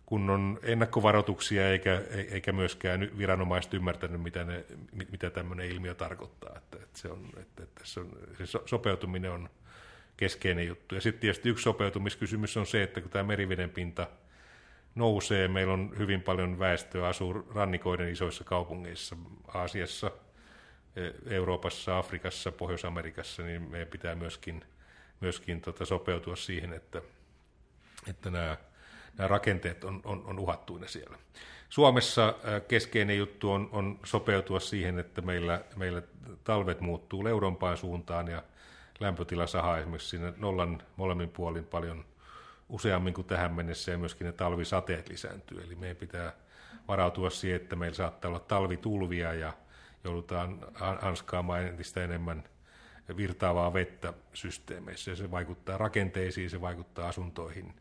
kunnon 0.07 0.59
ennakkovaroituksia, 0.63 1.71
eikä, 1.71 2.03
eikä 2.31 2.53
myöskään 2.53 3.11
viranomaiset 3.19 3.75
ymmärtänyt, 3.75 4.23
mitä, 4.23 4.45
ne, 4.45 4.65
mitä 5.11 5.31
tämmöinen 5.31 5.67
ilmiö 5.67 5.95
tarkoittaa. 5.95 6.57
Että, 6.57 6.77
että 6.83 6.99
se, 6.99 7.09
on, 7.09 7.29
että, 7.37 7.63
että 7.63 7.81
se, 7.85 8.01
on, 8.01 8.11
se 8.39 8.59
sopeutuminen 8.67 9.31
on 9.31 9.49
keskeinen 10.17 10.67
juttu. 10.67 10.95
Ja 10.95 11.01
sitten 11.01 11.21
tietysti 11.21 11.49
yksi 11.49 11.63
sopeutumiskysymys 11.63 12.57
on 12.57 12.67
se, 12.67 12.83
että 12.83 13.01
kun 13.01 13.11
tämä 13.11 13.25
meriveden 13.25 13.71
pinta 13.71 14.07
nousee, 14.95 15.49
meillä 15.49 15.73
on 15.73 15.93
hyvin 15.99 16.23
paljon 16.23 16.59
väestöä 16.59 17.09
asuu 17.09 17.33
rannikoiden 17.55 18.13
isoissa 18.13 18.45
kaupungeissa, 18.45 19.17
Aasiassa, 19.49 20.11
Euroopassa, 21.27 21.99
Afrikassa, 21.99 22.53
Pohjois-Amerikassa, 22.53 23.43
niin 23.43 23.63
meidän 23.63 23.89
pitää 23.89 24.15
myöskin, 24.15 24.65
myöskin 25.23 25.61
tota 25.61 25.85
sopeutua 25.85 26.37
siihen, 26.37 26.73
että, 26.73 27.03
että 28.09 28.31
nämä 28.31 28.57
nämä 29.19 29.29
rakenteet 29.29 29.85
on, 29.85 30.01
on, 30.05 30.23
on 30.27 30.39
uhattuina 30.39 30.89
siellä. 30.89 31.19
Suomessa 31.69 32.29
äh, 32.29 32.63
keskeinen 32.69 33.19
juttu 33.19 33.51
on, 33.51 33.69
on 33.73 33.99
sopeutua 34.05 34.61
siihen, 34.61 34.99
että 34.99 35.21
meillä, 35.21 35.61
meillä 35.77 36.03
talvet 36.45 36.81
muuttuu 36.81 37.25
leudompaan 37.25 37.77
suuntaan 37.77 38.29
ja 38.29 38.43
lämpötila 39.01 39.47
sahaa 39.47 39.79
esimerkiksi 39.79 40.09
sinne 40.09 40.33
nollan 40.37 40.83
molemmin 40.97 41.29
puolin 41.29 41.65
paljon 41.65 42.05
useammin 42.69 43.15
kuin 43.15 43.27
tähän 43.27 43.53
mennessä 43.53 43.93
ja 43.93 43.99
myöskin 43.99 44.25
ne 44.25 44.33
talvisateet 44.33 45.09
lisääntyy. 45.09 45.63
Eli 45.63 45.75
meidän 45.75 45.97
pitää 45.97 46.33
varautua 46.89 47.31
siihen, 47.31 47.61
että 47.61 47.77
meillä 47.77 47.97
saattaa 47.97 48.29
olla 48.29 48.41
talvitulvia 48.41 49.35
ja 49.35 49.53
joudutaan 50.05 50.59
hanskaamaan 51.01 51.63
entistä 51.63 52.05
enemmän 52.05 52.45
virtaavaa 53.17 53.73
vettä 53.73 54.13
systeemeissä. 54.35 55.11
Ja 55.11 55.17
se 55.17 55.31
vaikuttaa 55.31 55.79
rakenteisiin, 55.79 56.51
se 56.51 56.61
vaikuttaa 56.61 57.09
asuntoihin 57.09 57.75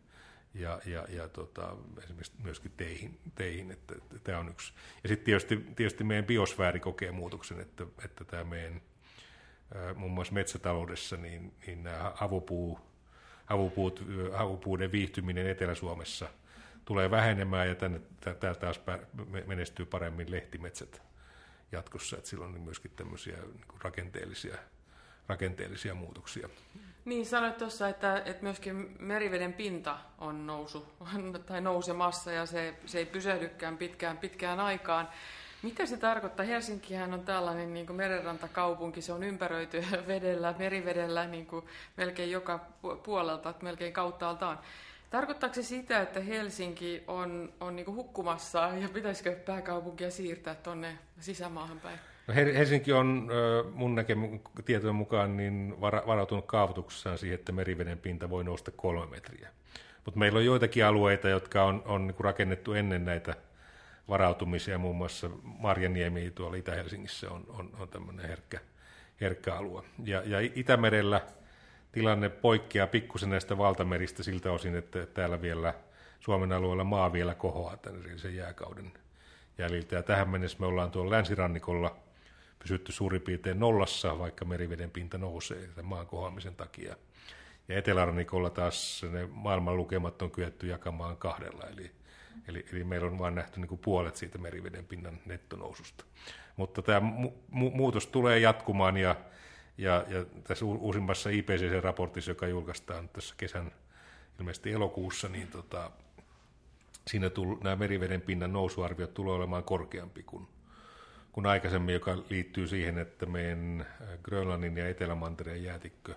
ja, 0.54 0.82
ja, 0.86 1.06
ja 1.10 1.28
tota, 1.28 1.76
esimerkiksi 2.04 2.34
myöskin 2.44 2.72
teihin, 2.78 3.20
teihin 3.36 3.72
että, 3.72 3.96
että 3.96 4.20
tämä 4.24 4.40
on 4.40 4.50
yksi. 4.50 4.74
Ja 5.04 5.10
sitten 5.10 5.26
tietysti, 5.26 5.58
tietysti 5.76 6.04
meidän 6.04 6.26
biosfääri 6.26 6.80
kokee 6.80 7.12
muutoksen, 7.12 7.60
että, 7.60 7.86
että 8.06 8.24
tämä 8.24 8.44
meidän 8.44 8.82
muun 9.96 10.12
muassa 10.12 10.34
metsätaloudessa, 10.34 11.18
niin, 11.18 11.54
niin 11.68 11.84
nämä 11.84 12.12
havupuu, 12.16 12.80
havupuut, 13.46 14.06
havupuuden 14.34 14.92
viihtyminen 14.92 15.48
Etelä-Suomessa 15.48 16.30
tulee 16.86 17.12
vähenemään 17.12 17.68
ja 17.68 17.76
tänne 17.76 18.02
täällä 18.40 18.60
taas 18.60 18.82
menestyy 19.46 19.86
paremmin 19.86 20.32
lehtimetsät 20.32 21.02
jatkossa, 21.72 22.18
että 22.18 22.30
silloin 22.30 22.56
on 22.56 22.62
myöskin 22.62 22.92
tämmöisiä 22.96 23.38
niin 23.38 23.82
rakenteellisia, 23.84 24.58
rakenteellisia 25.32 25.96
muutoksia. 25.96 26.50
Niin, 27.06 27.26
sanoit 27.26 27.58
tuossa, 27.58 27.90
että, 27.90 28.22
että 28.26 28.44
myöskin 28.44 28.96
meriveden 29.00 29.54
pinta 29.54 29.98
on 30.18 30.48
nousu, 30.48 30.88
tai 31.48 31.62
nousemassa 31.62 32.32
ja 32.32 32.46
se, 32.46 32.74
se 32.86 32.98
ei 32.98 33.06
pysähdykään 33.06 33.78
pitkään, 33.78 34.18
pitkään 34.18 34.60
aikaan. 34.60 35.10
Mitä 35.62 35.86
se 35.86 35.98
tarkoittaa? 35.98 36.46
Helsinkihän 36.46 37.14
on 37.14 37.26
tällainen 37.26 37.74
niin 37.74 37.86
kuin 37.86 37.98
merenrantakaupunki, 37.98 39.02
se 39.02 39.14
on 39.14 39.24
ympäröity 39.24 39.84
vedellä, 40.08 40.56
merivedellä 40.60 41.28
niin 41.28 41.46
kuin 41.46 41.66
melkein 41.98 42.32
joka 42.32 42.60
puolelta, 43.04 43.54
melkein 43.62 43.94
kauttaaltaan. 43.94 44.60
Tarkoittaako 45.10 45.56
se 45.56 45.64
sitä, 45.64 46.02
että 46.02 46.20
Helsinki 46.20 47.04
on, 47.08 47.54
on 47.60 47.76
niin 47.76 47.96
hukkumassa 47.96 48.60
ja 48.60 48.90
pitäisikö 48.90 49.36
pääkaupunkia 49.36 50.12
siirtää 50.12 50.56
tuonne 50.56 50.98
sisämaahan 51.20 51.80
päin? 51.80 52.00
Helsinki 52.36 52.94
on 52.94 53.30
mun 53.74 53.96
näkemyksen 53.96 54.42
tietojen 54.66 54.96
mukaan 54.96 55.38
niin 55.38 55.76
varautunut 55.82 56.46
kaavoituksessaan 56.46 57.18
siihen, 57.18 57.40
että 57.40 57.52
meriveden 57.52 57.98
pinta 57.98 58.30
voi 58.30 58.44
nousta 58.44 58.72
kolme 58.72 59.06
metriä. 59.06 59.50
Mutta 60.06 60.20
meillä 60.20 60.38
on 60.38 60.46
joitakin 60.46 60.86
alueita, 60.86 61.30
jotka 61.30 61.64
on, 61.64 61.84
on 61.86 62.08
niin 62.08 62.16
rakennettu 62.20 62.74
ennen 62.74 63.06
näitä 63.06 63.36
varautumisia, 64.10 64.78
muun 64.78 64.96
muassa 64.96 65.30
Marjaniemi 65.44 66.32
tuolla 66.32 66.58
Itä-Helsingissä 66.58 67.32
on, 67.32 67.46
on, 67.50 67.70
on 67.80 67.88
tämmöinen 67.88 68.28
herkkä, 68.28 68.60
herkkä 69.22 69.56
alue. 69.56 69.84
Ja, 70.04 70.22
ja 70.26 70.40
Itämerellä 70.56 71.22
tilanne 71.92 72.30
poikkeaa 72.30 72.88
pikkusen 72.88 73.30
näistä 73.30 73.58
valtameristä 73.58 74.24
siltä 74.24 74.52
osin, 74.52 74.76
että 74.76 75.06
täällä 75.06 75.42
vielä 75.42 75.74
Suomen 76.20 76.52
alueella 76.52 76.84
maa 76.84 77.14
vielä 77.14 77.36
kohoaa 77.36 77.78
tämän 77.78 78.02
jääkauden 78.34 78.92
jäljiltä. 79.58 79.96
Ja 79.96 80.04
tähän 80.04 80.30
mennessä 80.30 80.58
me 80.60 80.66
ollaan 80.66 80.92
tuolla 80.92 81.12
länsirannikolla– 81.12 81.96
pysytty 82.62 82.92
suurin 82.92 83.22
piirtein 83.22 83.60
nollassa, 83.60 84.20
vaikka 84.20 84.46
meriveden 84.46 84.92
pinta 84.92 85.18
nousee 85.18 85.68
tämän 85.68 85.86
maan 85.86 86.08
kohoamisen 86.08 86.56
takia. 86.56 86.96
Ja 87.68 87.78
etelärannikolla 87.78 88.50
taas 88.50 89.06
ne 89.12 89.28
maailman 89.32 89.78
lukemat 89.78 90.22
on 90.22 90.32
kyetty 90.32 90.68
jakamaan 90.68 91.18
kahdella, 91.18 91.64
eli, 91.64 91.92
eli, 92.48 92.66
eli 92.74 92.84
meillä 92.84 93.08
on 93.08 93.20
vain 93.20 93.36
nähty 93.36 93.60
niin 93.60 93.68
kuin 93.68 93.82
puolet 93.82 94.16
siitä 94.16 94.38
meriveden 94.38 94.86
pinnan 94.86 95.20
nettonoususta. 95.26 96.06
Mutta 96.58 96.82
tämä 96.82 97.00
mu- 97.00 97.76
muutos 97.76 98.08
tulee 98.08 98.40
jatkumaan 98.40 98.98
ja, 98.98 99.16
ja, 99.78 100.06
ja 100.10 100.26
tässä 100.44 100.66
uusimmassa 100.66 101.30
IPCC-raportissa, 101.30 102.32
joka 102.32 102.48
julkaistaan 102.48 103.10
tässä 103.10 103.36
kesän 103.38 103.72
ilmeisesti 104.40 104.72
elokuussa, 104.72 105.30
niin 105.30 105.48
tota, 105.48 105.92
siinä 107.08 107.30
tull, 107.30 107.56
nämä 107.64 107.76
meriveden 107.76 108.22
pinnan 108.22 108.54
nousuarviot 108.54 109.14
tulee 109.14 109.36
olemaan 109.36 109.64
korkeampi 109.64 110.24
kuin 110.24 110.48
kuin 111.32 111.46
aikaisemmin, 111.46 111.94
joka 111.94 112.18
liittyy 112.30 112.68
siihen, 112.68 112.98
että 112.98 113.26
meidän 113.26 113.86
äh, 114.02 114.08
Grönlannin 114.24 114.78
ja 114.78 114.90
Etelämantereen 114.90 115.64
jäätikkö 115.64 116.16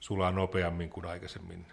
sulaa 0.00 0.30
nopeammin 0.30 0.90
kuin 0.90 1.06
aikaisemmin, 1.06 1.66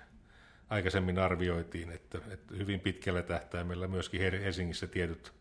aikaisemmin 0.70 1.20
arvioitiin, 1.20 1.92
että, 1.92 2.20
että 2.32 2.56
hyvin 2.56 2.80
pitkällä 2.80 3.22
tähtäimellä 3.22 3.88
myöskin 3.88 4.22
Helsingissä 4.22 4.88
tietyt 4.88 5.34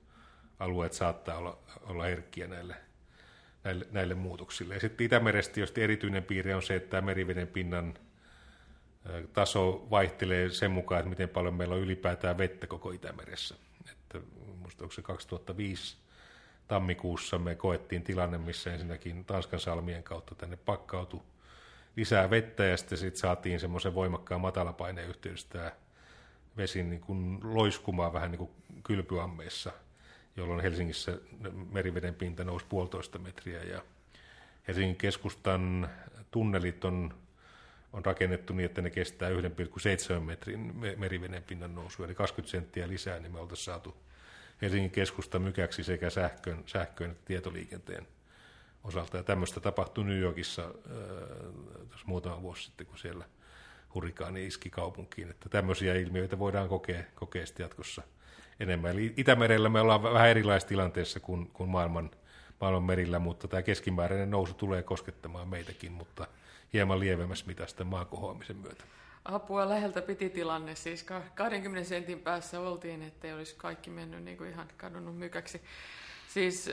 alueet 0.58 0.92
saattaa 0.92 1.38
olla, 1.38 1.58
olla 1.82 2.04
herkkiä 2.04 2.46
näille, 2.46 2.76
näille, 3.64 3.86
näille 3.90 4.14
muutoksille. 4.14 4.74
Ja 4.74 4.80
sitten 4.80 5.06
Itämerestä 5.06 5.54
tietysti 5.54 5.82
erityinen 5.82 6.24
piirre 6.24 6.54
on 6.54 6.62
se, 6.62 6.76
että 6.76 7.00
meriveden 7.00 7.48
pinnan 7.48 7.94
äh, 9.06 9.22
taso 9.32 9.86
vaihtelee 9.90 10.50
sen 10.50 10.70
mukaan, 10.70 10.98
että 10.98 11.10
miten 11.10 11.28
paljon 11.28 11.54
meillä 11.54 11.74
on 11.74 11.80
ylipäätään 11.80 12.38
vettä 12.38 12.66
koko 12.66 12.90
Itämeressä. 12.90 13.54
Että 13.90 14.20
musta 14.62 14.84
onko 14.84 14.92
se 14.92 15.02
2005 15.02 16.01
tammikuussa 16.68 17.38
me 17.38 17.54
koettiin 17.54 18.02
tilanne, 18.02 18.38
missä 18.38 18.72
ensinnäkin 18.72 19.24
Tanskan 19.24 19.60
salmien 19.60 20.02
kautta 20.02 20.34
tänne 20.34 20.56
pakkautui 20.56 21.20
lisää 21.96 22.30
vettä 22.30 22.64
ja 22.64 22.76
sitten 22.76 22.98
sit 22.98 23.16
saatiin 23.16 23.60
semmoisen 23.60 23.94
voimakkaan 23.94 24.40
matalapaineen 24.40 25.08
yhteydessä 25.08 25.48
tämä 25.48 25.72
vesi 26.56 26.82
niin 26.82 27.00
kuin 27.00 27.38
loiskumaan 27.42 28.12
vähän 28.12 28.30
niin 28.30 28.38
kuin 28.38 28.50
kylpyammeissa, 28.82 29.72
jolloin 30.36 30.60
Helsingissä 30.60 31.18
meriveden 31.72 32.14
pinta 32.14 32.44
nousi 32.44 32.66
puolitoista 32.68 33.18
metriä. 33.18 33.62
Ja 33.62 33.82
Helsingin 34.68 34.96
keskustan 34.96 35.90
tunnelit 36.30 36.84
on, 36.84 37.14
on 37.92 38.04
rakennettu 38.04 38.52
niin, 38.52 38.66
että 38.66 38.82
ne 38.82 38.90
kestää 38.90 39.30
1,7 39.30 40.20
metrin 40.20 40.76
meriveden 40.96 41.42
pinnan 41.42 41.74
nousu, 41.74 42.04
eli 42.04 42.14
20 42.14 42.50
senttiä 42.50 42.88
lisää, 42.88 43.18
niin 43.18 43.32
me 43.32 43.40
oltaisiin 43.40 43.64
saatu 43.64 43.96
Helsingin 44.62 44.90
keskusta 44.90 45.38
mykäksi 45.38 45.84
sekä 45.84 46.10
sähkön, 46.10 46.62
sähkön 46.66 47.10
että 47.10 47.24
tietoliikenteen 47.24 48.06
osalta. 48.84 49.16
Ja 49.16 49.22
tämmöistä 49.22 49.60
tapahtui 49.60 50.04
New 50.04 50.18
Yorkissa 50.18 50.62
äh, 50.62 52.02
muutama 52.06 52.42
vuosi 52.42 52.62
sitten, 52.62 52.86
kun 52.86 52.98
siellä 52.98 53.24
hurrikaani 53.94 54.46
iski 54.46 54.70
kaupunkiin. 54.70 55.30
Että 55.30 55.48
tämmöisiä 55.48 55.94
ilmiöitä 55.94 56.38
voidaan 56.38 56.68
kokea, 56.68 57.02
kokea 57.14 57.44
jatkossa 57.58 58.02
enemmän. 58.60 58.90
Eli 58.90 59.14
Itämerellä 59.16 59.68
me 59.68 59.80
ollaan 59.80 60.02
vähän 60.02 60.28
erilaisessa 60.28 60.68
tilanteessa 60.68 61.20
kuin, 61.20 61.46
kuin 61.46 61.70
maailman, 61.70 62.10
maailman 62.60 62.82
merillä, 62.82 63.18
mutta 63.18 63.48
tämä 63.48 63.62
keskimääräinen 63.62 64.30
nousu 64.30 64.54
tulee 64.54 64.82
koskettamaan 64.82 65.48
meitäkin, 65.48 65.92
mutta 65.92 66.26
hieman 66.72 67.00
lievemmässä 67.00 67.46
mitasta 67.46 67.84
maan 67.84 68.06
kohoamisen 68.06 68.56
myötä. 68.56 68.84
Apua 69.24 69.68
läheltä 69.68 70.02
piti 70.02 70.30
tilanne, 70.30 70.74
siis 70.74 71.06
20 71.34 71.88
sentin 71.88 72.20
päässä 72.20 72.60
oltiin, 72.60 73.02
ettei 73.02 73.32
olisi 73.32 73.54
kaikki 73.58 73.90
mennyt 73.90 74.24
niin 74.24 74.36
kuin 74.36 74.50
ihan 74.50 74.68
kadonnut 74.76 75.18
mykäksi. 75.18 75.60
Siis 76.28 76.70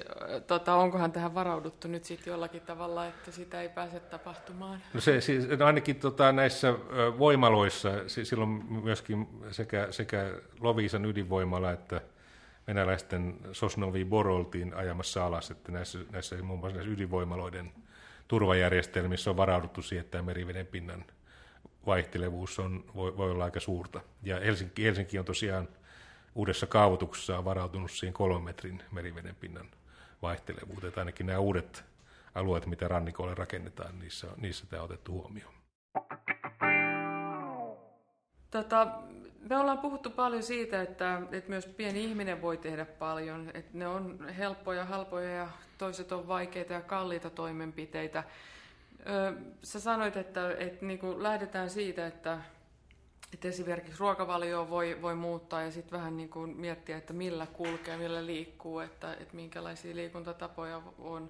tota, 0.47 0.75
onkohan 0.75 1.11
tähän 1.11 1.35
varauduttu 1.35 1.87
nyt 1.87 2.05
sitten 2.05 2.31
jollakin 2.31 2.61
tavalla, 2.61 3.05
että 3.05 3.31
sitä 3.31 3.61
ei 3.61 3.69
pääse 3.69 3.99
tapahtumaan? 3.99 4.81
No 4.93 5.01
se, 5.01 5.21
siis, 5.21 5.47
no 5.59 5.65
ainakin 5.65 5.95
tota, 5.95 6.31
näissä 6.31 6.73
voimaloissa, 7.19 7.89
silloin 8.07 8.49
myöskin 8.83 9.27
sekä, 9.51 9.87
sekä 9.91 10.31
Loviisan 10.59 11.05
ydinvoimala 11.05 11.71
että 11.71 12.01
venäläisten 12.67 13.39
Sosnovi 13.51 14.05
Boroltiin 14.05 14.73
ajamassa 14.73 15.25
alas, 15.25 15.51
että 15.51 15.71
näissä, 15.71 15.99
näissä 16.11 16.43
muun 16.43 16.59
muassa 16.59 16.77
näissä 16.77 16.93
ydinvoimaloiden 16.93 17.71
turvajärjestelmissä 18.27 19.29
on 19.29 19.37
varauduttu 19.37 19.81
siihen, 19.81 20.05
että 20.05 20.21
meriveden 20.21 20.67
pinnan 20.67 21.05
vaihtelevuus 21.85 22.59
on, 22.59 22.85
voi, 22.95 23.17
voi 23.17 23.31
olla 23.31 23.43
aika 23.43 23.59
suurta. 23.59 24.01
Ja 24.23 24.39
Helsinki, 24.39 24.83
Helsinki 24.83 25.19
on 25.19 25.25
tosiaan 25.25 25.67
uudessa 26.35 26.67
kaavoituksessa 26.67 27.45
varautunut 27.45 27.91
siihen 27.91 28.13
kolmen 28.13 28.43
metrin 28.43 28.83
meriveden 28.91 29.35
pinnan 29.35 29.69
vaihtelevuuteen. 30.21 30.93
Ainakin 30.97 31.25
nämä 31.25 31.39
uudet 31.39 31.83
alueet, 32.35 32.65
mitä 32.65 32.87
rannikolle 32.87 33.35
rakennetaan, 33.35 33.99
niissä, 33.99 34.27
niissä 34.37 34.65
tämä 34.69 34.81
on 34.81 34.85
otettu 34.85 35.11
huomioon. 35.11 35.53
Tota, 38.51 38.87
Me 39.49 39.57
ollaan 39.57 39.77
puhuttu 39.77 40.09
paljon 40.09 40.43
siitä, 40.43 40.81
että, 40.81 41.21
että 41.31 41.49
myös 41.49 41.65
pieni 41.65 42.03
ihminen 42.03 42.41
voi 42.41 42.57
tehdä 42.57 42.85
paljon. 42.85 43.51
Että 43.53 43.77
ne 43.77 43.87
on 43.87 44.29
helppoja, 44.29 44.85
halpoja 44.85 45.29
ja 45.29 45.47
toiset 45.77 46.11
on 46.11 46.27
vaikeita 46.27 46.73
ja 46.73 46.81
kalliita 46.81 47.29
toimenpiteitä. 47.29 48.23
Sä 49.63 49.79
sanoit, 49.79 50.17
että, 50.17 50.55
että 50.57 50.85
niin 50.85 50.99
kuin 50.99 51.23
lähdetään 51.23 51.69
siitä, 51.69 52.07
että, 52.07 52.39
että 53.33 53.47
esimerkiksi 53.47 53.99
ruokavalio 53.99 54.69
voi, 54.69 54.97
voi 55.01 55.15
muuttaa 55.15 55.61
ja 55.61 55.71
sitten 55.71 55.99
vähän 55.99 56.17
niin 56.17 56.29
kuin 56.29 56.57
miettiä, 56.57 56.97
että 56.97 57.13
millä 57.13 57.47
kulkee, 57.47 57.97
millä 57.97 58.25
liikkuu, 58.25 58.79
että, 58.79 59.13
että 59.13 59.35
minkälaisia 59.35 59.95
liikuntatapoja 59.95 60.81
on. 60.99 61.29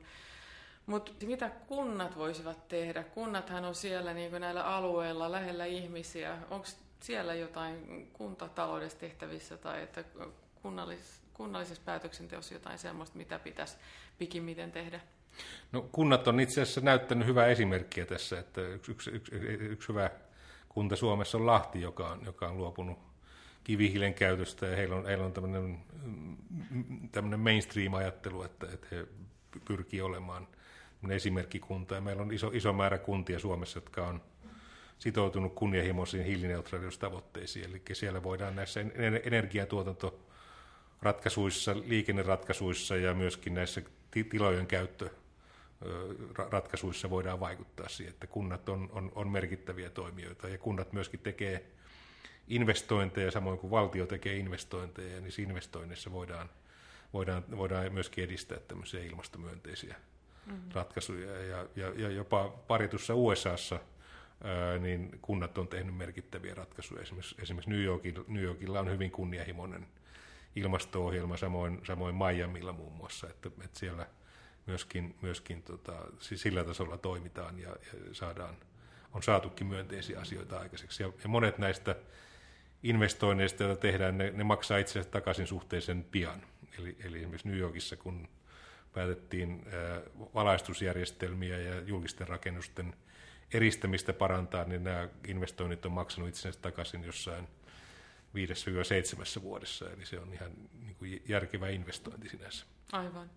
Mutta 0.85 1.11
mitä 1.25 1.49
kunnat 1.49 2.17
voisivat 2.17 2.67
tehdä? 2.67 3.03
Kunnathan 3.03 3.65
on 3.65 3.75
siellä 3.75 4.13
niin 4.13 4.29
kuin 4.29 4.41
näillä 4.41 4.63
alueilla 4.63 5.31
lähellä 5.31 5.65
ihmisiä. 5.65 6.37
Onko 6.49 6.67
siellä 6.99 7.33
jotain 7.33 8.09
kuntataloudessa 8.13 8.99
tehtävissä 8.99 9.57
tai 9.57 9.83
että 9.83 10.03
kunnallis, 10.61 11.21
kunnallisessa 11.33 11.83
päätöksenteossa 11.85 12.53
jotain 12.53 12.77
sellaista, 12.77 13.17
mitä 13.17 13.39
pitäisi 13.39 13.77
pikimmiten 14.17 14.71
tehdä? 14.71 14.99
No, 15.71 15.81
kunnat 15.91 16.27
on 16.27 16.39
itse 16.39 16.61
asiassa 16.61 16.81
näyttänyt 16.81 17.27
hyvää 17.27 17.47
esimerkkiä 17.47 18.05
tässä, 18.05 18.39
että 18.39 18.61
yksi, 18.61 18.91
yksi, 18.91 19.11
yksi, 19.11 19.35
yksi 19.59 19.87
hyvä 19.87 20.09
kunta 20.69 20.95
Suomessa 20.95 21.37
on 21.37 21.45
Lahti, 21.45 21.81
joka 21.81 22.09
on, 22.09 22.25
joka 22.25 22.47
on 22.47 22.57
luopunut 22.57 22.99
kivihiilen 23.63 24.13
käytöstä 24.13 24.65
ja 24.65 24.75
heillä 24.75 24.95
on, 24.95 25.05
heillä 25.05 25.25
on 25.25 25.33
tämmöinen, 25.33 25.77
tämmöinen 27.11 27.39
mainstream-ajattelu, 27.39 28.43
että, 28.43 28.67
että 28.73 28.87
he 28.91 29.05
pyrkii 29.65 30.01
olemaan 30.01 30.47
esimerkkikunta. 31.09 31.95
Ja 31.95 32.01
meillä 32.01 32.21
on 32.21 32.33
iso, 32.33 32.51
iso 32.53 32.73
määrä 32.73 32.97
kuntia 32.97 33.39
Suomessa, 33.39 33.77
jotka 33.77 34.07
on 34.07 34.21
sitoutunut 34.99 35.55
kunnianhimoisiin 35.55 36.25
hiilineutraaliustavoitteisiin, 36.25 37.65
eli 37.65 37.81
siellä 37.93 38.23
voidaan 38.23 38.55
näissä 38.55 38.79
energiatuotantoratkaisuissa, 39.23 41.75
liikenneratkaisuissa 41.75 42.95
ja 42.95 43.13
myöskin 43.13 43.53
näissä 43.53 43.81
tilojen 44.29 44.67
käyttö 44.67 45.09
ratkaisuissa 46.51 47.09
voidaan 47.09 47.39
vaikuttaa 47.39 47.89
siihen, 47.89 48.13
että 48.13 48.27
kunnat 48.27 48.69
on, 48.69 48.89
on, 48.91 49.11
on 49.15 49.29
merkittäviä 49.29 49.89
toimijoita 49.89 50.49
ja 50.49 50.57
kunnat 50.57 50.93
myöskin 50.93 51.19
tekee 51.19 51.65
investointeja, 52.47 53.31
samoin 53.31 53.59
kuin 53.59 53.71
valtio 53.71 54.05
tekee 54.05 54.35
investointeja, 54.35 55.15
ja 55.15 55.21
niissä 55.21 55.41
investoinneissa 55.41 56.11
voidaan, 56.11 56.49
voidaan, 57.13 57.43
voidaan 57.57 57.93
myöskin 57.93 58.23
edistää 58.23 58.59
tämmöisiä 58.59 59.03
ilmastomyönteisiä 59.03 59.95
mm-hmm. 60.45 60.71
ratkaisuja. 60.73 61.43
Ja, 61.43 61.67
ja, 61.75 61.93
ja 61.95 62.09
jopa 62.09 62.49
paritussa 62.49 63.15
USAssa 63.15 63.79
ää, 64.43 64.77
niin 64.77 65.19
kunnat 65.21 65.57
on 65.57 65.67
tehnyt 65.67 65.95
merkittäviä 65.95 66.55
ratkaisuja. 66.55 67.01
Esimerkiksi, 67.01 67.35
esimerkiksi 67.41 67.69
New, 67.69 67.83
Yorkilla, 67.83 68.23
New 68.27 68.43
Yorkilla 68.43 68.79
on 68.79 68.91
hyvin 68.91 69.11
kunnianhimoinen 69.11 69.87
ilmasto-ohjelma, 70.55 71.37
samoin, 71.37 71.81
samoin 71.87 72.15
Miamilla 72.15 72.73
muun 72.73 72.93
muassa, 72.93 73.29
että, 73.29 73.49
että 73.63 73.79
siellä 73.79 74.07
myöskin, 74.65 75.15
myöskin 75.21 75.63
tota, 75.63 75.93
sillä 76.19 76.63
tasolla 76.63 76.97
toimitaan 76.97 77.59
ja, 77.59 77.69
ja 77.69 78.13
saadaan, 78.13 78.55
on 79.13 79.23
saatukin 79.23 79.67
myönteisiä 79.67 80.19
asioita 80.19 80.59
aikaiseksi. 80.59 81.03
Ja, 81.03 81.11
ja 81.23 81.29
monet 81.29 81.57
näistä 81.57 81.95
investoinneista, 82.83 83.63
joita 83.63 83.81
tehdään, 83.81 84.17
ne, 84.17 84.31
ne 84.31 84.43
maksaa 84.43 84.77
itse 84.77 84.91
asiassa 84.91 85.11
takaisin 85.11 85.47
suhteellisen 85.47 86.05
pian. 86.11 86.41
Eli, 86.79 86.97
eli 87.03 87.17
esimerkiksi 87.17 87.47
New 87.47 87.57
Yorkissa, 87.57 87.97
kun 87.97 88.27
päätettiin 88.93 89.65
valaistusjärjestelmiä 90.33 91.57
ja 91.57 91.81
julkisten 91.81 92.27
rakennusten 92.27 92.95
eristämistä 93.53 94.13
parantaa, 94.13 94.63
niin 94.63 94.83
nämä 94.83 95.09
investoinnit 95.27 95.85
on 95.85 95.91
maksanut 95.91 96.29
itsensä 96.29 96.59
takaisin 96.61 97.03
jossain 97.03 97.47
5-7 99.39 99.41
vuodessa, 99.41 99.89
eli 99.89 100.05
se 100.05 100.19
on 100.19 100.33
ihan 100.33 100.51
niin 100.79 100.95
kuin 100.95 101.21
järkevä 101.27 101.69
investointi 101.69 102.29
sinänsä. 102.29 102.65
Aivan. 102.91 103.29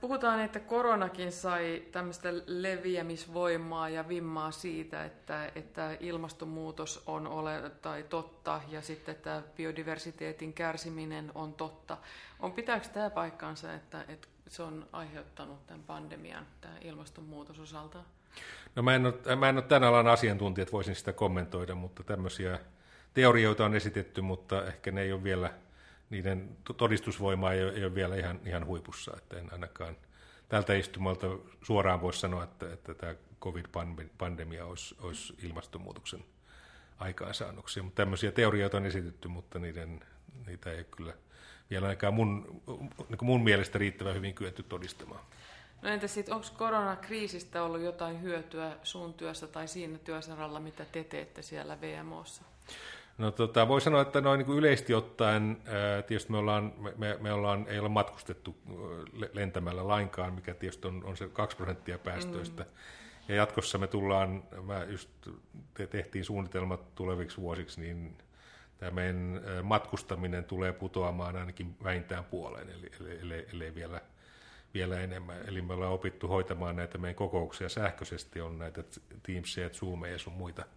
Puhutaan, 0.00 0.40
että 0.40 0.60
koronakin 0.60 1.32
sai 1.32 1.82
tämmöistä 1.92 2.28
leviämisvoimaa 2.46 3.88
ja 3.88 4.08
vimmaa 4.08 4.50
siitä, 4.50 5.04
että, 5.04 5.50
että 5.54 5.96
ilmastonmuutos 6.00 7.02
on 7.06 7.26
ole 7.26 7.70
tai 7.82 8.02
totta 8.02 8.60
ja 8.68 8.82
sitten 8.82 9.14
että 9.14 9.42
biodiversiteetin 9.56 10.52
kärsiminen 10.52 11.32
on 11.34 11.54
totta. 11.54 11.96
On 12.40 12.52
pitääkö 12.52 12.88
tämä 12.88 13.10
paikkaansa, 13.10 13.74
että, 13.74 14.04
että 14.08 14.28
se 14.48 14.62
on 14.62 14.86
aiheuttanut 14.92 15.66
tämän 15.66 15.82
pandemian, 15.82 16.46
tämä 16.60 16.74
ilmastonmuutos 16.80 17.58
osaltaan? 17.58 18.04
No 18.76 18.82
mä 18.82 18.94
en 18.94 19.06
ole, 19.06 19.36
mä 19.36 19.48
en 19.48 19.56
ole 19.56 19.64
tämän 19.64 19.88
alan 19.88 20.06
asiantuntija, 20.06 20.62
että 20.62 20.72
voisin 20.72 20.94
sitä 20.94 21.12
kommentoida, 21.12 21.74
mutta 21.74 22.02
tämmöisiä 22.02 22.58
teorioita 23.14 23.64
on 23.64 23.74
esitetty, 23.74 24.20
mutta 24.20 24.66
ehkä 24.66 24.90
ne 24.90 25.02
ei 25.02 25.12
ole 25.12 25.24
vielä– 25.24 25.50
niiden 26.12 26.56
todistusvoima 26.76 27.52
ei 27.52 27.84
ole, 27.84 27.94
vielä 27.94 28.16
ihan, 28.16 28.40
ihan 28.46 28.66
huipussa, 28.66 29.12
että 29.16 29.38
en 29.38 29.52
ainakaan 29.52 29.96
tältä 30.48 30.74
istumalta 30.74 31.26
suoraan 31.62 32.00
voi 32.00 32.12
sanoa, 32.12 32.44
että, 32.44 32.72
että 32.72 32.94
tämä 32.94 33.14
covid-pandemia 33.40 34.66
olisi, 34.66 34.96
olisi 35.00 35.34
ilmastonmuutoksen 35.42 36.24
aikaansaannoksia. 36.98 37.82
Mutta 37.82 38.02
tämmöisiä 38.02 38.32
teorioita 38.32 38.76
on 38.76 38.86
esitetty, 38.86 39.28
mutta 39.28 39.58
niiden, 39.58 40.00
niitä 40.46 40.72
ei 40.72 40.84
kyllä 40.84 41.14
vielä 41.70 41.86
ainakaan 41.86 42.14
mun, 42.14 42.62
niin 43.08 43.18
mun 43.22 43.44
mielestä 43.44 43.78
riittävän 43.78 44.14
hyvin 44.14 44.34
kyetty 44.34 44.62
todistamaan. 44.62 45.24
No 45.82 45.88
entä 45.88 46.06
sitten, 46.08 46.34
onko 46.34 46.46
koronakriisistä 46.56 47.62
ollut 47.62 47.80
jotain 47.80 48.22
hyötyä 48.22 48.76
sun 48.82 49.14
työssä 49.14 49.46
tai 49.46 49.68
siinä 49.68 49.98
työsaralla, 49.98 50.60
mitä 50.60 50.84
te 50.84 51.04
teette 51.04 51.42
siellä 51.42 51.80
VMOssa? 51.80 52.42
No 53.18 53.30
tota, 53.30 53.68
voi 53.68 53.80
sanoa, 53.80 54.02
että 54.02 54.20
noin 54.20 54.38
niin 54.38 54.46
kuin 54.46 54.58
yleisesti 54.58 54.94
ottaen, 54.94 55.62
ää, 55.66 56.02
tietysti 56.02 56.32
me, 56.32 56.38
ollaan, 56.38 56.72
me, 56.96 57.16
me 57.20 57.32
ollaan, 57.32 57.66
ei 57.68 57.78
ole 57.78 57.88
matkustettu 57.88 58.56
lentämällä 59.32 59.88
lainkaan, 59.88 60.32
mikä 60.34 60.54
tietysti 60.54 60.88
on, 60.88 61.04
on 61.04 61.16
se 61.16 61.28
2 61.28 61.56
prosenttia 61.56 61.98
päästöistä. 61.98 62.62
Mm. 62.62 62.68
Ja 63.28 63.34
jatkossa 63.34 63.78
me 63.78 63.86
tullaan, 63.86 64.42
mä 64.62 64.84
just 64.84 65.10
te 65.74 65.86
tehtiin 65.86 66.24
suunnitelmat 66.24 66.94
tuleviksi 66.94 67.36
vuosiksi, 67.36 67.80
niin 67.80 68.18
tämä 68.78 68.90
meidän 68.90 69.40
matkustaminen 69.62 70.44
tulee 70.44 70.72
putoamaan 70.72 71.36
ainakin 71.36 71.76
vähintään 71.84 72.24
puoleen, 72.24 72.70
eli, 72.70 72.90
eli, 73.00 73.18
eli, 73.20 73.46
eli 73.52 73.74
vielä, 73.74 74.00
vielä 74.74 75.00
enemmän. 75.00 75.36
Eli 75.46 75.62
me 75.62 75.74
ollaan 75.74 75.92
opittu 75.92 76.28
hoitamaan 76.28 76.76
näitä 76.76 76.98
meidän 76.98 77.14
kokouksia 77.14 77.68
sähköisesti, 77.68 78.40
on 78.40 78.58
näitä 78.58 78.84
Teamsia, 79.22 79.70
Zoomeja 79.70 80.12
ja 80.12 80.18
sun 80.18 80.32
muita– 80.32 80.64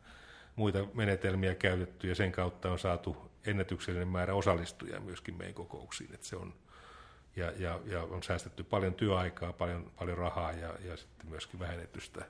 muita 0.56 0.88
menetelmiä 0.93 1.56
käytetty 1.56 2.08
ja 2.08 2.16
sen 2.16 2.32
kautta 2.32 2.72
on 2.72 2.80
saatu 2.80 3.32
ennätyksellinen 3.45 4.08
määrä 4.08 4.34
osallistujia 4.34 4.99
myöskin 4.99 5.38
meidän 5.38 5.53
kokouksiin. 5.53 6.14
Että 6.14 6.28
se 6.28 6.36
on, 6.36 6.53
ja, 7.36 7.51
ja, 7.58 7.80
ja 7.86 8.03
on 8.03 8.24
säästetty 8.24 8.64
paljon 8.64 8.93
työaikaa, 8.93 9.53
paljon, 9.53 9.91
paljon 9.99 10.18
rahaa 10.18 10.51
ja, 10.51 10.74
ja 10.86 10.97
sitten 10.97 11.30
myöskin 11.30 11.60
vähennetty 11.60 11.99
sitä 11.99 12.26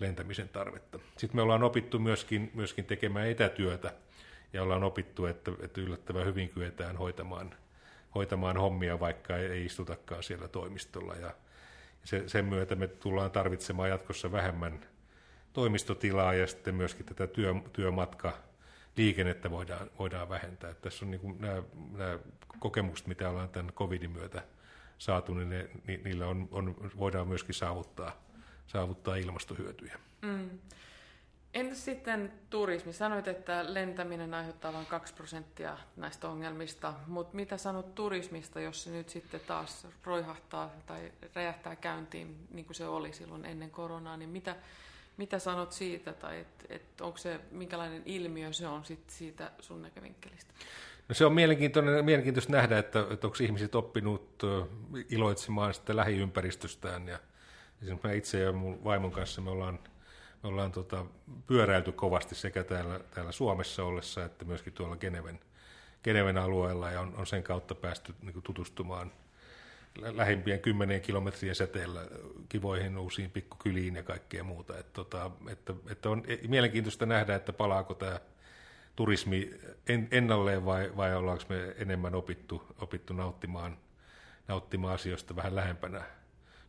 lentämisen 0.00 0.48
tarvetta. 0.48 0.98
Sitten 1.18 1.36
me 1.36 1.42
ollaan 1.42 1.62
opittu 1.62 1.98
myöskin, 1.98 2.50
myöskin 2.54 2.84
tekemään 2.84 3.28
etätyötä 3.28 3.94
ja 4.52 4.62
ollaan 4.62 4.84
opittu, 4.84 5.26
että, 5.26 5.52
että 5.62 5.80
yllättävän 5.80 6.26
hyvin 6.26 6.48
kyetään 6.48 6.96
hoitamaan, 6.96 7.54
hoitamaan 8.14 8.56
hommia, 8.56 9.00
vaikka 9.00 9.36
ei, 9.36 9.64
istutakaan 9.64 10.22
siellä 10.22 10.48
toimistolla. 10.48 11.14
Ja 11.14 11.34
se, 12.04 12.28
sen 12.28 12.44
myötä 12.44 12.74
me 12.74 12.86
tullaan 12.86 13.30
tarvitsemaan 13.30 13.88
jatkossa 13.88 14.32
vähemmän 14.32 14.86
toimistotilaa 15.52 16.34
ja 16.34 16.46
sitten 16.46 16.74
myöskin 16.74 17.06
tätä 17.06 17.26
työ, 17.26 17.54
työmatka 17.72 18.32
liikennettä 18.96 19.50
voidaan, 19.50 19.90
voidaan 19.98 20.28
vähentää. 20.28 20.70
Että 20.70 20.82
tässä 20.82 21.04
on 21.04 21.10
niin 21.10 21.20
kuin 21.20 21.40
nämä, 21.40 21.62
nämä 21.96 22.18
kokemukset, 22.58 23.06
mitä 23.06 23.30
ollaan 23.30 23.48
tämän 23.48 23.72
covidin 23.72 24.10
myötä 24.10 24.42
saatu, 24.98 25.34
niin 25.34 25.50
ne, 25.50 25.68
ni, 25.86 26.00
niillä 26.04 26.26
on, 26.26 26.48
on, 26.50 26.76
voidaan 26.98 27.28
myöskin 27.28 27.54
saavuttaa, 27.54 28.22
saavuttaa 28.66 29.16
ilmastohyötyjä. 29.16 29.98
Mm. 30.22 30.50
Entäs 31.54 31.84
sitten 31.84 32.32
turismi? 32.50 32.92
Sanoit, 32.92 33.28
että 33.28 33.74
lentäminen 33.74 34.34
aiheuttaa 34.34 34.72
vain 34.72 34.86
2 34.86 35.14
prosenttia 35.14 35.78
näistä 35.96 36.28
ongelmista, 36.28 36.94
mutta 37.06 37.36
mitä 37.36 37.56
sanot 37.56 37.94
turismista, 37.94 38.60
jos 38.60 38.84
se 38.84 38.90
nyt 38.90 39.08
sitten 39.08 39.40
taas 39.46 39.86
roihahtaa 40.04 40.70
tai 40.86 41.12
räjähtää 41.34 41.76
käyntiin 41.76 42.46
niin 42.50 42.64
kuin 42.64 42.76
se 42.76 42.88
oli 42.88 43.12
silloin 43.12 43.44
ennen 43.44 43.70
koronaa, 43.70 44.16
niin 44.16 44.30
mitä, 44.30 44.56
mitä 45.16 45.38
sanot 45.38 45.72
siitä, 45.72 46.12
tai 46.12 46.40
et, 46.40 46.66
et 46.68 47.00
onko 47.00 47.18
se, 47.18 47.40
minkälainen 47.50 48.02
ilmiö 48.06 48.52
se 48.52 48.68
on 48.68 48.84
sit 48.84 49.10
siitä 49.10 49.52
sun 49.60 49.82
näkövinkkelistä? 49.82 50.54
No 51.08 51.14
se 51.14 51.24
on 51.24 51.32
mielenkiintoinen, 51.32 52.04
mielenkiintoista 52.04 52.52
nähdä, 52.52 52.78
että, 52.78 53.06
että 53.10 53.26
onko 53.26 53.36
ihmiset 53.40 53.74
oppinut 53.74 54.42
iloitsemaan 55.08 55.74
sitä 55.74 55.96
lähiympäristöstään. 55.96 57.08
Ja 57.08 57.18
esimerkiksi 57.82 58.08
mä 58.08 58.14
itse 58.14 58.38
ja 58.38 58.52
mun 58.52 58.84
vaimon 58.84 59.12
kanssa 59.12 59.40
me 59.40 59.50
ollaan, 59.50 59.78
me 60.42 60.48
ollaan 60.48 60.72
tota, 60.72 61.06
pyöräilty 61.46 61.92
kovasti 61.92 62.34
sekä 62.34 62.64
täällä, 62.64 63.00
täällä 63.14 63.32
Suomessa 63.32 63.84
ollessa 63.84 64.24
että 64.24 64.44
myöskin 64.44 64.72
tuolla 64.72 64.96
Geneven, 64.96 65.40
Geneven 66.04 66.38
alueella 66.38 66.90
ja 66.90 67.00
on, 67.00 67.14
on 67.16 67.26
sen 67.26 67.42
kautta 67.42 67.74
päästy 67.74 68.14
niin 68.22 68.42
tutustumaan– 68.42 69.12
lähimpien 70.00 70.60
kymmeneen 70.60 71.00
kilometrien 71.00 71.54
säteellä 71.54 72.00
kivoihin 72.48 72.98
uusiin 72.98 73.30
pikkukyliin 73.30 73.96
ja 73.96 74.02
kaikkea 74.02 74.44
muuta. 74.44 74.78
Että, 74.78 74.92
tota, 74.92 75.30
että, 75.48 75.74
että 75.90 76.10
on 76.10 76.22
mielenkiintoista 76.48 77.06
nähdä, 77.06 77.34
että 77.34 77.52
palaako 77.52 77.94
tämä, 77.94 78.20
turismi 78.96 79.50
en, 79.88 80.08
ennalleen 80.10 80.64
vai, 80.64 80.92
vai 80.96 81.16
ollaanko 81.16 81.44
me 81.48 81.74
enemmän 81.78 82.14
opittu, 82.14 82.62
opittu 82.78 83.14
nauttimaan, 83.14 83.78
nauttimaan 84.48 84.94
asioista 84.94 85.36
vähän 85.36 85.54
lähempänä 85.54 86.04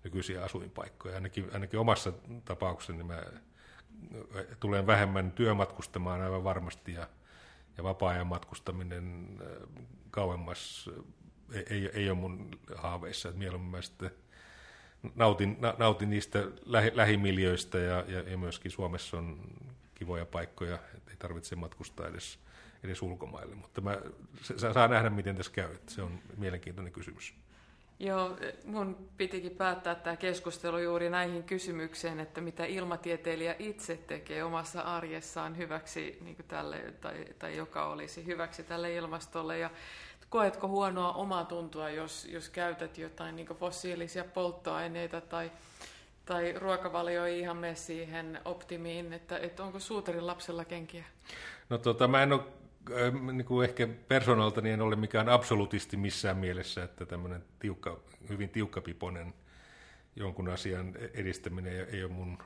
nykyisiä 0.03 0.43
asuinpaikkoja. 0.43 1.15
Ainakin, 1.15 1.49
ainakin 1.53 1.79
omassa 1.79 2.13
tapauksessani 2.45 2.97
niin 2.97 3.07
mä 3.07 3.23
tulen 4.59 4.87
vähemmän 4.87 5.31
työmatkustamaan 5.31 6.21
aivan 6.21 6.43
varmasti 6.43 6.93
ja, 6.93 7.07
ja 7.77 7.83
vapaa-ajan 7.83 8.27
matkustaminen 8.27 9.37
kauemmas 10.11 10.89
ei, 11.69 11.89
ei, 11.93 12.09
ole 12.09 12.17
mun 12.17 12.59
haaveissa. 12.75 13.29
Että 13.29 13.39
mieluummin 13.39 13.71
mä 13.71 13.81
sitten 13.81 14.11
nautin, 15.15 15.57
nautin 15.77 16.09
niistä 16.09 16.43
lähi, 16.65 16.91
lähimiljöistä 16.93 17.77
ja, 17.77 18.03
ja, 18.07 18.19
ja 18.29 18.37
myöskin 18.37 18.71
Suomessa 18.71 19.17
on 19.17 19.39
kivoja 19.95 20.25
paikkoja, 20.25 20.79
että 20.95 21.11
ei 21.11 21.17
tarvitse 21.17 21.55
matkustaa 21.55 22.07
edes, 22.07 22.39
edes 22.83 23.01
ulkomaille. 23.01 23.55
Mutta 23.55 23.81
mä, 23.81 23.97
se, 24.41 24.73
saa 24.73 24.87
nähdä, 24.87 25.09
miten 25.09 25.35
tässä 25.35 25.51
käy. 25.51 25.77
Se 25.87 26.01
on 26.01 26.19
mielenkiintoinen 26.37 26.93
kysymys. 26.93 27.33
Joo, 27.99 28.37
mun 28.65 29.09
pitikin 29.17 29.51
päättää 29.51 29.95
tämä 29.95 30.15
keskustelu 30.15 30.77
juuri 30.77 31.09
näihin 31.09 31.43
kysymykseen, 31.43 32.19
että 32.19 32.41
mitä 32.41 32.65
ilmatieteilijä 32.65 33.55
itse 33.59 33.97
tekee 33.97 34.43
omassa 34.43 34.81
arjessaan 34.81 35.57
hyväksi 35.57 36.17
niin 36.21 36.37
tälle, 36.47 36.93
tai, 37.01 37.25
tai 37.39 37.57
joka 37.57 37.85
olisi 37.85 38.25
hyväksi 38.25 38.63
tälle 38.63 38.93
ilmastolle. 38.93 39.57
Ja 39.57 39.69
koetko 40.33 40.67
huonoa 40.67 41.11
omaa 41.13 41.45
tuntua, 41.45 41.89
jos, 41.89 42.25
jos 42.25 42.49
käytät 42.49 42.97
jotain 42.97 43.35
niin 43.35 43.47
fossiilisia 43.47 44.23
polttoaineita 44.23 45.21
tai, 45.21 45.51
tai 46.25 46.53
ruokavalio 46.53 47.25
ei 47.25 47.39
ihan 47.39 47.57
mene 47.57 47.75
siihen 47.75 48.39
optimiin, 48.45 49.13
että, 49.13 49.37
että 49.37 49.63
onko 49.63 49.79
suutarin 49.79 50.27
lapsella 50.27 50.65
kenkiä? 50.65 51.05
No 51.69 51.77
tota, 51.77 52.07
mä 52.07 52.23
en 52.23 52.33
ole 52.33 52.41
niin 53.33 53.45
kuin 53.45 53.69
ehkä 53.69 53.87
persoonalta 54.07 54.61
niin 54.61 54.73
en 54.73 54.81
ole 54.81 54.95
mikään 54.95 55.29
absolutisti 55.29 55.97
missään 55.97 56.37
mielessä, 56.37 56.83
että 56.83 57.05
tämmöinen 57.05 57.43
tiukka, 57.59 57.99
hyvin 58.29 58.49
tiukkapipoinen 58.49 59.33
jonkun 60.15 60.49
asian 60.49 60.93
edistäminen 61.13 61.87
ei 61.91 62.03
ole 62.03 62.11
mun 62.11 62.37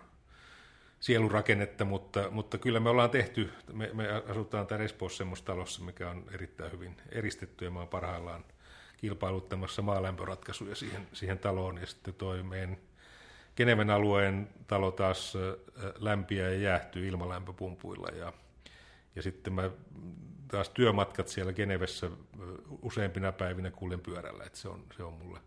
sielurakennetta, 0.99 1.85
mutta, 1.85 2.27
mutta 2.31 2.57
kyllä 2.57 2.79
me 2.79 2.89
ollaan 2.89 3.09
tehty, 3.09 3.53
me, 3.73 3.89
me 3.93 4.07
asutaan 4.29 4.67
täällä 4.67 4.85
Espoossa 4.85 5.17
semmoisessa 5.17 5.45
talossa, 5.51 5.83
mikä 5.83 6.09
on 6.09 6.23
erittäin 6.31 6.71
hyvin 6.71 6.95
eristetty 7.09 7.65
ja 7.65 7.71
mä 7.71 7.79
oon 7.79 7.87
parhaillaan 7.87 8.45
kilpailuttamassa 8.97 9.81
maalämpöratkaisuja 9.81 10.75
siihen, 10.75 11.07
siihen 11.13 11.39
taloon. 11.39 11.77
Ja 11.77 11.87
sitten 11.87 12.13
toi 12.13 12.43
meidän 12.43 12.77
Geneven 13.55 13.89
alueen 13.89 14.49
talo 14.67 14.91
taas 14.91 15.33
lämpiä 15.95 16.49
ja 16.49 16.57
jäähtyy 16.57 17.07
ilmalämpöpumpuilla. 17.07 18.07
Ja, 18.07 18.33
ja 19.15 19.21
sitten 19.21 19.53
mä 19.53 19.69
taas 20.47 20.69
työmatkat 20.69 21.27
siellä 21.27 21.53
Genevessä 21.53 22.09
useimpina 22.81 23.31
päivinä 23.31 23.71
kuljen 23.71 23.99
pyörällä, 23.99 24.43
että 24.43 24.59
se 24.59 24.69
on, 24.69 24.83
se 24.97 25.03
on 25.03 25.13
mulle, 25.13 25.39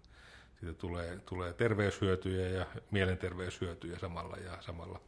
siitä 0.61 0.75
tulee, 0.75 1.19
tulee 1.27 1.53
terveyshyötyjä 1.53 2.49
ja 2.49 2.67
mielenterveyshyötyjä 2.91 3.99
samalla 3.99 4.37
ja 4.37 4.57
samalla 4.61 5.01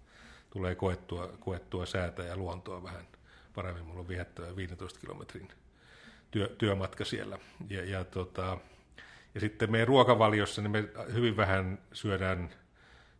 tulee 0.52 0.74
koettua, 0.74 1.32
koettua 1.40 1.86
säätä 1.86 2.22
ja 2.22 2.36
luontoa 2.36 2.82
vähän 2.82 3.06
paremmin. 3.54 3.84
Mulla 3.84 4.00
on 4.00 4.08
vihettävä 4.08 4.56
15 4.56 5.00
kilometrin 5.00 5.48
työ, 6.30 6.48
työmatka 6.58 7.04
siellä. 7.04 7.38
Ja, 7.68 7.84
ja, 7.84 8.04
tota, 8.04 8.58
ja 9.34 9.40
sitten 9.40 9.70
meidän 9.70 9.88
ruokavaliossa 9.88 10.62
niin 10.62 10.70
me 10.70 10.84
hyvin 11.12 11.36
vähän 11.36 11.78
syödään, 11.92 12.50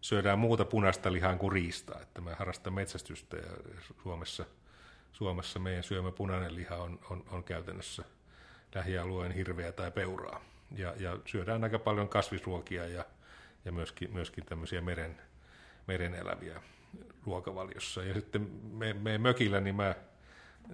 syödään 0.01 0.39
muuta 0.39 0.65
punaista 0.65 1.13
lihaa 1.13 1.37
kuin 1.37 1.53
riistaa. 1.53 2.01
Että 2.01 2.21
me 2.21 2.35
harrastamme 2.35 2.81
metsästystä 2.81 3.37
ja 3.37 3.51
Suomessa, 4.03 4.45
Suomessa 5.13 5.59
meidän 5.59 5.85
syömä 5.85 6.13
punainen 6.13 6.55
liha 6.55 6.77
on, 6.77 6.99
on, 7.11 7.25
on 7.31 7.45
käytännössä 7.45 8.03
lähialueen 8.75 9.33
hirveä 9.33 9.73
tai 9.73 9.91
peuraa. 9.91 10.45
Ja, 10.77 10.95
ja 10.99 11.19
syödään 11.27 11.65
aika 11.65 11.79
paljon 11.79 12.09
kasvisruokia 12.09 12.87
ja, 12.87 13.05
ja 13.65 13.73
myöskin, 13.73 14.13
myöskin 14.13 14.45
tämmöisiä 14.45 14.81
meren, 14.81 15.21
meren 15.87 16.15
eläviä 16.15 16.63
ruokavaliossa. 17.27 18.05
Ja 18.05 18.15
sitten 18.15 18.51
me, 18.73 18.93
me 18.93 19.19
mökillä, 19.19 19.61
niin 19.61 19.75
mä, 19.75 19.95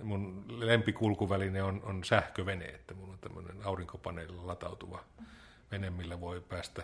mun 0.02 0.44
lempikulkuväline 0.48 1.62
on, 1.62 1.80
on 1.84 2.04
sähkövene, 2.04 2.64
että 2.64 2.94
mun 2.94 3.10
on 3.10 3.18
tämmöinen 3.18 3.56
aurinkopaneelilla 3.64 4.46
latautuva 4.46 5.04
vene, 5.70 5.90
millä 5.90 6.20
voi 6.20 6.40
päästä 6.40 6.82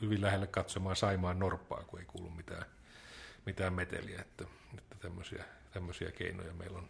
hyvin 0.00 0.22
lähelle 0.22 0.46
katsomaan 0.46 0.96
Saimaan 0.96 1.38
norppaa, 1.38 1.84
kun 1.86 1.98
ei 1.98 2.06
kuulu 2.06 2.30
mitään, 2.30 2.64
mitään 3.46 3.72
meteliä. 3.72 4.20
Että, 4.20 4.44
että 4.78 4.96
tämmöisiä, 5.00 5.44
tämmöisiä 5.70 6.10
keinoja 6.12 6.52
meillä 6.52 6.78
on 6.78 6.88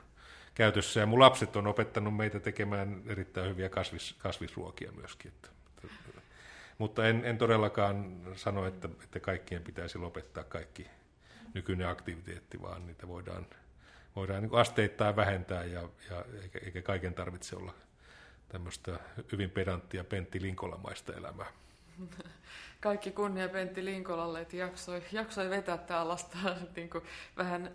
käytössä. 0.55 1.01
Ja 1.01 1.07
mun 1.07 1.21
lapset 1.21 1.57
on 1.57 1.67
opettanut 1.67 2.17
meitä 2.17 2.41
tekemään 2.41 3.03
erittäin 3.07 3.51
hyviä 3.51 3.69
kasvis, 3.69 4.15
kasvisruokia 4.19 4.93
myöskin. 4.93 5.33
Että, 5.33 5.49
että, 5.85 6.21
mutta 6.79 7.09
en, 7.09 7.25
en 7.25 7.39
todellakaan 7.39 8.21
sano, 8.37 8.67
että, 8.67 8.89
että 9.05 9.21
kaikkien 9.21 9.63
pitäisi 9.63 9.99
lopettaa 9.99 10.45
kaikki 10.45 10.87
nykyinen 11.55 11.89
aktiviteetti, 11.89 12.63
vaan 12.63 12.87
niitä 12.87 13.09
voidaan, 13.09 13.47
voidaan 14.17 14.43
niin 14.43 14.55
asteittain 14.55 15.17
vähentää 15.17 15.65
ja, 15.65 15.89
ja 16.11 16.25
eikä, 16.43 16.59
eikä 16.65 16.83
kaiken 16.83 17.15
tarvitse 17.15 17.57
olla 17.57 17.75
tämmöistä 18.49 19.01
hyvin 19.33 19.51
pedanttia 19.51 20.05
Pentti 20.05 20.43
Linkolamaista 20.43 21.13
elämää. 21.13 21.47
Kaikki 22.81 23.11
kunnia 23.11 23.49
Pentti 23.49 23.85
Linkolalle, 23.85 24.41
että 24.41 24.57
jaksoi, 24.57 25.03
jaksoi 25.13 25.51
vetää 25.51 25.79
tällaista 25.79 26.39
niin 26.77 26.91
kuin, 26.91 27.05
vähän, 27.37 27.71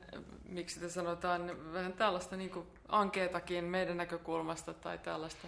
miksi 0.49 0.79
te 0.79 0.89
sanotaan, 0.89 1.73
vähän 1.73 1.93
tällaista 1.93 2.35
niin 2.35 2.49
kuin 2.49 2.67
ankeetakin 2.87 3.63
meidän 3.63 3.97
näkökulmasta 3.97 4.73
tai 4.73 4.97
tällaista 4.97 5.47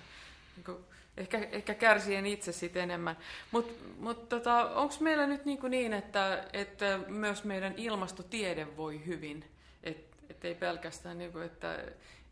niin 0.56 0.64
kuin, 0.64 0.86
ehkä, 1.18 1.48
ehkä 1.52 1.74
kärsien 1.74 2.26
itse 2.26 2.52
sitten 2.52 2.84
enemmän. 2.84 3.18
Mutta 3.52 3.84
mut 4.00 4.30
tota, 4.30 4.70
onko 4.70 4.96
meillä 5.00 5.28
nyt 5.28 5.46
niin, 5.46 5.60
niin 5.70 5.94
että, 5.94 6.48
että 6.54 7.00
myös 7.08 7.44
meidän 7.44 7.74
ilmastotiede 7.78 8.78
voi 8.78 9.06
hyvin? 9.06 9.46
Että 9.84 10.18
et 10.30 10.46
ei 10.46 10.56
pelkästään, 10.56 11.18
niin 11.18 11.32
kuin, 11.32 11.46
että, 11.46 11.84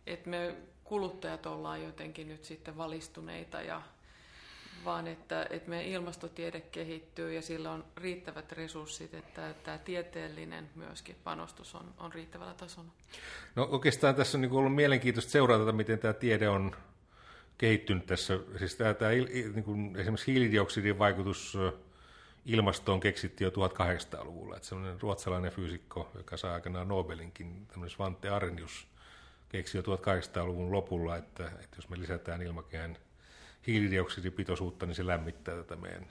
että 0.08 0.30
me 0.30 0.56
kuluttajat 0.84 1.46
ollaan 1.46 1.84
jotenkin 1.84 2.28
nyt 2.28 2.44
sitten 2.44 2.78
valistuneita 2.78 3.62
ja 3.62 3.82
vaan 4.86 5.08
että, 5.08 5.48
että 5.50 5.70
meidän 5.70 5.86
ilmastotiede 5.86 6.62
kehittyy 6.62 7.34
ja 7.34 7.42
sillä 7.42 7.72
on 7.72 7.86
riittävät 7.98 8.52
resurssit, 8.52 9.14
että 9.14 9.54
tämä 9.64 9.78
tieteellinen 9.78 10.70
myöskin 10.76 11.16
panostus 11.24 11.76
on, 11.76 11.94
on 11.98 12.14
riittävällä 12.14 12.54
tasolla. 12.54 12.90
No 13.56 13.68
oikeastaan 13.72 14.16
tässä 14.16 14.38
on 14.38 14.42
niin 14.42 14.52
ollut 14.52 14.76
mielenkiintoista 14.76 15.32
seurata, 15.32 15.72
miten 15.72 16.00
tämä 16.00 16.14
tiede 16.14 16.50
on 16.50 16.76
kehittynyt 17.58 18.06
tässä. 18.06 18.40
Siis 18.58 18.76
tämä, 18.76 18.94
tämä 18.94 19.12
niin 19.12 19.64
kuin 19.64 19.96
esimerkiksi 19.96 20.32
hiilidioksidin 20.32 21.00
vaikutus 21.00 21.58
ilmastoon 22.46 23.00
keksittiin 23.00 23.52
jo 23.56 23.68
1800-luvulla. 23.68 24.56
Että 24.56 24.68
semmoinen 24.68 25.02
ruotsalainen 25.02 25.52
fyysikko, 25.52 26.12
joka 26.16 26.38
saa 26.38 26.54
aikanaan 26.54 26.88
Nobelinkin, 26.88 27.68
tämmöinen 27.68 27.90
Svante 27.90 28.30
Arrhenius, 28.30 28.88
keksi 29.50 29.78
jo 29.78 29.82
1800-luvun 29.82 30.72
lopulla, 30.72 31.18
että, 31.18 31.46
että 31.46 31.78
jos 31.78 31.90
me 31.90 32.00
lisätään 32.00 32.42
ilmakehän 32.42 32.98
hiilidioksidipitoisuutta, 33.68 34.86
niin 34.86 34.96
se 34.96 35.08
lämmittää 35.08 35.56
tätä 35.56 35.76
meidän 35.76 36.08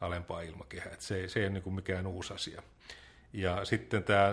alempaa 0.00 0.40
ilmakehää. 0.40 0.92
Että 0.92 1.04
se, 1.04 1.28
se 1.28 1.40
ei 1.40 1.46
ole 1.46 1.52
niin 1.52 1.62
kuin 1.62 1.74
mikään 1.74 2.06
uusi 2.06 2.34
asia. 2.34 2.62
Ja 3.32 3.64
sitten 3.64 4.04
tämä, 4.04 4.32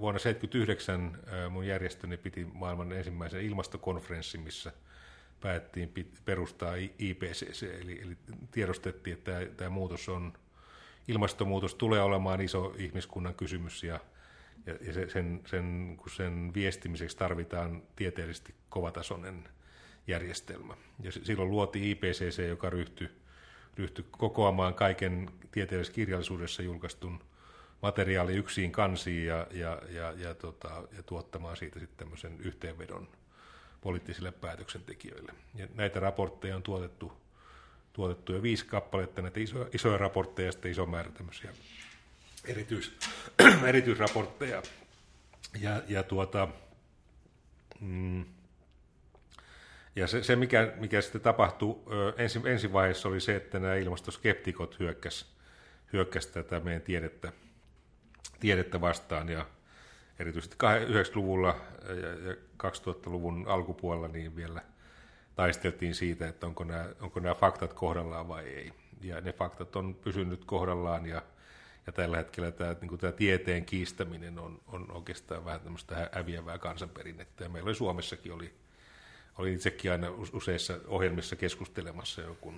vuonna 0.00 0.20
1979 0.20 1.18
mun 1.50 1.66
järjestöni 1.66 2.16
piti 2.16 2.46
maailman 2.52 2.92
ensimmäisen 2.92 3.42
ilmastokonferenssin, 3.42 4.40
missä– 4.40 4.72
päättiin 5.44 5.92
perustaa 6.24 6.74
IPCC, 6.98 7.62
eli, 7.62 8.00
eli 8.02 8.16
tiedostettiin, 8.50 9.16
että 9.16 9.46
tämä, 9.56 9.70
muutos 9.70 10.08
on, 10.08 10.32
ilmastonmuutos 11.08 11.74
tulee 11.74 12.00
olemaan 12.00 12.40
iso 12.40 12.74
ihmiskunnan 12.78 13.34
kysymys 13.34 13.82
ja, 13.82 14.00
ja, 14.66 14.74
ja 14.80 15.10
sen, 15.10 15.40
sen, 15.46 15.96
kun 15.96 16.10
sen 16.10 16.50
viestimiseksi 16.54 17.16
tarvitaan 17.16 17.82
tieteellisesti 17.96 18.54
kovatasoinen 18.68 19.48
järjestelmä. 20.06 20.76
Ja 21.02 21.12
silloin 21.12 21.50
luotiin 21.50 21.84
IPCC, 21.84 22.48
joka 22.48 22.70
ryhtyi, 22.70 23.10
ryhtyi 23.76 24.04
kokoamaan 24.10 24.74
kaiken 24.74 25.30
tieteellisessä 25.52 25.94
kirjallisuudessa 25.94 26.62
julkaistun 26.62 27.20
materiaali 27.82 28.34
yksin 28.34 28.72
kansiin 28.72 29.26
ja, 29.26 29.46
ja, 29.50 29.82
ja, 29.88 30.12
ja, 30.12 30.34
tota, 30.34 30.82
ja 30.96 31.02
tuottamaan 31.02 31.56
siitä 31.56 31.78
sitten 31.78 31.98
tämmöisen 31.98 32.40
yhteenvedon– 32.40 33.08
poliittisille 33.84 34.32
päätöksentekijöille. 34.32 35.32
Ja 35.54 35.66
näitä 35.74 36.00
raportteja 36.00 36.56
on 36.56 36.62
tuotettu, 36.62 37.12
tuotettu 37.92 38.32
jo 38.32 38.42
viisi 38.42 38.66
kappaletta, 38.66 39.22
näitä 39.22 39.40
iso, 39.40 39.68
isoja 39.72 39.98
raportteja 39.98 40.48
ja 40.48 40.52
sitten 40.52 40.70
iso 40.70 40.86
määrä 40.86 41.10
tämmöisiä 41.10 41.50
erityis, 42.44 42.92
erityisraportteja. 43.66 44.62
Ja, 45.60 45.82
ja, 45.88 46.02
tuota, 46.02 46.48
mm, 47.80 48.24
ja 49.96 50.06
se, 50.06 50.22
se 50.22 50.36
mikä, 50.36 50.72
mikä 50.76 51.00
sitten 51.00 51.20
tapahtui 51.20 51.82
ensi, 52.16 52.40
ensi 52.44 52.72
vaiheessa 52.72 53.08
oli 53.08 53.20
se, 53.20 53.36
että 53.36 53.58
nämä 53.58 53.74
ilmastoskeptikot 53.74 54.78
hyökkäs, 54.80 55.26
hyökkäs 55.92 56.26
tätä 56.26 56.60
meidän 56.60 56.82
tiedettä, 56.82 57.32
tiedettä 58.40 58.80
vastaan 58.80 59.28
ja 59.28 59.46
erityisesti 60.18 60.56
90-luvulla 60.56 61.56
ja 62.26 62.34
2000-luvun 62.68 63.44
alkupuolella 63.48 64.08
niin 64.08 64.36
vielä 64.36 64.62
taisteltiin 65.34 65.94
siitä, 65.94 66.28
että 66.28 66.46
onko 66.46 66.64
nämä, 66.64 66.88
onko 67.00 67.20
nämä 67.20 67.34
faktat 67.34 67.72
kohdallaan 67.72 68.28
vai 68.28 68.44
ei. 68.44 68.72
Ja 69.00 69.20
ne 69.20 69.32
faktat 69.32 69.76
on 69.76 69.94
pysynyt 69.94 70.44
kohdallaan 70.44 71.06
ja, 71.06 71.22
ja 71.86 71.92
tällä 71.92 72.16
hetkellä 72.16 72.50
tämä, 72.50 72.76
niin 72.80 72.98
tämä 72.98 73.12
tieteen 73.12 73.64
kiistäminen 73.64 74.38
on, 74.38 74.60
on 74.66 74.90
oikeastaan 74.92 75.44
vähän 75.44 75.60
tämmöistä 75.60 76.10
häviävää 76.12 76.58
kansanperinnettä. 76.58 77.44
Ja 77.44 77.50
meillä 77.50 77.68
oli 77.68 77.74
Suomessakin 77.74 78.32
oli, 78.32 78.54
oli 79.38 79.52
itsekin 79.52 79.92
aina 79.92 80.08
useissa 80.32 80.80
ohjelmissa 80.86 81.36
keskustelemassa 81.36 82.22
joku 82.22 82.54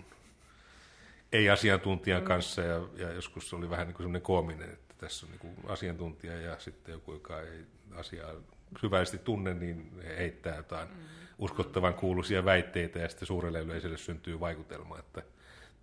ei-asiantuntijan 1.32 2.22
mm. 2.22 2.26
kanssa 2.26 2.62
ja, 2.62 2.88
ja 2.96 3.12
joskus 3.12 3.54
oli 3.54 3.70
vähän 3.70 3.86
niin 3.86 3.94
kuin 3.94 4.04
semmoinen 4.04 4.22
koominen, 4.22 4.70
että 4.70 4.85
tässä 4.98 5.26
on 5.26 5.32
niin 5.32 5.56
asiantuntija 5.66 6.40
ja 6.40 6.58
sitten 6.58 6.92
joku, 6.92 7.12
joka 7.12 7.40
ei 7.40 7.66
asiaa 7.94 8.32
syvällisesti 8.80 9.18
tunne, 9.18 9.54
niin 9.54 10.02
heittää 10.18 10.56
jotain 10.56 10.88
mm. 10.88 10.94
uskottavan 11.38 11.94
kuuluisia 11.94 12.44
väitteitä 12.44 12.98
ja 12.98 13.08
sitten 13.08 13.26
suurelle 13.26 13.60
yleisölle 13.60 13.96
syntyy 13.96 14.40
vaikutelma, 14.40 14.98
että 14.98 15.22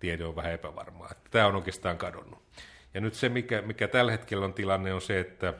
tiede 0.00 0.24
on 0.24 0.36
vähän 0.36 0.52
epävarmaa. 0.52 1.08
Että 1.10 1.30
tämä 1.30 1.46
on 1.46 1.56
oikeastaan 1.56 1.98
kadonnut. 1.98 2.42
Ja 2.94 3.00
nyt 3.00 3.14
se, 3.14 3.28
mikä, 3.28 3.62
mikä 3.62 3.88
tällä 3.88 4.12
hetkellä 4.12 4.44
on 4.44 4.54
tilanne, 4.54 4.94
on 4.94 5.00
se, 5.00 5.20
että, 5.20 5.54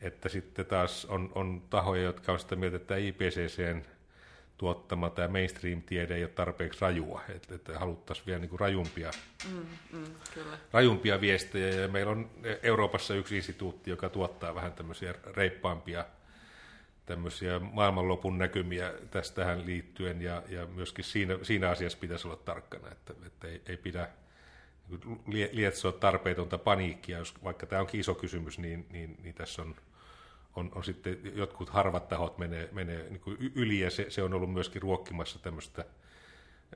että 0.00 0.28
sitten 0.28 0.66
taas 0.66 1.04
on, 1.04 1.32
on 1.34 1.62
tahoja, 1.70 2.02
jotka 2.02 2.32
on 2.32 2.38
sitä 2.38 2.56
mieltä, 2.56 2.76
että 2.76 2.96
IPCCn 2.96 3.82
tuottama 4.58 5.10
tämä 5.10 5.28
mainstream-tiede 5.28 6.14
ei 6.14 6.22
ole 6.24 6.30
tarpeeksi 6.30 6.80
rajua, 6.80 7.22
että, 7.28 7.54
että 7.54 7.78
haluttaisiin 7.78 8.26
vielä 8.26 8.40
niin 8.40 8.48
kuin 8.50 8.60
rajumpia, 8.60 9.10
mm, 9.52 9.66
mm, 9.92 10.04
kyllä. 10.34 10.58
rajumpia 10.72 11.20
viestejä. 11.20 11.68
Ja 11.68 11.88
meillä 11.88 12.12
on 12.12 12.30
Euroopassa 12.62 13.14
yksi 13.14 13.36
instituutti, 13.36 13.90
joka 13.90 14.08
tuottaa 14.08 14.54
vähän 14.54 14.72
tämmöisiä 14.72 15.14
reippaampia 15.26 16.04
tämmöisiä 17.06 17.58
maailmanlopun 17.58 18.38
näkymiä 18.38 18.92
tähän 19.34 19.66
liittyen, 19.66 20.22
ja, 20.22 20.42
ja 20.48 20.66
myöskin 20.66 21.04
siinä, 21.04 21.38
siinä 21.42 21.70
asiassa 21.70 21.98
pitäisi 21.98 22.28
olla 22.28 22.36
tarkkana, 22.36 22.88
että, 22.92 23.14
että 23.26 23.48
ei, 23.48 23.62
ei 23.66 23.76
pidä 23.76 24.08
lietsoa 25.52 25.92
tarpeetonta 25.92 26.58
paniikkia, 26.58 27.18
jos 27.18 27.34
vaikka 27.44 27.66
tämä 27.66 27.80
onkin 27.80 28.00
iso 28.00 28.14
kysymys, 28.14 28.58
niin, 28.58 28.86
niin, 28.90 29.16
niin 29.22 29.34
tässä 29.34 29.62
on 29.62 29.74
on, 30.56 30.70
on 30.74 30.84
sitten 30.84 31.18
jotkut 31.34 31.70
harvat 31.70 32.08
tahot 32.08 32.38
menee, 32.38 32.68
menee 32.72 33.06
niin 33.10 33.20
kuin 33.20 33.52
yli 33.54 33.80
ja 33.80 33.90
se, 33.90 34.10
se 34.10 34.22
on 34.22 34.34
ollut 34.34 34.52
myöskin 34.52 34.82
ruokkimassa 34.82 35.38
tämmöistä 35.38 35.84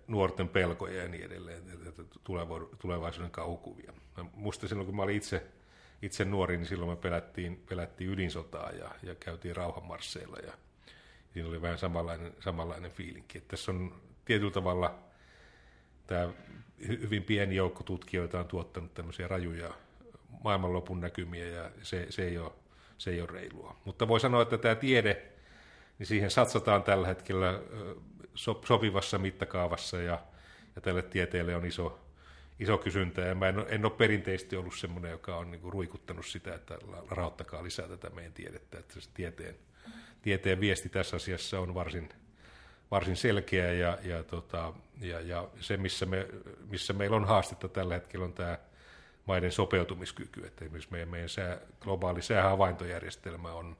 nuorten 0.06 0.48
pelkoja 0.48 1.02
ja 1.02 1.08
niin 1.08 1.24
edelleen, 1.24 1.62
tulevaisuuden 2.78 3.30
kauhukuvia. 3.30 3.92
Musta 4.34 4.68
silloin, 4.68 4.86
kun 4.86 4.96
mä 4.96 5.02
olin 5.02 5.16
itse, 5.16 5.46
itse 6.02 6.24
nuori, 6.24 6.56
niin 6.56 6.66
silloin 6.66 6.90
me 6.90 6.96
pelättiin, 6.96 7.62
pelättiin 7.68 8.10
ydinsotaa 8.10 8.70
ja, 8.70 8.90
ja 9.02 9.14
käytiin 9.14 9.56
rauhanmarsseilla 9.56 10.36
ja 10.36 10.52
siinä 11.32 11.48
oli 11.48 11.62
vähän 11.62 11.78
samanlainen, 11.78 12.32
samanlainen 12.40 12.90
fiilinki. 12.90 13.38
Että 13.38 13.48
tässä 13.48 13.72
on 13.72 14.00
tietyllä 14.24 14.52
tavalla 14.52 14.98
tämä 16.06 16.28
hyvin 16.88 17.22
pieni 17.22 17.56
joukko 17.56 17.82
tutkijoita 17.82 18.40
on 18.40 18.48
tuottanut 18.48 18.94
tämmöisiä 18.94 19.28
rajuja 19.28 19.74
maailmanlopun 20.44 21.00
näkymiä 21.00 21.46
ja 21.46 21.70
se, 21.82 22.06
se 22.10 22.24
ei 22.24 22.38
ole 22.38 22.52
se 23.00 23.10
ei 23.10 23.20
ole 23.20 23.28
reilua. 23.32 23.76
Mutta 23.84 24.08
voi 24.08 24.20
sanoa, 24.20 24.42
että 24.42 24.58
tämä 24.58 24.74
tiede, 24.74 25.22
niin 25.98 26.06
siihen 26.06 26.30
satsataan 26.30 26.82
tällä 26.82 27.06
hetkellä 27.06 27.60
sopivassa 28.64 29.18
mittakaavassa 29.18 29.96
ja, 29.96 30.18
ja 30.76 30.80
tälle 30.80 31.02
tieteelle 31.02 31.56
on 31.56 31.66
iso, 31.66 32.00
iso 32.58 32.78
kysyntä. 32.78 33.20
Ja 33.20 33.34
mä 33.34 33.48
en, 33.48 33.66
en 33.68 33.84
ole 33.84 33.92
perinteisesti 33.92 34.56
ollut 34.56 34.74
sellainen, 34.74 35.10
joka 35.10 35.36
on 35.36 35.50
niin 35.50 35.60
ruikuttanut 35.62 36.26
sitä, 36.26 36.54
että 36.54 36.78
rahoittakaa 37.10 37.62
lisää 37.62 37.88
tätä 37.88 38.10
meidän 38.10 38.32
tiedettä. 38.32 38.78
Että 38.78 39.00
se 39.00 39.10
tieteen, 39.14 39.54
tieteen 40.22 40.60
viesti 40.60 40.88
tässä 40.88 41.16
asiassa 41.16 41.60
on 41.60 41.74
varsin, 41.74 42.08
varsin 42.90 43.16
selkeä 43.16 43.72
ja, 43.72 43.98
ja, 44.02 44.22
tota, 44.22 44.72
ja, 45.00 45.20
ja 45.20 45.48
se, 45.60 45.76
missä, 45.76 46.06
me, 46.06 46.26
missä 46.70 46.92
meillä 46.92 47.16
on 47.16 47.24
haastetta 47.24 47.68
tällä 47.68 47.94
hetkellä, 47.94 48.24
on 48.24 48.32
tämä 48.32 48.58
maiden 49.26 49.52
sopeutumiskyky. 49.52 50.46
Että 50.46 50.64
esimerkiksi 50.64 50.92
meidän, 50.92 51.08
meidän 51.08 51.28
sää, 51.28 51.58
globaali 51.80 52.22
säähavaintojärjestelmä 52.22 53.52
on 53.52 53.76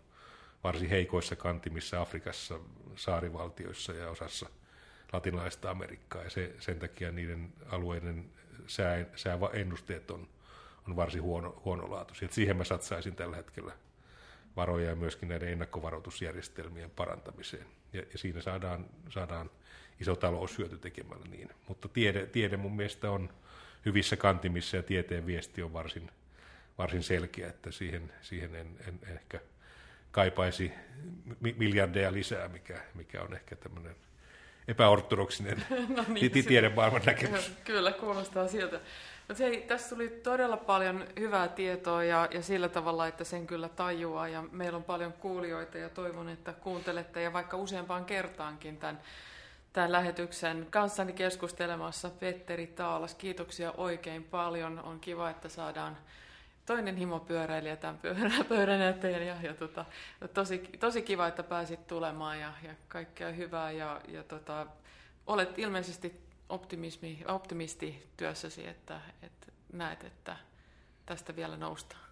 varsin 0.65 0.89
heikoissa 0.89 1.37
kantimissa 1.37 2.01
Afrikassa, 2.01 2.61
saarivaltioissa 2.97 3.93
ja 3.93 4.11
osassa 4.11 4.49
latinalaista 5.13 5.71
Amerikkaa. 5.71 6.23
Ja 6.23 6.31
se, 6.31 6.55
sen 6.59 6.79
takia 6.79 7.13
niiden 7.13 7.53
alueiden 7.71 8.31
sää, 8.67 9.05
sääennusteet 9.17 10.11
on, 10.11 10.29
on 10.89 10.97
varsin 10.97 11.23
huono, 11.23 11.63
huonolaatuisia. 11.65 12.27
Et 12.27 12.33
siihen 12.33 12.57
mä 12.57 12.65
satsaisin 12.65 13.17
tällä 13.17 13.37
hetkellä 13.37 13.73
varoja 14.57 14.89
ja 14.89 14.97
myöskin 14.97 15.29
näiden 15.29 15.49
ennakkovaroitusjärjestelmien 15.49 16.91
parantamiseen. 16.91 17.67
Ja, 17.93 18.03
ja 18.13 18.19
siinä 18.19 18.41
saadaan, 18.41 18.87
saadaan 19.09 19.51
iso 20.01 20.17
taloushyöty 20.17 20.79
tekemällä 20.79 21.27
niin. 21.31 21.51
Mutta 21.69 21.89
tiede, 21.89 22.27
tiede 22.27 22.57
mun 22.57 22.77
mielestä 22.77 23.11
on, 23.11 23.31
hyvissä 23.85 24.17
kantimissa 24.17 24.77
ja 24.77 24.83
tieteen 24.83 25.27
viesti 25.27 25.63
on 25.63 25.73
varsin, 25.73 26.11
varsin 26.79 27.03
selkeä, 27.03 27.49
että 27.49 27.71
siihen, 27.71 28.13
siihen 28.21 28.55
en, 28.55 28.67
en 28.89 29.01
ehkä 29.13 29.41
kaipaisi 30.11 30.73
miljardeja 31.41 32.13
lisää, 32.13 32.49
mikä, 32.49 32.81
mikä 32.95 33.23
on 33.23 33.35
ehkä 33.35 33.57
tämmöinen 33.57 33.97
epäortodoksinen 34.69 35.65
no 35.97 36.05
niin, 36.09 36.45
tiedemaailman 36.47 37.03
näkemys. 37.07 37.53
Kyllä, 37.65 37.93
kuulostaa 37.93 38.49
siltä. 38.49 38.81
No 39.29 39.35
se, 39.35 39.65
tässä 39.69 39.95
tuli 39.95 40.09
todella 40.09 40.57
paljon 40.57 41.05
hyvää 41.19 41.49
tietoa 41.49 42.05
ja, 42.05 42.29
ja 42.31 42.43
sillä 42.43 42.69
tavalla, 42.69 43.07
että 43.07 43.25
sen 43.25 43.47
kyllä 43.47 43.69
tajuaa 43.69 44.29
ja 44.29 44.45
meillä 44.53 44.77
on 44.77 44.85
paljon 44.85 45.13
kuulijoita 45.13 45.79
ja 45.79 45.89
toivon, 45.89 46.29
että 46.29 46.53
kuuntelette 46.53 47.23
ja 47.23 47.33
vaikka 47.33 47.57
useampaan 47.57 48.05
kertaankin 48.05 48.77
tämän 48.77 49.01
tämän 49.73 49.93
lähetyksen 49.93 50.67
kanssani 50.71 51.13
keskustelemassa 51.13 52.11
Petteri 52.11 52.67
Taalas. 52.67 53.15
Kiitoksia 53.15 53.73
oikein 53.73 54.25
paljon. 54.25 54.79
On 54.79 55.01
kiva, 55.01 55.31
että 55.31 55.49
saadaan 55.49 55.97
toinen 56.67 56.97
himopyöräilijä 56.97 57.77
tämän 57.77 58.01
pöydän 58.49 58.83
eteen. 58.83 59.27
Ja, 59.27 59.37
ja 59.43 59.55
tota, 59.55 59.85
tosi, 60.35 60.59
tosi 60.81 61.03
kiva, 61.03 61.27
että 61.27 61.43
pääsit 61.43 61.87
tulemaan 61.87 62.41
ja, 62.41 62.53
ja 62.63 62.75
kaikkea 62.89 63.33
hyvää. 63.33 63.71
Ja, 63.71 64.01
ja 64.09 64.23
tota, 64.23 64.67
olet 65.27 65.59
ilmeisesti 65.59 66.21
optimismi, 66.49 67.25
optimisti 67.29 68.07
työssäsi, 68.17 68.67
että, 68.67 69.01
että 69.23 69.47
näet, 69.73 70.05
että 70.05 70.37
tästä 71.07 71.37
vielä 71.37 71.57
noustaan. 71.57 72.03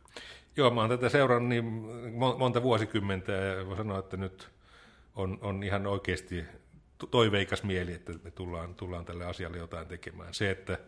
Joo, 0.56 0.70
mä 0.70 0.80
oon 0.80 0.90
tätä 0.90 1.08
seurannut 1.08 1.48
niin 1.48 1.64
monta 2.38 2.62
vuosikymmentä 2.62 3.32
ja 3.32 3.66
voi 3.66 3.76
sanoa, 3.76 3.98
että 3.98 4.16
nyt 4.16 4.48
on, 5.16 5.38
on 5.40 5.62
ihan 5.62 5.86
oikeasti 5.86 6.44
toiveikas 7.06 7.62
mieli, 7.62 7.92
että 7.92 8.12
me 8.24 8.30
tullaan, 8.30 8.74
tullaan 8.74 9.04
tälle 9.04 9.24
asialle 9.24 9.58
jotain 9.58 9.86
tekemään. 9.86 10.34
Se, 10.34 10.50
että 10.50 10.78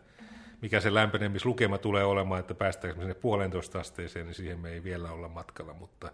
mikä 0.61 0.79
se 0.79 0.93
lämpenemislukema 0.93 1.77
tulee 1.77 2.03
olemaan, 2.03 2.39
että 2.39 2.53
päästäänkö 2.53 2.99
sinne 2.99 3.13
puolentoista 3.13 3.79
asteeseen, 3.79 4.25
niin 4.25 4.35
siihen 4.35 4.59
me 4.59 4.69
ei 4.69 4.83
vielä 4.83 5.11
olla 5.11 5.27
matkalla, 5.27 5.73
mutta 5.73 6.11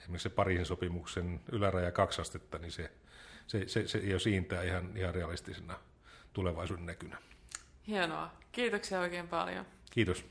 esimerkiksi 0.00 0.28
se 0.28 0.34
Pariisin 0.34 0.66
sopimuksen 0.66 1.40
yläraja 1.52 1.92
kaksi 1.92 2.20
astetta, 2.20 2.58
niin 2.58 2.72
se, 2.72 2.90
se, 3.46 3.68
se, 3.68 3.88
se 3.88 3.98
jo 3.98 4.18
siintää 4.18 4.62
ihan, 4.62 4.96
ihan 4.96 5.14
realistisena 5.14 5.78
tulevaisuuden 6.32 6.86
näkynä. 6.86 7.18
Hienoa. 7.86 8.30
Kiitoksia 8.52 9.00
oikein 9.00 9.28
paljon. 9.28 9.66
Kiitos. 9.90 10.24